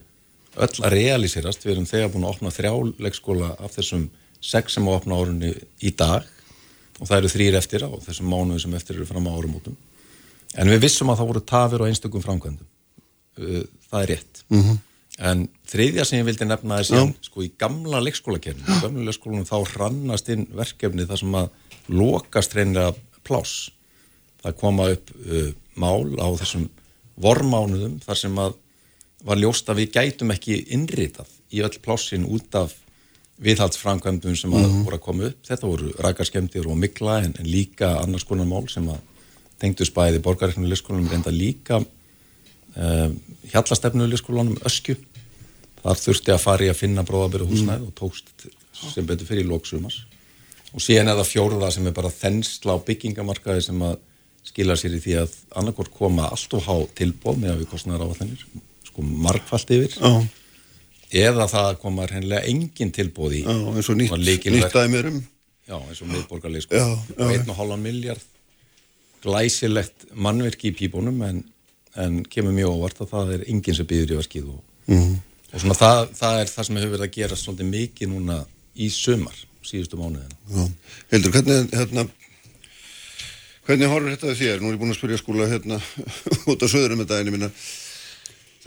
[0.59, 1.63] öll að realiserast.
[1.65, 2.73] Við erum þegar búin að opna þrjá
[3.05, 4.09] leikskóla af þessum
[4.39, 5.53] sex sem á opna árunni
[5.83, 6.27] í dag
[6.99, 9.77] og það eru þrýr eftir á þessum mánuðu sem eftir eru fram á árumótum.
[10.59, 12.69] En við vissum að það voru tafir og einstökum framkvæmdum.
[13.39, 14.43] Uh, það er rétt.
[14.49, 14.79] Mm -hmm.
[15.19, 19.47] En þriðja sem ég vildi nefna er síðan, sko í gamla leikskólakerfinu, í gamla leikskólanum
[19.47, 21.49] þá rannast inn verkefni þar sem að
[21.91, 22.93] lokast reynlega
[23.27, 23.71] pláss.
[24.43, 26.69] Það koma upp uh, mál á þessum
[27.19, 28.55] vormánuðum þar sem að
[29.25, 32.75] var ljóst að við gætum ekki innritað í öll plássin út af
[33.43, 34.83] viðhaldsframkvæmdum sem að mm -hmm.
[34.85, 35.39] voru að koma upp.
[35.47, 38.99] Þetta voru rækarskemdir og mikla en, en líka annars konar mál sem að
[39.59, 43.09] tengdu spæði borgarreiknuleg skólanum reynda líka uh,
[43.51, 44.95] hjallastefnuleg skólanum öskju.
[45.83, 47.87] Þar þurfti að fari að finna bróðaböru húsnæð mm.
[47.87, 48.47] og tókst
[48.93, 50.03] sem betur fyrir lóksumars.
[50.73, 53.95] Og síðan er það fjóruða sem er bara þensla á byggingamarkaði sem að
[54.43, 58.05] skila sér í því að annarkort koma allt og há tilbóð með að við kostnaðar
[58.07, 58.43] áallanir,
[58.99, 59.95] sko markfalt yfir.
[59.99, 60.27] Já.
[61.09, 64.11] Eða það koma hennilega engin tilbúð í Já, eins og nýtt,
[64.45, 65.23] nýtt dæmirum
[65.65, 66.81] Já, eins og miðborgarleik sko,
[67.17, 68.21] og einn og hálfan miljard
[69.23, 71.41] glæsilegt mannverki í pípunum en,
[71.97, 74.61] en kemur mjög óvart að það er enginn sem býður í verkið og,
[74.91, 75.17] mm
[75.49, 78.35] og svona það, það er það sem hefur verið að gera svolítið mikið núna
[78.77, 80.67] í sömar síðustu mánuðina.
[81.09, 82.03] Heldur, hvernig hérna
[83.65, 84.61] hvernig horfur þetta þér?
[84.61, 85.79] Nú er ég búin að spyrja skóla hérna
[86.53, 87.49] út á söðurum með daginu mína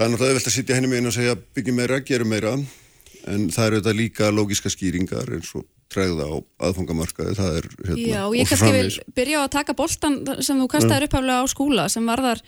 [0.03, 2.53] Það er náttúrulega auðvelt að sitja henni meginn og segja byggjum meira, gerum meira.
[3.31, 5.63] En það eru þetta líka lógiska skýringar eins og
[5.95, 6.35] tregða á
[6.67, 7.35] aðfangamarkaði.
[7.39, 11.07] Það er hérna Já, ég kannski vil byrja á að taka boltan sem þú kastaður
[11.07, 12.43] upphaflega á skúla sem varðar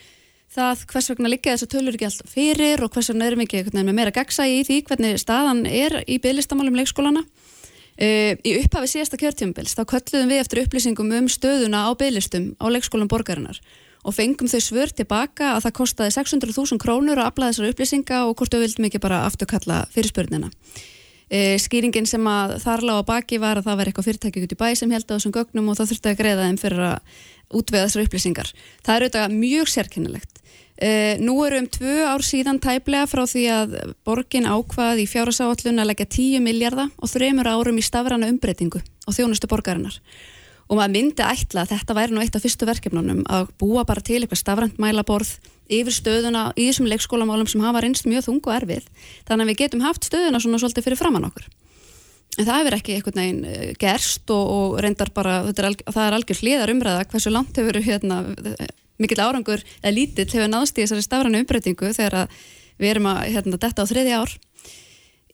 [0.57, 3.63] það hvers vegna liggja þess að tölur ekki alltaf fyrir og hvers vegna erum ekki
[3.71, 9.23] með meira gegsa í því hvernig staðan er í bygglistamálum leikskólana uh, Í upphafi síðasta
[9.23, 13.63] kjörtjömbils þá kölluðum við eftir upplýsingum um stöðuna á bygglistum á leikskólum borgarinnar
[14.05, 18.37] og fengum þau svör tilbaka að það kostiði 600.000 krónur að aflaða þessar upplýsinga og
[18.39, 20.51] hvort við vildum ekki bara afturkalla fyrirspörnina.
[21.33, 24.53] E, skýringin sem að þar lág á baki var að það var eitthvað fyrirtæki út
[24.55, 27.19] í bæ sem held á þessum gögnum og það þurfti að greiða þeim fyrir að
[27.55, 28.53] útvega þessar upplýsingar.
[28.85, 30.41] Það er auðvitað mjög sérkennilegt.
[30.75, 30.91] E,
[31.23, 33.75] nú eru um tvö ár síðan tæplega frá því að
[34.05, 39.17] borgin ákvað í fjárasáallun að leggja 10 miljardar og þreymur árum í stafrana umbreytingu og
[39.17, 40.01] þjónustu borgarinnar
[40.69, 44.05] og maður myndi ætla að þetta væri nú eitt af fyrstu verkefnunum að búa bara
[44.05, 45.35] til eitthvað stafrænt mælaborð
[45.73, 48.89] yfir stöðuna í þessum leikskólamálum sem hafa reynst mjög þung og erfið.
[49.29, 51.47] Þannig að við getum haft stöðuna svona svolítið fyrir framann okkur.
[52.35, 56.09] En það hefur ekki einhvern veginn eh, gerst og, og reyndar bara, er alg, það
[56.09, 58.19] er algjör hliðar umræða hversu langt hefur hérna,
[59.01, 62.27] mikill árangur eða lítill hefur náðst í þessari stafrænu umbreytingu þegar
[62.81, 64.35] við erum að hérna, detta á þriði ár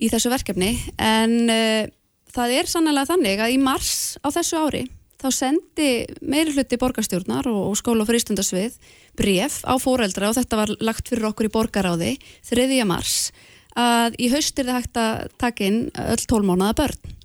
[0.00, 0.74] í þessu verkefni.
[1.00, 1.88] En uh,
[2.36, 4.84] það er sannlega þannig að í mars á þessu ári
[5.20, 5.90] þá sendi
[6.24, 8.76] meiri hluti borgarstjórnar og skóla og fyrirstundarsvið
[9.18, 12.12] bref á fóreldra og þetta var lagt fyrir okkur í borgaráði
[12.48, 12.68] 3.
[12.88, 13.30] mars
[13.78, 17.16] að í haust er það hægt að taka inn öll tólmónaða börn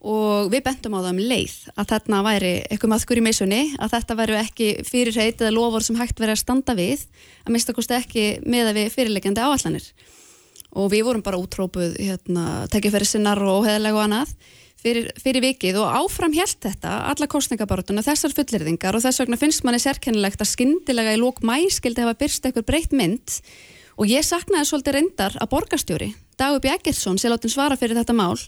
[0.00, 3.96] og við bentum á það um leið að þarna væri eitthvað maðkur í meisunni að
[3.96, 7.04] þetta væri ekki fyrirheit eða lofur sem hægt verið að standa við
[7.44, 9.90] að mista kosti ekki með að við fyrirlegjandi áallanir
[10.70, 14.34] og við vorum bara útrópuð hérna, tekið fyrir sinnar og heðlega og annað
[14.80, 19.66] fyrir, fyrir vikið og áfram helt þetta alla kostningabarotuna, þessar fullirðingar og þess vegna finnst
[19.66, 23.38] manni sérkennilegt að skindilega í lók mæ skildi hafa byrst eitthvað breytt mynd.
[24.00, 28.38] Og ég saknaði svolítið reyndar að borgastjóri Dagur Bjækilsson sé látin svara fyrir þetta mál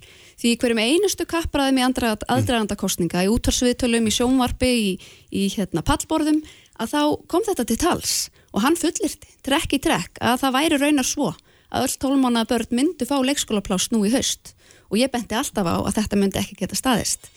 [0.41, 4.95] því hverjum einustu kappraðum í aðdragandakostninga, í útarsviðtölum, í sjónvarpi, í,
[5.29, 6.41] í hérna, pallborðum,
[6.81, 8.15] að þá kom þetta til tals
[8.57, 11.35] og hann fullirti, trekk í trekk, að það væri raunar svo
[11.73, 14.55] að öll tólmána börn myndu fá leikskólapláss nú í haust
[14.93, 17.31] og ég benti alltaf á að þetta myndi ekki geta staðist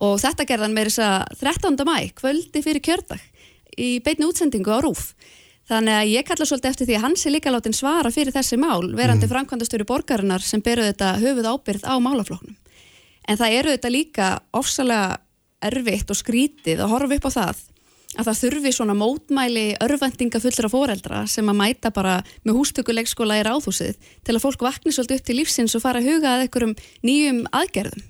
[0.00, 1.84] og þetta gerðan með þess að 13.
[1.84, 3.20] mæ, kvöldi fyrir kjördag
[3.76, 5.10] í beitni útsendingu á Rúf
[5.70, 8.58] þannig að ég kalla svolítið eftir því að hans er líka látin svara fyrir þessi
[8.60, 9.32] mál verandi mm.
[9.34, 12.56] framkvæmdastöru borgarinnar sem beru þetta höfuð ábyrð á málafloknum
[13.28, 15.20] en það eru þetta líka ofsalega
[15.70, 17.62] erfitt og skrítið að horfa upp á það
[18.18, 23.44] að það þurfi svona mótmæli örvendinga fullra foreldra sem að mæta bara með hústökuleikskóla í
[23.46, 26.74] ráðhúsið til að fólk vakni svolítið upp til lífsins og fara að huga að einhverjum
[27.06, 28.08] nýjum aðgerðum.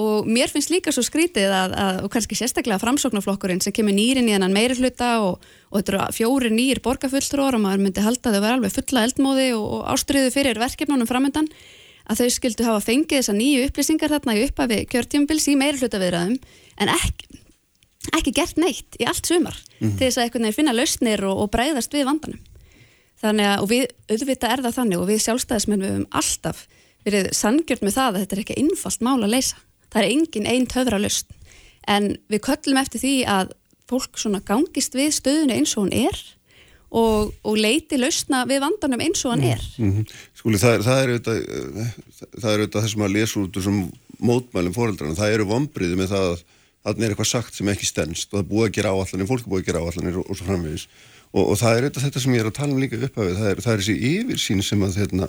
[0.00, 4.30] Og mér finnst líka svo skrítið að, að og kannski sérstaklega framsóknarflokkurinn sem kemur nýrin
[4.30, 8.30] í hennan meiri hluta og, og þetta eru fjóri nýjir borgarfulltrúar og maður myndi halda
[8.30, 11.50] að þau vera alveg fulla eldmóði og, og ástriðu fyrir verkefnunum framöndan
[12.08, 16.00] að þau skildu hafa fengið þessa nýju upplýsingar þarna í upphafi kjörtjumbils í meiri hluta
[16.00, 16.40] viðræðum
[16.80, 17.41] en ekki,
[18.18, 19.96] ekki gert neitt í allt sumar mm.
[19.98, 22.40] til þess að finna lausnir og, og breyðast við vandanum.
[23.22, 26.64] Þannig að, og við auðvitað er það þannig og við sjálfstæðismenn við höfum alltaf
[27.06, 29.60] verið sangjörð með það að þetta er ekki einfalt mál að leysa.
[29.92, 31.38] Það er engin einn töfra lausn.
[31.90, 33.54] en við köllum eftir því að
[33.90, 36.18] fólk svona gangist við stöðunni eins og hún er
[36.92, 40.14] og, og leiti lausna við vandanum eins og hann er mm -hmm.
[40.38, 41.38] Skúli, það, það er auðvitað
[42.40, 43.80] það er auðvitað þessum að lesa út þessum
[44.22, 46.44] mótmælum fóreldrarna, það eru vombriði með það að
[46.82, 49.62] þarna er eitthvað sagt sem ekki stennst og það búið að gera áallanir, fólk búið
[49.62, 50.86] að gera áallanir og, og svo framvegis.
[51.32, 53.50] Og, og það er auðvitað þetta sem ég er að tala um líka upphafið, það
[53.50, 55.28] er, það er þessi yfirsýn sem að hérna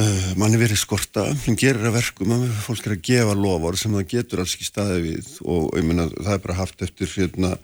[0.00, 3.94] uh, manni verið skorta, hann gerir að verkum að fólk er að gefa lofar sem
[3.98, 5.30] það getur alls ekki staði við.
[5.44, 7.54] Og ég menna það er bara haft eftir hérna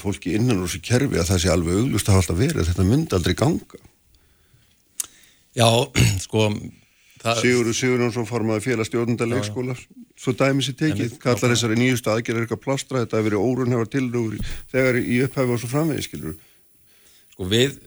[0.00, 3.18] fólki innan úr þessu kerfi að það sé alveg auglust að halda verið, þetta myndi
[3.18, 3.82] aldrei ganga.
[5.54, 5.68] Já,
[6.24, 6.48] sko
[7.24, 9.76] Sigurður Sigurðarsson formaði félagstjórnunda leikskóla
[10.20, 13.90] svo dæmis í tekið, kallar þessari nýjustu aðgerðar eitthvað plastra, þetta hefur verið órun hefur
[13.90, 16.36] tilrúður þegar í upphæfi og svo framvegið, skilur
[17.34, 17.78] Sko við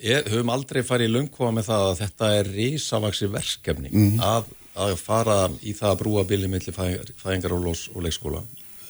[0.00, 4.18] er, höfum aldrei farið í löngkóa með það að þetta er risavaksi verkefni mm.
[4.24, 4.50] að,
[4.86, 8.40] að fara í það að brúa bíli millir fæðingar og, og leikskóla.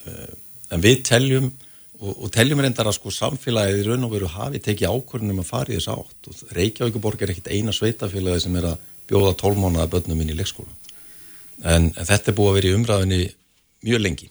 [0.06, 0.34] Eh,
[0.74, 1.50] en við teljum
[1.98, 5.50] og, og teljum reyndar að sko samfélagið í raun og veru hafi tekið ákvörnum að
[5.50, 6.30] fara í þess átt.
[6.30, 10.70] Og Reykjavíkuborg er ekkit eina sveitafélagi sem er að bjóða tólmánaða börnum inn í leikskóla.
[11.62, 13.20] En, en þetta er búið að vera í umræðinni
[13.84, 14.30] mjög lengi.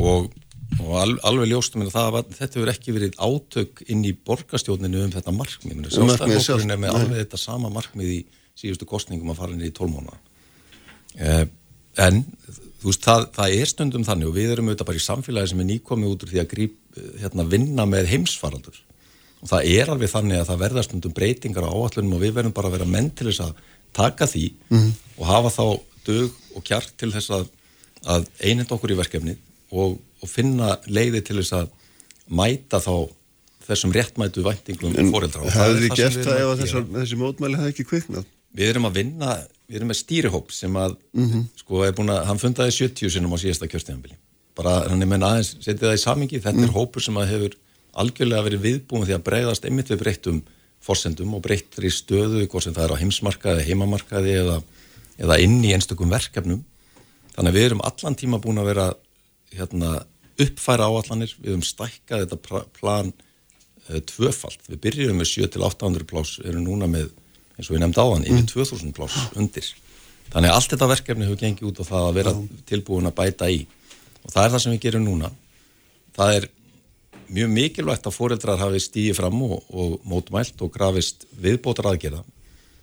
[0.00, 0.30] Og,
[0.78, 5.04] og al, alveg ljóstum en það var, þetta hefur ekki verið átök inn í borgastjóninu
[5.06, 5.88] um þetta markmið.
[5.94, 8.20] Sjálfstæðarfólkurinn er með alveg þetta sama markmið í
[8.60, 10.18] síðustu kostningum að fara inn í tólmánaða
[11.16, 11.46] eh,
[12.00, 12.22] en
[12.80, 15.62] þú veist það, það er stundum þannig og við erum auðvitað bara í samfélagi sem
[15.62, 16.78] er nýkomið út úr því að gríp,
[17.20, 18.78] hérna, vinna með heimsfaraldur.
[19.40, 22.56] Og það er alveg þannig að það verðast stundum breytingar á áallunum og við verðum
[22.56, 23.60] bara að vera menn til þess að
[23.96, 24.90] taka því mm.
[25.18, 25.64] og hafa þá
[26.06, 27.46] dög og kjart til þess að,
[28.06, 29.36] að einhend okkur í verkefni
[29.70, 31.70] og, og finna leiði til þess að
[32.30, 33.10] mæta þá
[33.70, 35.46] þessum réttmætu væntingum fóreldra.
[35.46, 38.28] En hafið þið gert það ef þessar, þessi mótmæli hafi ekki kviknað?
[38.56, 39.36] Við erum að vinna,
[39.70, 41.44] við erum með stýrihóp sem að, mm -hmm.
[41.62, 44.16] sko, er búin að, hann fundaði 70 sinum á síðasta kjörsteganbili.
[44.58, 46.66] Bara, hann er menn aðeins, setið það í samingi, þetta mm.
[46.66, 47.54] er hópur sem að hefur
[48.02, 50.42] algjörlega verið viðbúin því að breyðast einmitt við breyttum
[50.84, 54.58] forsendum og breyttri stöðu, hvort sem það er á heimsmarkaði, heimamarkaði eða,
[55.20, 56.62] eða inn í einstakum verkefnum.
[57.34, 58.86] Þannig að við erum allan tíma búin að vera
[59.54, 59.98] hérna,
[60.40, 64.64] uppfæra áallanir, við höfum stækkað þetta plan uh, tvöfalt.
[64.70, 67.10] Við byrjum með 7-800 plás, við erum núna með,
[67.56, 69.68] eins og við nefndi áðan, yfir 2000 plás undir.
[70.30, 72.34] Þannig að allt þetta verkefni hefur gengið út á það að vera
[72.70, 73.60] tilbúin að bæta í.
[74.22, 75.30] Og það er það sem við gerum núna.
[76.16, 76.46] Það er
[77.30, 82.22] mjög mikilvægt að fóreldrar hafi stíið fram og, og mótmælt og grafist viðbótar aðgerða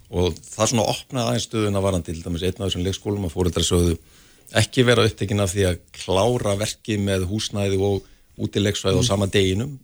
[0.08, 3.68] og það svona opnaði aðeins stöðuna varandi til dæmis einn af þessum leikskólum að fóreldrar
[3.68, 3.98] sögðu
[4.56, 8.06] ekki vera upptekinn af því að klára verki með húsnæði og
[8.40, 9.04] út í leiksvæði mm.
[9.04, 9.76] á sama deginum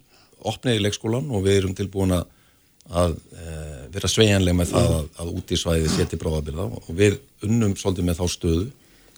[0.48, 2.24] opniði leikskólan og við erum tilbúin að,
[2.92, 3.48] að e,
[3.96, 8.08] vera sveianlega með það að, að út í svæði seti bráðabila og við unnum svolítið
[8.08, 8.70] með þá stöðu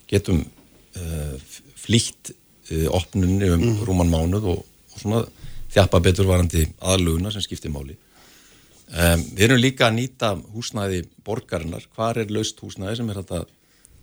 [0.09, 1.05] getum e,
[1.85, 3.83] flýtt e, opnunni um mm.
[3.85, 4.63] rúman mánuð og
[4.99, 5.25] svona
[5.75, 7.97] þjapa betur varandi aðluguna sem skiptir máli.
[8.85, 13.47] Um, við erum líka að nýta húsnæði borgarinnar, hvar er laust húsnæði sem er að,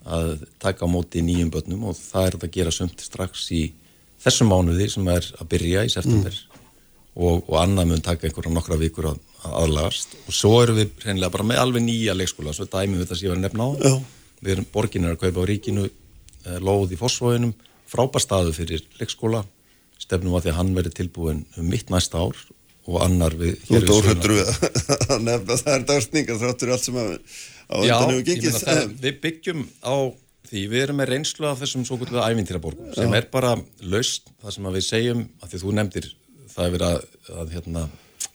[0.03, 0.33] að
[0.63, 3.63] taka á móti nýjum börnum og það er að gera sumt strax í
[4.23, 6.67] þessum mánuði sem er að byrja í september mm.
[7.15, 11.07] og, og annað mun taka einhverja nokkra vikur að, að aðlagast og svo erum við
[11.07, 13.71] reynilega bara með alveg nýja leikskóla, svo dæmi við þetta sem ég var að nefna
[13.71, 13.71] á.
[13.87, 13.97] Já.
[14.43, 17.55] Við erum borginir að kaupa á ríkinu, eh, lóð í fósfóðinum,
[17.87, 19.45] frábær staðu fyrir leikskóla
[20.13, 22.39] stefnum að því að hann veri tilbúin um mitt næsta ár
[22.83, 24.53] og annar við Þú ert óhundur við
[25.15, 27.13] að nefna það er dagsningar þráttur allt sem að
[27.73, 28.59] á undan hefur gengið.
[28.59, 29.97] það, Við byggjum á
[30.53, 33.55] því við erum með reynslu af þessum svo kvölduða ævintýraborgum sem er bara
[33.89, 36.09] laust það sem við segjum, að því þú nefndir
[36.53, 37.05] það er verið að,
[37.39, 37.85] að hérna,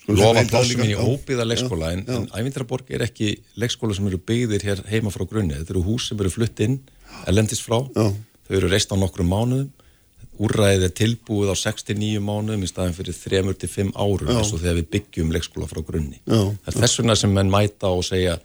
[0.08, 4.82] lofa plássum í óbyða leikskóla en, en ævintýraborg er ekki leikskóla sem eru byggðir hér
[4.90, 6.80] heima frá grunni þetta eru hús sem eru flutt inn,
[7.30, 7.84] elendist frá.
[7.94, 8.08] Já.
[8.48, 9.70] þau eru reist á nokkrum mánuðum
[10.44, 14.90] úrræðið er tilbúið á 69 mánuðum í staðin fyrir 3-5 árum eins og þegar við
[14.96, 16.20] byggjum leikskóla frá grunni.
[16.24, 16.42] Já.
[16.66, 18.38] Það er þess vegna sem menn mæta og segja,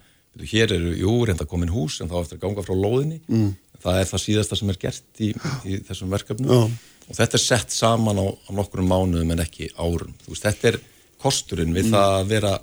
[0.53, 3.19] hér eru, jú, reynda komin hús en þá eftir að ganga frá lóðinni.
[3.29, 3.51] Mm.
[3.83, 5.29] Það er það síðasta sem er gert í,
[5.67, 6.61] í þessum verkefnum Já.
[7.09, 10.13] og þetta er sett saman á, á nokkrum mánuðum en ekki árum.
[10.29, 10.79] Veist, þetta er
[11.21, 11.97] kosturinn við mm.
[11.97, 12.53] það að vera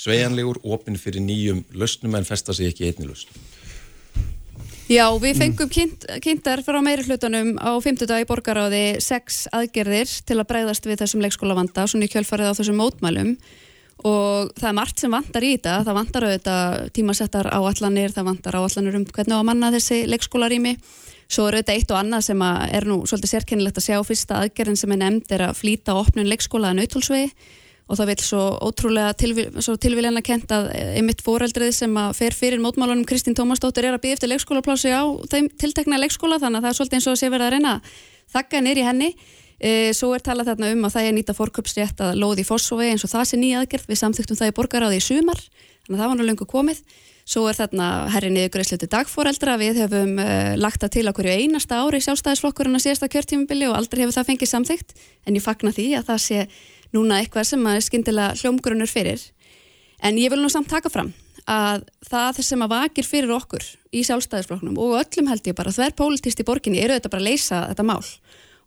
[0.00, 3.46] sveianlegur, opinn fyrir nýjum lausnum en festa sig ekki einni lausnum.
[4.90, 10.10] Já, við fengum kynnt, kynntar frá meiri hlutunum á 50 dag í borgaráði sex aðgerðir
[10.26, 13.30] til að breyðast við þessum leikskólavanda, svona í kjölfarið á þessum mótmælum.
[14.02, 18.58] Og það er margt sem vantar í þetta, það vantar auðvitað tímasettar áallanir, það vantar
[18.58, 20.74] áallanir um hvernig á manna þessi leikskólarými.
[21.30, 23.98] Svo er auðvitað eitt og annað sem er nú svolítið sérkennilegt að sjá.
[24.10, 27.30] Fyrsta aðgerðin sem er nefnd er að flýta opnun leikskólaðan auðvöldsvegi
[27.90, 29.48] og það vil svo ótrúlega tilvíl,
[29.82, 34.18] tilvíljana kent að einmitt foreldrið sem að fer fyrir mótmálunum Kristín Tómasdóttir er að býða
[34.18, 35.02] eftir leikskólaplási á
[35.32, 37.74] þeim tiltekna leikskóla þannig að það er svolítið eins og að sé verið að reyna
[38.30, 39.10] þakka neyri henni.
[39.60, 43.04] E, svo er talað þarna um að það er nýta fórköpsrétt að lóði fósfói eins
[43.04, 43.90] og það sé nýja aðgerð.
[43.90, 46.82] Við samþyktum það í borgaráði í sumar þannig að það var nú lengur komið.
[47.30, 51.34] Svo er þarna herri niður greiðsluti dagfóreldra við hefum uh, lagt það til okkur í
[51.44, 54.94] einasta ári í sjálfstæðisflokkurinn að síðasta kjörtímubili og aldrei hefur það fengið samþygt
[55.28, 56.40] en ég fagna því að það sé
[56.96, 59.22] núna eitthvað sem er skindilega hljómgrunur fyrir.
[60.02, 61.12] En ég vil nú samt taka fram
[61.50, 63.64] að það sem að vakir fyrir okkur
[63.96, 67.30] í sjálfstæðisflokknum og öllum held ég bara þver pólitist í borginni eru þetta bara að
[67.30, 68.04] leysa þetta mál.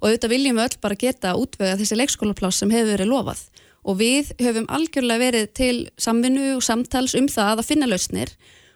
[0.02, 3.45] Og auðvitað viljum við öll bara geta útvega þessi leikskólapláss sem hefur verið lofað.
[3.84, 8.34] Og við höfum algjörlega verið til samvinnu og samtals um það að finna lausnir.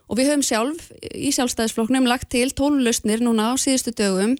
[0.08, 4.38] Og við höfum sjálf í sjálfstæðisflokknum lagt til tólulausnir núna á síðustu dögum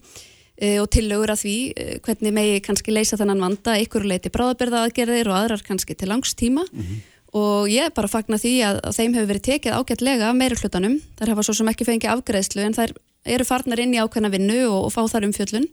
[0.58, 5.38] og tillögur að því e, hvernig megi kannski leysa þennan vanda ykkur leiti bráðabyrðaaðgerðir og
[5.38, 6.66] aðrar kannski til langs tíma.
[6.72, 7.04] Mm -hmm.
[7.38, 11.02] og ég bara fagna því að, að þeim hefur verið tekið ágætlega af meiri hlutanum
[11.20, 12.92] þar hafa svo sem ekki fengið afgreðslu en þær
[13.26, 15.68] eru farnar inn í ákveðna vinnu og, og fá þar umfjöllun.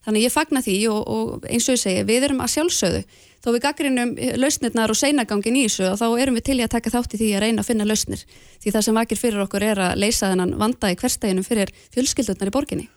[0.00, 3.02] Þannig ég fagna því og, og eins og ég segi við erum að sjálfsögðu.
[3.44, 6.74] Þó við gaggrinum lausnirnar og seinagangin í þessu og þá erum við til í að
[6.76, 8.24] taka þátt í því að reyna að finna lausnir.
[8.60, 12.52] Því það sem vakir fyrir okkur er að leysa þennan vanda í hversteginum fyrir fjölskyldurnar
[12.52, 12.88] í borginni.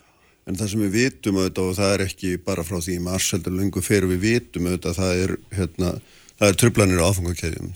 [0.44, 3.84] En það sem við vitum auðvitað og það er ekki bara frá því marseldur lungu
[3.84, 5.92] fyrir við vitum auðvitað það er, hérna,
[6.42, 7.70] það er tröflanir á áfengakæðjum,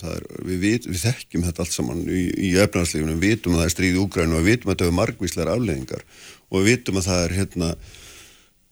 [0.50, 3.96] við, við þekkjum þetta allt saman í, í efnarslífunum, við vitum að það er stríð
[3.96, 6.04] í Úgrænu og við vitum að þetta er margvíslegar afleggingar
[6.48, 7.72] og við vitum að það er hérna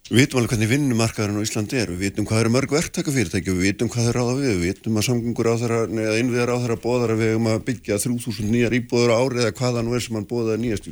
[0.05, 3.63] Við vitum alveg hvernig vinnumarkaðurinn á Íslandi er, við vitum hvað eru mörg verktakafyrirtæki, við
[3.71, 6.75] vitum hvað er ráða við, við vitum að samgöngur á þeirra, neða innviðar á þeirra
[6.83, 10.03] bóðar að við hefum að byggja 3000 nýjar íbúður á árið eða hvaða nú er
[10.05, 10.89] sem hann bóðaði nýjast,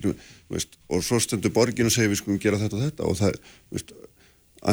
[0.50, 3.12] veist, og svo stendur borgin og segir við skulum gera þetta og þetta.
[3.12, 3.38] Og það,
[3.78, 3.94] veist,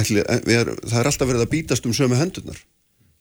[0.00, 2.64] ætli, er, það er alltaf verið að bítast um sömu hendurnar.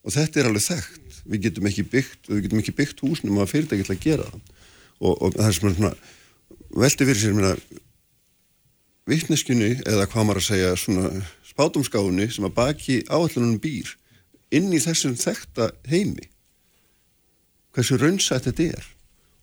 [0.07, 3.51] Og þetta er alveg þekkt, við getum ekki byggt, við getum ekki byggt húsnum að
[3.57, 4.57] fyrirtæki ætla að gera það.
[5.03, 5.93] Og, og það er svona
[6.79, 7.79] veldi fyrir sér, minna,
[9.09, 13.91] vittneskjunni eða hvað maður að segja svona spátumskáni sem að baki áallunum býr
[14.55, 16.29] inn í þessum þekta heimi.
[17.75, 18.89] Hversu raunsætt þetta er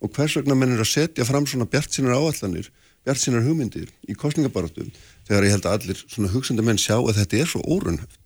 [0.03, 2.69] og hvers vegna menn er að setja fram svona bjart sínar áallanir
[3.07, 4.91] bjart sínar hugmyndir í kostningabarátum
[5.27, 8.23] þegar ég held að allir svona hugsandi menn sjá að þetta er svo órunhöft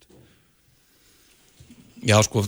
[2.02, 2.42] Já sko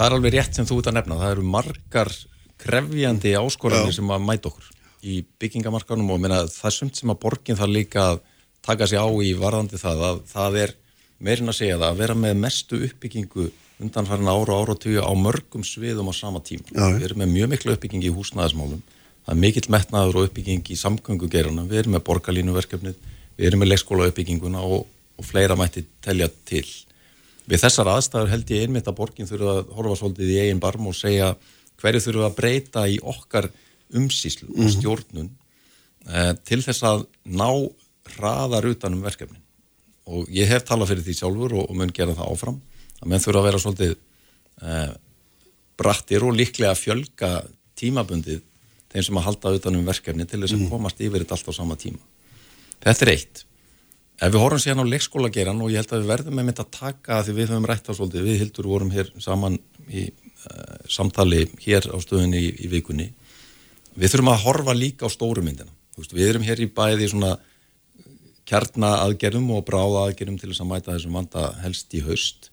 [0.00, 1.18] það er alveg rétt sem þú ert að nefna.
[1.20, 2.12] Það eru margar
[2.60, 4.68] krefjandi áskoranir sem að mæta okkur
[5.06, 8.20] í byggingamarkanum og minna, það er sumt sem að borgin þarf líka að
[8.66, 10.74] taka sig á í varðandi það að það er
[11.20, 13.48] meirinn að segja það að vera með mestu uppbyggingu
[13.80, 16.68] undanfærin ára og ára og tíu á mörgum sviðum á sama tíma.
[16.68, 16.96] Já.
[16.98, 18.82] Við erum með mjög miklu uppbyggingi í húsnæðismálum,
[19.24, 23.00] það er mikill metnaður og uppbyggingi í samgöngugeruna, við erum með borgarlínuverkefnið,
[23.38, 24.84] við erum með leikskóla uppbygginguna og,
[25.16, 26.66] og fleira mætti telja til.
[27.48, 30.90] Við þessar aðstæður held ég einmitt að borgin þurfa að horfa svolítið í eigin barm
[30.90, 31.32] og segja
[31.80, 33.48] hverju þurfa að breyta í okkar
[33.96, 34.72] umsýslu og mhm.
[34.76, 35.30] stjórnun
[36.08, 37.48] uh, til þess að ná
[38.16, 39.42] hraðar utanum verkefnin
[40.10, 42.60] og ég hef talað fyrir því sjálfur og, og mun gera það áfram
[43.00, 44.94] að menn þurfa að vera svolítið uh,
[45.80, 47.34] brattir og líklega fjölga
[47.78, 48.42] tímabundið
[48.90, 50.72] þeim sem að halda utanum verkefni til þess að mm.
[50.72, 52.02] komast yfir þetta allt á sama tíma
[52.82, 53.44] þetta er eitt
[54.20, 56.72] ef við horfum síðan á leikskólageran og ég held að við verðum með mynd að
[56.76, 59.56] taka því við höfum rætt á svolítið, við hildur vorum hér saman
[59.88, 63.08] í uh, samtali hér á stöðunni í, í vikunni
[63.96, 65.72] við þurfum að horfa líka á stóru myndina.
[65.98, 67.34] Veist, við erum hér í bæði svona
[68.50, 72.50] kjarnaaðgerðum og bráðaaðgerðum til þess að mæta þessum vanda helst í haust.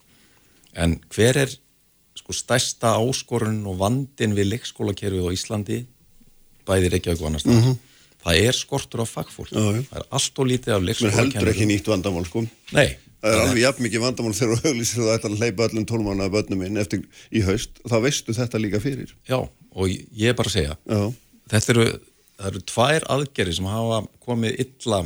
[0.78, 1.56] En hver er
[2.18, 5.82] sko stærsta áskorun og vandin við leikskólakerfið á Íslandi
[6.68, 7.76] bæði Reykjavík og annars mm -hmm.
[8.26, 11.68] það er skortur á fagfólk já, það er allt og lítið af leikskólakerfið heldur ekki
[11.70, 12.48] nýtt vandamál sko.
[12.72, 12.98] Nei.
[13.22, 16.26] Það er alveg jafn mikið vandamál þegar þú auðvitað það ætla að leipa öllum tólmána
[16.26, 19.16] af börnum minn eftir í haust, þá veistu þetta líka fyrir.
[19.30, 19.40] Já,
[19.72, 21.14] og ég er bara að segja, Já
[21.52, 21.86] þetta eru,
[22.50, 25.04] eru tvær aðgerri sem hafa komið illa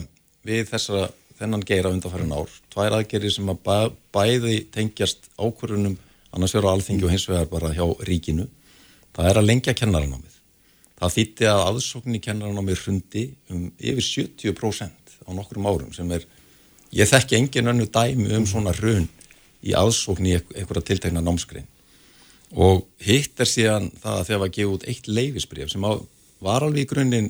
[0.48, 1.10] við þessa,
[1.40, 3.78] þennan geira undanfærin ár, tvær aðgerri sem að bæ,
[4.14, 5.98] bæði tengjast ákvörunum
[6.32, 8.48] annars vegar á alþingi og hins vegar bara hjá ríkinu,
[9.16, 10.38] það er að lengja kennaranámið.
[11.02, 16.26] Það þýtti að aðsókn í kennaranámið hrundi um yfir 70% á nokkrum árum sem er,
[16.94, 19.08] ég þekki engin önnu dæmi um svona hrun
[19.62, 21.68] í aðsókn í einhverja tiltegna námskrein
[22.52, 25.92] og hitt er síðan það að þegar var gefið út eitt leifisbref sem á
[26.42, 27.30] var alveg í grunninn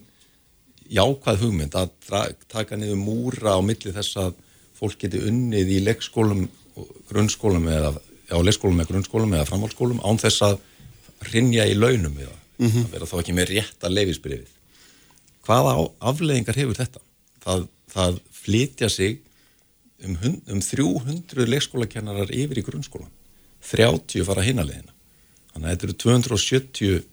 [0.91, 1.91] jákvæð hugmynd að
[2.51, 4.33] taka niður múra á milli þess að
[4.79, 6.47] fólk geti unnið í leikskólum,
[7.11, 7.93] grunnskólum eða
[8.31, 10.57] á leikskólum eða grunnskólum eða framhaldsskólum án þess að
[11.31, 12.85] rinja í launum við það, mm -hmm.
[12.85, 14.53] að vera þá ekki með rétt að leifisbrifið.
[15.45, 17.01] Hvaða afleðingar hefur þetta?
[17.43, 19.19] Það, það flytja sig
[20.05, 20.17] um,
[20.47, 23.11] um 300 leikskólakennarar yfir í grunnskólan,
[23.61, 24.93] 30 fara hinaleðina.
[25.53, 27.10] Þannig að þetta eru 270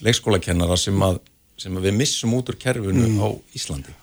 [0.00, 1.20] leikskólakennara sem, að,
[1.60, 3.18] sem að við missum út úr kerfinu mm.
[3.22, 3.28] á
[3.58, 3.96] Íslandi.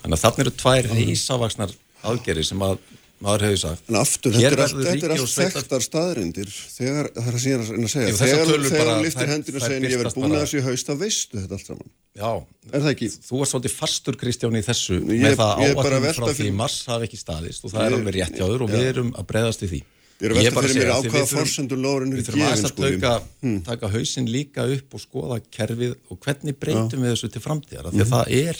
[0.00, 1.76] Þannig að þarna eru tvær reysavaksnar
[2.10, 2.78] aðgerri sem að
[3.20, 7.42] maður hefur sagt En aftur, þetta er allt, er þekktar staðrindir þegar, það er að
[7.44, 10.60] síðan að segja þessar þegar, þegar liftir hendinu og segir ég verð búin að þessu
[10.60, 11.90] í haust að veistu þetta allt saman
[12.20, 12.30] Já,
[12.70, 13.08] Er það ekki?
[13.28, 16.58] þú ert svolítið fastur Kristján í þessu Ég- með það er áallum frá því fyrir-
[16.62, 19.12] mars hafi ekki staðist og það er Ég- alveg rétt hjá þur og við erum
[19.12, 19.82] að breyðast við því
[20.20, 22.82] Ég er að velta fyrir mér segja, á því hvaða við þurfum- aðeins að sko
[22.90, 23.60] taka, Hmm.
[23.62, 27.92] taka hausinn líka upp og skoða kerfið og hvernig breytum við þessu til framtíðar af
[27.94, 28.04] því Mhm.
[28.04, 28.56] að það er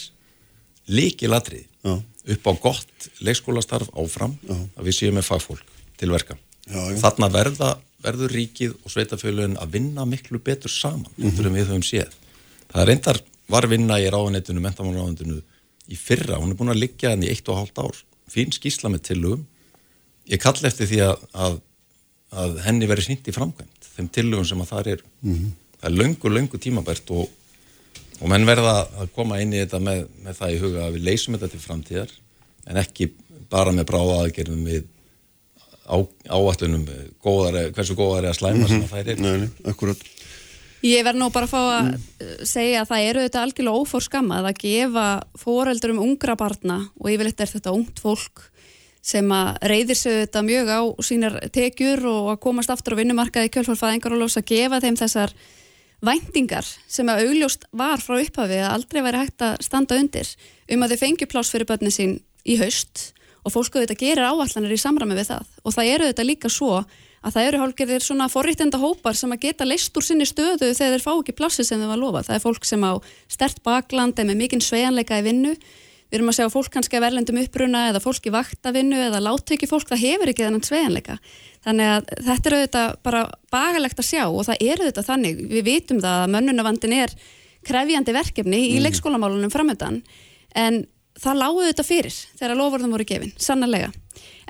[0.88, 1.66] líkilatrið
[2.30, 5.62] upp á gott leikskólastarf áfram að við séum með fagfólk
[5.98, 6.36] til verka
[6.70, 6.96] Já, já.
[7.02, 7.70] þarna verða,
[8.02, 11.28] verður ríkið og sveitafélagin að vinna miklu betur saman Mhm.
[11.28, 12.10] eftir um við höfum séð
[12.72, 15.42] það er reyndar var vinna í ráðanettinu, mentamálaráðanetinu
[15.90, 17.96] í fyrra, hún er búin að liggja hann í eitt og hálft ár,
[18.30, 19.44] fín skísla með tillögum
[20.30, 21.58] ég kall eftir því að, að,
[22.44, 25.50] að henni verið sýnt í framkvæmt, þeim tillögum sem að það eru Mhm.
[25.80, 27.28] það er löngu, löngu tímabært og,
[28.20, 31.06] og menn verða að koma inn í þetta með, með það í huga að við
[31.08, 32.16] leysum þetta til framtíðar
[32.70, 33.10] en ekki
[33.50, 34.88] bara með bráða aðgerðum við
[35.90, 35.96] á,
[36.30, 36.86] áallunum
[37.22, 39.24] góðari, hversu góðari að slæma sem að þær eru.
[39.24, 40.04] Nei, nei, akkurat.
[40.86, 42.44] Ég verð nú bara að fá að mm.
[42.48, 47.10] segja að það eru þetta algjörlega ófór skamma að gefa fóreldur um ungra barna og
[47.12, 48.46] yfirleitt er þetta ungt fólk
[49.02, 53.52] sem að reyðir sig þetta mjög á sínar tekjur og að komast aftur á vinnumarkaði
[53.54, 55.34] kjölfarfæðingar og lós að gefa þeim þessar
[56.04, 60.28] væntingar sem að augljóst var frá upphafi að aldrei væri hægt að standa undir
[60.72, 63.10] um að þau fengju pláss fyrir börnin sín í haust
[63.44, 66.82] og fólk auðvitað gerir áallanir í samræmi við það og það eru auðvitað líka svo
[67.20, 70.94] að það eru hálfgerðir svona forréttenda hópar sem að geta leist úr sinni stöðu þegar
[70.96, 72.22] þeir fá ekki plassi sem þeir var lofa.
[72.28, 72.92] Það er fólk sem á
[73.28, 75.52] stert bakland eða með mikinn svejanleika í vinnu.
[76.10, 79.68] Við erum að segja fólk kannski að verlendum uppruna eða fólk í vaktavinnu eða láttöki
[79.70, 81.18] fólk, það hefur ekki þennan svejanleika.
[81.62, 83.20] Þannig að þetta er auðvitað bara
[83.54, 85.44] bagalegt að sjá og það er auðvitað þannig.
[85.52, 87.14] Við vitum það að mönnunavandin er
[87.68, 90.00] krefjandi verkefni í leikskólamálunum framöndan
[90.58, 90.82] en
[91.20, 93.92] það lágu þetta fyrir þegar lofurðum voru gefin, sannarlega.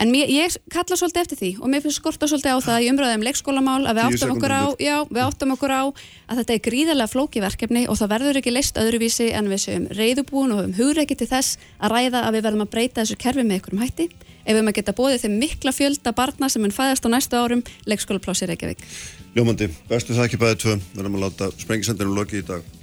[0.01, 2.87] En mér, ég kalla svolítið eftir því og mér finnst skorta svolítið á það í
[2.89, 6.63] umröðum leikskólamál að við áttum okkur á, já, við áttum okkur á að þetta er
[6.65, 10.75] gríðarlega flóki verkefni og það verður ekki leist öðruvísi en við séum reyðubúin og höfum
[10.81, 14.09] hugreiki til þess að ræða að við verðum að breyta þessu kerfi með einhverjum hætti.
[14.41, 17.67] Ef við maður geta bóðið þeim mikla fjölda barna sem mun fæðast á næstu árum
[17.85, 18.89] leikskólaplássi Reykjavík.
[19.37, 20.83] Ljómandi, bestu það ekki bæðið tvö.
[20.97, 22.80] Verðum að láta sprengisendinu loki í dag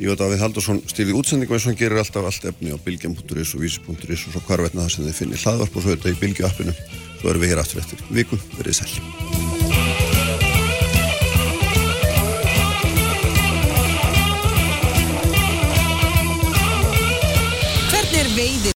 [0.00, 3.62] Að við Haldursson stýrið útsendingum eins og hann gerir alltaf allt efni á bylgjum.is og
[3.62, 6.76] vísi.is og svo hvarvetna það sem þið finnir hlaðvarp og svo þetta í bylgju appinu
[7.20, 9.61] svo erum við hér aftur eftir viku, verið sæl